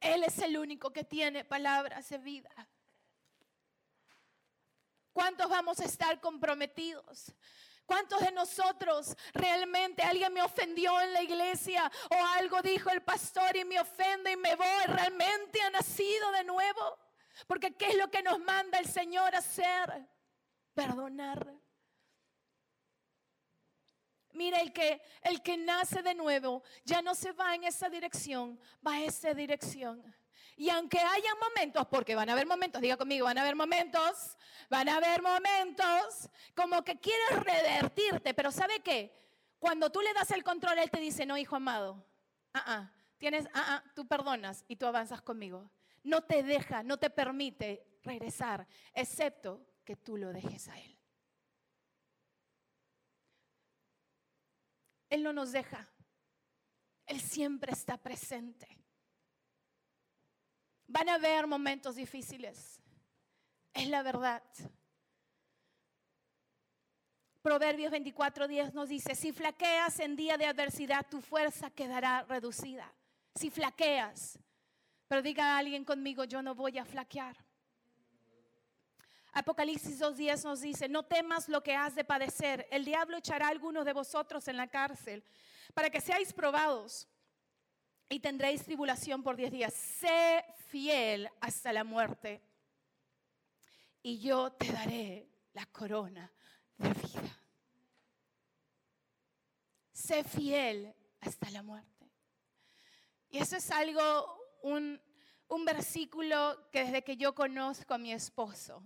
Él 0.00 0.24
es 0.24 0.38
el 0.38 0.56
único 0.56 0.90
que 0.90 1.04
tiene 1.04 1.44
palabras 1.44 2.08
de 2.08 2.16
vida. 2.16 2.50
¿Cuántos 5.12 5.50
vamos 5.50 5.80
a 5.80 5.84
estar 5.84 6.18
comprometidos? 6.18 7.30
¿Cuántos 7.84 8.20
de 8.20 8.32
nosotros 8.32 9.14
realmente 9.34 10.02
alguien 10.02 10.32
me 10.32 10.40
ofendió 10.40 10.98
en 11.02 11.12
la 11.12 11.22
iglesia 11.22 11.92
o 12.10 12.24
algo 12.38 12.62
dijo 12.62 12.88
el 12.88 13.02
pastor 13.02 13.54
y 13.54 13.66
me 13.66 13.80
ofende 13.80 14.32
y 14.32 14.36
me 14.38 14.54
voy? 14.54 14.84
¿Realmente 14.86 15.60
ha 15.60 15.68
nacido 15.68 16.32
de 16.32 16.44
nuevo? 16.44 16.98
Porque 17.46 17.76
¿qué 17.76 17.88
es 17.88 17.96
lo 17.96 18.10
que 18.10 18.22
nos 18.22 18.38
manda 18.38 18.78
el 18.78 18.88
Señor 18.88 19.34
hacer? 19.34 20.08
Perdonar. 20.72 21.67
Mira, 24.38 24.60
el 24.60 24.72
que, 24.72 25.02
el 25.22 25.42
que 25.42 25.56
nace 25.56 26.00
de 26.00 26.14
nuevo 26.14 26.62
ya 26.84 27.02
no 27.02 27.16
se 27.16 27.32
va 27.32 27.56
en 27.56 27.64
esa 27.64 27.88
dirección, 27.88 28.58
va 28.86 28.92
a 28.92 29.02
esa 29.02 29.34
dirección. 29.34 30.00
Y 30.56 30.70
aunque 30.70 31.00
haya 31.00 31.34
momentos, 31.34 31.84
porque 31.88 32.14
van 32.14 32.28
a 32.28 32.34
haber 32.34 32.46
momentos, 32.46 32.80
diga 32.80 32.96
conmigo, 32.96 33.24
van 33.24 33.36
a 33.36 33.40
haber 33.40 33.56
momentos, 33.56 34.36
van 34.70 34.88
a 34.88 34.96
haber 34.96 35.22
momentos 35.22 36.30
como 36.54 36.84
que 36.84 37.00
quieres 37.00 37.30
revertirte, 37.42 38.32
pero 38.32 38.52
¿sabe 38.52 38.78
qué? 38.78 39.12
Cuando 39.58 39.90
tú 39.90 40.00
le 40.00 40.12
das 40.14 40.30
el 40.30 40.44
control, 40.44 40.78
Él 40.78 40.90
te 40.90 41.00
dice, 41.00 41.26
no, 41.26 41.36
hijo 41.36 41.56
amado, 41.56 42.06
ah, 42.54 42.62
ah, 42.64 42.92
tienes, 43.18 43.46
ah, 43.54 43.82
ah, 43.82 43.84
tú 43.96 44.06
perdonas 44.06 44.64
y 44.68 44.76
tú 44.76 44.86
avanzas 44.86 45.20
conmigo. 45.20 45.68
No 46.04 46.22
te 46.22 46.44
deja, 46.44 46.84
no 46.84 46.96
te 46.96 47.10
permite 47.10 47.84
regresar, 48.04 48.68
excepto 48.94 49.66
que 49.84 49.96
tú 49.96 50.16
lo 50.16 50.32
dejes 50.32 50.68
a 50.68 50.78
Él. 50.78 50.97
Él 55.08 55.22
no 55.22 55.32
nos 55.32 55.52
deja. 55.52 55.88
Él 57.06 57.20
siempre 57.20 57.72
está 57.72 57.96
presente. 57.96 58.68
Van 60.86 61.08
a 61.08 61.14
haber 61.14 61.46
momentos 61.46 61.96
difíciles. 61.96 62.80
Es 63.72 63.88
la 63.88 64.02
verdad. 64.02 64.42
Proverbios 67.42 67.92
24:10 67.92 68.74
nos 68.74 68.88
dice, 68.88 69.14
si 69.14 69.32
flaqueas 69.32 70.00
en 70.00 70.16
día 70.16 70.36
de 70.36 70.46
adversidad, 70.46 71.06
tu 71.08 71.20
fuerza 71.20 71.70
quedará 71.70 72.24
reducida. 72.24 72.92
Si 73.34 73.50
flaqueas, 73.50 74.38
pero 75.06 75.22
diga 75.22 75.54
a 75.54 75.58
alguien 75.58 75.84
conmigo, 75.84 76.24
yo 76.24 76.42
no 76.42 76.54
voy 76.54 76.78
a 76.78 76.84
flaquear. 76.84 77.47
Apocalipsis 79.32 80.00
2.10 80.00 80.44
nos 80.44 80.60
dice, 80.60 80.88
no 80.88 81.04
temas 81.04 81.48
lo 81.48 81.62
que 81.62 81.74
has 81.74 81.94
de 81.94 82.04
padecer. 82.04 82.66
El 82.70 82.84
diablo 82.84 83.16
echará 83.18 83.46
a 83.46 83.50
algunos 83.50 83.84
de 83.84 83.92
vosotros 83.92 84.48
en 84.48 84.56
la 84.56 84.68
cárcel 84.68 85.22
para 85.74 85.90
que 85.90 86.00
seáis 86.00 86.32
probados 86.32 87.06
y 88.08 88.20
tendréis 88.20 88.64
tribulación 88.64 89.22
por 89.22 89.36
diez 89.36 89.52
días. 89.52 89.74
Sé 89.74 90.44
fiel 90.68 91.28
hasta 91.40 91.72
la 91.72 91.84
muerte 91.84 92.42
y 94.02 94.18
yo 94.18 94.52
te 94.52 94.72
daré 94.72 95.28
la 95.52 95.66
corona 95.66 96.32
de 96.76 96.88
vida. 96.88 97.38
Sé 99.92 100.24
fiel 100.24 100.94
hasta 101.20 101.50
la 101.50 101.62
muerte. 101.62 102.10
Y 103.30 103.38
eso 103.38 103.56
es 103.56 103.70
algo, 103.70 104.40
un, 104.62 105.00
un 105.48 105.64
versículo 105.64 106.70
que 106.72 106.84
desde 106.84 107.04
que 107.04 107.16
yo 107.16 107.34
conozco 107.34 107.92
a 107.92 107.98
mi 107.98 108.12
esposo, 108.12 108.82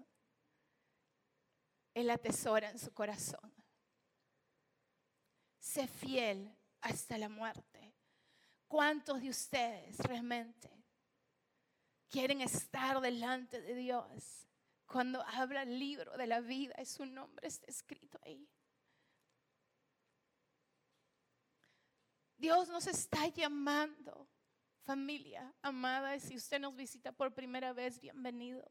él 1.94 2.10
atesora 2.10 2.70
en 2.70 2.78
su 2.78 2.92
corazón. 2.92 3.52
Sé 5.58 5.86
fiel 5.86 6.54
hasta 6.80 7.18
la 7.18 7.28
muerte. 7.28 7.94
¿Cuántos 8.66 9.20
de 9.20 9.28
ustedes 9.28 9.98
realmente 9.98 10.70
quieren 12.08 12.40
estar 12.40 13.00
delante 13.00 13.60
de 13.60 13.74
Dios 13.74 14.46
cuando 14.86 15.22
habla 15.22 15.62
el 15.62 15.78
libro 15.78 16.16
de 16.16 16.26
la 16.26 16.40
vida 16.40 16.74
y 16.80 16.86
su 16.86 17.06
nombre 17.06 17.48
está 17.48 17.66
escrito 17.66 18.18
ahí? 18.24 18.48
Dios 22.36 22.68
nos 22.70 22.88
está 22.88 23.28
llamando, 23.28 24.28
familia 24.84 25.54
amada, 25.62 26.18
si 26.18 26.34
usted 26.34 26.58
nos 26.58 26.74
visita 26.74 27.12
por 27.12 27.32
primera 27.32 27.72
vez, 27.72 28.00
bienvenido. 28.00 28.68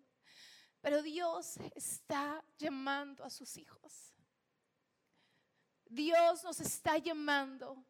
Pero 0.82 1.04
Dios 1.04 1.58
está 1.76 2.44
llamando 2.58 3.24
a 3.24 3.30
sus 3.30 3.56
hijos. 3.58 4.16
Dios 5.86 6.44
nos 6.44 6.60
está 6.60 6.98
llamando 6.98 7.86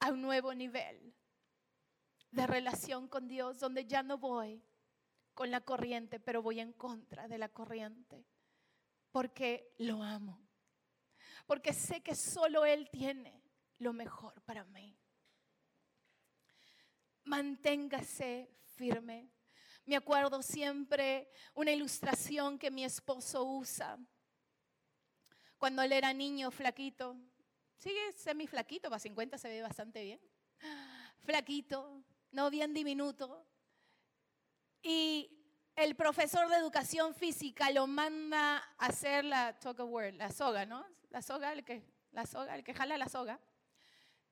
a 0.00 0.10
un 0.10 0.22
nuevo 0.22 0.52
nivel 0.54 1.14
de 2.30 2.46
relación 2.46 3.08
con 3.08 3.28
Dios, 3.28 3.60
donde 3.60 3.86
ya 3.86 4.02
no 4.02 4.18
voy 4.18 4.64
con 5.34 5.50
la 5.50 5.60
corriente, 5.60 6.18
pero 6.18 6.42
voy 6.42 6.60
en 6.60 6.72
contra 6.72 7.28
de 7.28 7.38
la 7.38 7.48
corriente, 7.48 8.26
porque 9.10 9.74
lo 9.78 10.02
amo, 10.02 10.40
porque 11.46 11.72
sé 11.72 12.02
que 12.02 12.14
solo 12.14 12.64
Él 12.64 12.88
tiene 12.90 13.42
lo 13.78 13.92
mejor 13.92 14.40
para 14.42 14.64
mí. 14.64 14.96
Manténgase 17.24 18.50
firme. 18.74 19.30
Me 19.90 19.96
acuerdo 19.96 20.40
siempre 20.40 21.28
una 21.52 21.72
ilustración 21.72 22.60
que 22.60 22.70
mi 22.70 22.84
esposo 22.84 23.42
usa. 23.42 23.98
Cuando 25.58 25.82
él 25.82 25.90
era 25.90 26.12
niño, 26.12 26.52
flaquito, 26.52 27.16
sigue 27.76 28.12
semi 28.12 28.46
flaquito, 28.46 28.88
para 28.88 29.00
50 29.00 29.36
se 29.36 29.48
ve 29.48 29.62
bastante 29.62 30.04
bien. 30.04 30.20
Flaquito, 31.24 32.04
no 32.30 32.50
bien 32.50 32.72
diminuto. 32.72 33.44
Y 34.80 35.28
el 35.74 35.96
profesor 35.96 36.48
de 36.48 36.58
educación 36.58 37.12
física 37.12 37.68
lo 37.72 37.88
manda 37.88 38.58
a 38.58 38.86
hacer 38.86 39.24
la, 39.24 39.58
talk 39.58 39.80
la 40.14 40.30
soga, 40.30 40.66
¿no? 40.66 40.86
La 41.08 41.20
soga, 41.20 41.52
el 41.52 41.64
que, 41.64 41.82
la 42.12 42.26
soga, 42.26 42.54
el 42.54 42.62
que 42.62 42.74
jala 42.74 42.96
la 42.96 43.08
soga 43.08 43.40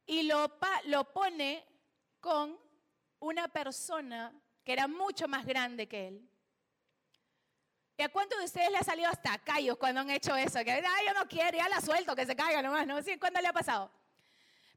y 0.07 0.23
lo, 0.23 0.57
lo 0.85 1.13
pone 1.13 1.67
con 2.21 2.57
una 3.19 3.49
persona 3.49 4.33
que 4.69 4.75
era 4.75 4.87
mucho 4.87 5.27
más 5.27 5.47
grande 5.47 5.89
que 5.89 6.09
él. 6.09 6.29
¿Y 7.97 8.03
a 8.03 8.11
cuántos 8.11 8.39
de 8.39 8.45
ustedes 8.45 8.71
le 8.71 8.77
ha 8.77 8.85
salido 8.85 9.09
hasta 9.09 9.39
callos 9.39 9.79
cuando 9.79 10.03
han 10.03 10.11
hecho 10.11 10.37
eso? 10.37 10.63
Que, 10.63 10.73
ay, 10.73 11.07
yo 11.07 11.15
no 11.15 11.27
quiero, 11.27 11.57
ya 11.57 11.71
la 11.71 11.81
suelto, 11.81 12.15
que 12.15 12.27
se 12.27 12.37
caiga 12.37 12.61
nomás, 12.61 12.87
¿no? 12.87 13.01
¿Sí? 13.03 13.17
¿Cuándo 13.17 13.41
le 13.41 13.49
ha 13.49 13.53
pasado? 13.55 13.91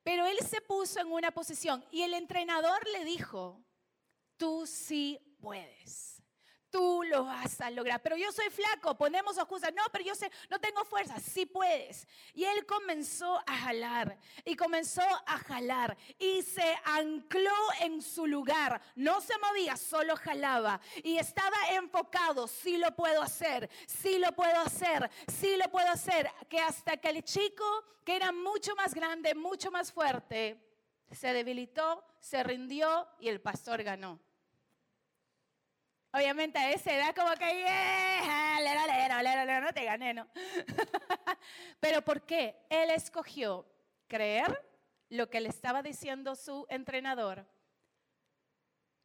Pero 0.01 0.25
él 0.25 0.37
se 0.49 0.61
puso 0.61 1.01
en 1.01 1.11
una 1.11 1.31
posición 1.31 1.83
y 1.91 2.03
el 2.03 2.13
entrenador 2.13 2.87
le 2.87 3.03
dijo, 3.03 3.61
tú 4.37 4.65
sí 4.65 5.19
puedes 5.41 6.11
tú 6.72 7.03
lo 7.03 7.26
vas 7.26 7.59
a 7.61 7.69
lograr. 7.69 8.01
Pero 8.01 8.15
yo 8.15 8.32
soy 8.32 8.49
flaco, 8.49 8.97
ponemos 8.97 9.38
excusas. 9.38 9.74
No, 9.76 9.84
pero 9.91 10.03
yo 10.03 10.15
sé, 10.15 10.32
no 10.49 10.59
tengo 10.59 10.84
fuerza. 10.86 11.19
Sí 11.19 11.45
puedes. 11.45 12.07
Y 12.34 12.45
él 12.45 12.65
comenzó 12.65 13.38
a 13.45 13.57
jalar 13.57 14.17
y 14.45 14.55
comenzó 14.55 15.03
a 15.26 15.38
jalar 15.38 15.97
y 16.17 16.41
se 16.41 16.76
ancló 16.86 17.55
en 17.82 18.01
su 18.01 18.26
lugar. 18.26 18.82
No 18.95 19.22
se 19.22 19.38
movía, 19.38 19.76
solo 19.76 20.15
jalaba 20.15 20.80
y 21.03 21.17
estaba 21.17 21.57
enfocado. 21.72 22.47
Sí 22.47 22.78
lo 22.78 22.95
puedo 22.95 23.22
hacer, 23.22 23.69
sí 23.86 24.17
lo 24.17 24.32
puedo 24.32 24.59
hacer, 24.61 25.09
sí 25.28 25.57
lo 25.57 25.69
puedo 25.69 25.89
hacer. 25.89 26.32
Que 26.49 26.59
hasta 26.59 26.97
que 26.97 27.09
el 27.09 27.24
chico, 27.24 27.65
que 28.05 28.15
era 28.15 28.32
mucho 28.32 28.76
más 28.76 28.93
grande, 28.93 29.36
mucho 29.36 29.69
más 29.69 29.91
fuerte, 29.91 30.57
se 31.11 31.34
debilitó, 31.34 32.03
se 32.19 32.41
rindió 32.43 33.07
y 33.19 33.28
el 33.28 33.41
pastor 33.41 33.84
ganó. 33.84 34.19
Obviamente 36.14 36.59
a 36.59 36.72
esa 36.72 36.93
edad 36.93 37.16
como 37.16 37.34
que, 37.36 37.59
yeah, 37.59 38.41
no 39.62 39.74
te 39.74 39.86
gané, 39.86 40.14
¿no? 40.14 40.28
Pero 41.80 42.01
¿por 42.01 42.26
qué? 42.26 42.66
Él 42.70 42.89
escogió 42.89 43.66
creer 44.07 44.68
lo 45.09 45.30
que 45.30 45.41
le 45.41 45.49
estaba 45.49 45.82
diciendo 45.82 46.36
su 46.36 46.66
entrenador 46.70 47.47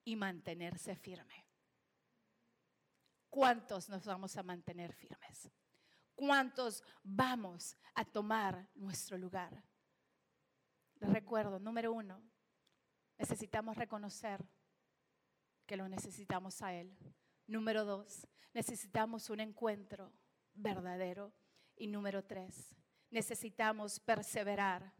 y 0.04 0.16
mantenerse 0.16 0.96
firme. 0.96 1.44
¿Cuántos 3.30 3.88
nos 3.88 4.04
vamos 4.04 4.36
a 4.36 4.42
mantener 4.42 4.92
firmes? 4.92 5.50
¿Cuántos 6.14 6.82
vamos 7.02 7.76
a 7.94 8.04
tomar 8.04 8.68
nuestro 8.74 9.18
lugar? 9.18 9.62
Les 11.00 11.12
recuerdo, 11.12 11.58
número 11.58 11.92
uno, 11.92 12.22
necesitamos 13.18 13.76
reconocer 13.76 14.42
que 15.66 15.76
lo 15.76 15.88
necesitamos 15.88 16.62
a 16.62 16.72
Él. 16.72 16.96
Número 17.46 17.84
dos, 17.84 18.26
necesitamos 18.54 19.28
un 19.30 19.40
encuentro 19.40 20.12
verdadero. 20.54 21.32
Y 21.78 21.88
número 21.88 22.24
tres, 22.24 22.74
necesitamos 23.10 24.00
perseverar 24.00 24.94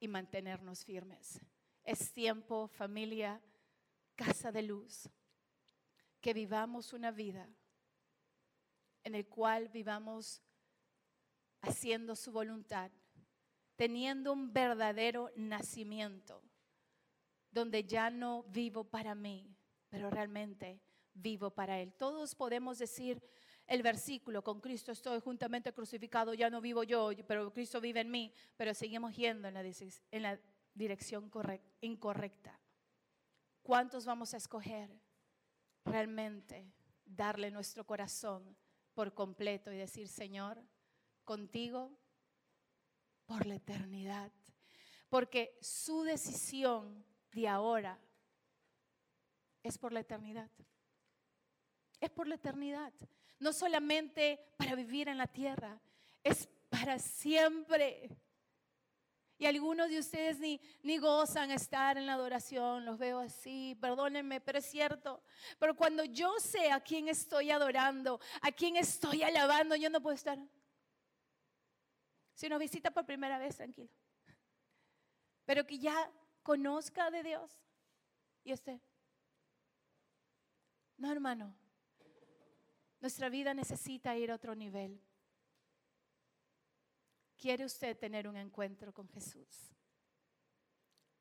y 0.00 0.08
mantenernos 0.08 0.84
firmes. 0.84 1.40
Es 1.84 2.12
tiempo, 2.12 2.66
familia, 2.66 3.40
casa 4.16 4.50
de 4.50 4.62
luz, 4.62 5.08
que 6.20 6.34
vivamos 6.34 6.92
una 6.92 7.12
vida 7.12 7.48
en 9.04 9.14
el 9.14 9.28
cual 9.28 9.68
vivamos 9.68 10.42
haciendo 11.60 12.16
su 12.16 12.32
voluntad, 12.32 12.90
teniendo 13.76 14.32
un 14.32 14.52
verdadero 14.52 15.30
nacimiento, 15.36 16.42
donde 17.52 17.84
ya 17.84 18.10
no 18.10 18.42
vivo 18.48 18.82
para 18.82 19.14
mí, 19.14 19.55
pero 19.96 20.10
realmente 20.10 20.78
vivo 21.14 21.50
para 21.50 21.80
Él. 21.80 21.94
Todos 21.94 22.34
podemos 22.34 22.78
decir 22.78 23.22
el 23.66 23.82
versículo, 23.82 24.44
con 24.44 24.60
Cristo 24.60 24.92
estoy 24.92 25.20
juntamente 25.20 25.72
crucificado, 25.72 26.34
ya 26.34 26.50
no 26.50 26.60
vivo 26.60 26.82
yo, 26.82 27.12
pero 27.26 27.50
Cristo 27.50 27.80
vive 27.80 28.00
en 28.00 28.10
mí, 28.10 28.30
pero 28.58 28.74
seguimos 28.74 29.16
yendo 29.16 29.48
en 29.48 29.54
la, 29.54 29.62
en 29.62 30.22
la 30.22 30.38
dirección 30.74 31.30
incorrecta. 31.80 32.60
¿Cuántos 33.62 34.04
vamos 34.04 34.34
a 34.34 34.36
escoger 34.36 34.90
realmente 35.86 36.70
darle 37.06 37.50
nuestro 37.50 37.86
corazón 37.86 38.54
por 38.92 39.14
completo 39.14 39.72
y 39.72 39.78
decir, 39.78 40.08
Señor, 40.08 40.62
contigo 41.24 41.98
por 43.24 43.46
la 43.46 43.54
eternidad? 43.54 44.30
Porque 45.08 45.56
su 45.62 46.02
decisión 46.02 47.02
de 47.32 47.48
ahora 47.48 47.98
es 49.66 49.78
por 49.78 49.92
la 49.92 50.00
eternidad. 50.00 50.50
Es 52.00 52.10
por 52.10 52.28
la 52.28 52.36
eternidad. 52.36 52.92
No 53.38 53.52
solamente 53.52 54.40
para 54.56 54.74
vivir 54.74 55.08
en 55.08 55.18
la 55.18 55.26
tierra, 55.26 55.80
es 56.22 56.48
para 56.68 56.98
siempre. 56.98 58.10
Y 59.38 59.44
algunos 59.44 59.90
de 59.90 59.98
ustedes 59.98 60.38
ni, 60.38 60.60
ni 60.82 60.96
gozan 60.98 61.50
estar 61.50 61.98
en 61.98 62.06
la 62.06 62.14
adoración, 62.14 62.86
los 62.86 62.98
veo 62.98 63.18
así, 63.18 63.76
perdónenme, 63.80 64.40
pero 64.40 64.58
es 64.58 64.66
cierto. 64.66 65.22
Pero 65.58 65.76
cuando 65.76 66.04
yo 66.04 66.38
sé 66.38 66.70
a 66.70 66.80
quién 66.80 67.08
estoy 67.08 67.50
adorando, 67.50 68.18
a 68.40 68.52
quién 68.52 68.76
estoy 68.76 69.22
alabando, 69.22 69.76
yo 69.76 69.90
no 69.90 70.00
puedo 70.00 70.14
estar. 70.14 70.38
Si 72.34 72.48
nos 72.48 72.58
visita 72.58 72.90
por 72.90 73.04
primera 73.04 73.38
vez, 73.38 73.56
tranquilo. 73.56 73.90
Pero 75.44 75.66
que 75.66 75.78
ya 75.78 76.10
conozca 76.42 77.10
de 77.10 77.22
Dios 77.22 77.50
y 78.44 78.52
esté. 78.52 78.80
No, 80.98 81.12
hermano. 81.12 81.54
Nuestra 83.00 83.28
vida 83.28 83.54
necesita 83.54 84.16
ir 84.16 84.30
a 84.30 84.34
otro 84.34 84.54
nivel. 84.54 85.00
¿Quiere 87.36 87.64
usted 87.64 87.98
tener 87.98 88.26
un 88.26 88.36
encuentro 88.36 88.92
con 88.94 89.08
Jesús? 89.08 89.74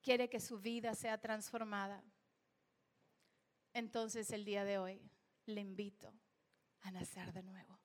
¿Quiere 0.01 0.29
que 0.29 0.39
su 0.39 0.59
vida 0.59 0.93
sea 0.93 1.19
transformada? 1.19 2.03
Entonces 3.73 4.31
el 4.31 4.45
día 4.45 4.63
de 4.63 4.77
hoy 4.77 5.01
le 5.45 5.59
invito 5.61 6.13
a 6.81 6.91
nacer 6.91 7.33
de 7.33 7.43
nuevo. 7.43 7.77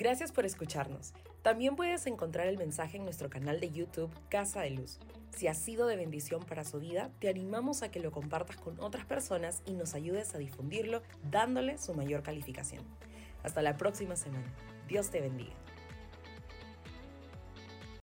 Gracias 0.00 0.32
por 0.32 0.46
escucharnos. 0.46 1.12
También 1.42 1.76
puedes 1.76 2.06
encontrar 2.06 2.46
el 2.46 2.56
mensaje 2.56 2.96
en 2.96 3.04
nuestro 3.04 3.28
canal 3.28 3.60
de 3.60 3.70
YouTube 3.70 4.10
Casa 4.30 4.62
de 4.62 4.70
Luz. 4.70 4.98
Si 5.36 5.46
ha 5.46 5.52
sido 5.52 5.86
de 5.86 5.96
bendición 5.96 6.42
para 6.42 6.64
su 6.64 6.80
vida, 6.80 7.10
te 7.18 7.28
animamos 7.28 7.82
a 7.82 7.90
que 7.90 8.00
lo 8.00 8.10
compartas 8.10 8.56
con 8.56 8.80
otras 8.80 9.04
personas 9.04 9.62
y 9.66 9.74
nos 9.74 9.92
ayudes 9.92 10.34
a 10.34 10.38
difundirlo 10.38 11.02
dándole 11.30 11.76
su 11.76 11.92
mayor 11.92 12.22
calificación. 12.22 12.82
Hasta 13.42 13.60
la 13.60 13.76
próxima 13.76 14.16
semana. 14.16 14.50
Dios 14.88 15.10
te 15.10 15.20
bendiga. 15.20 15.52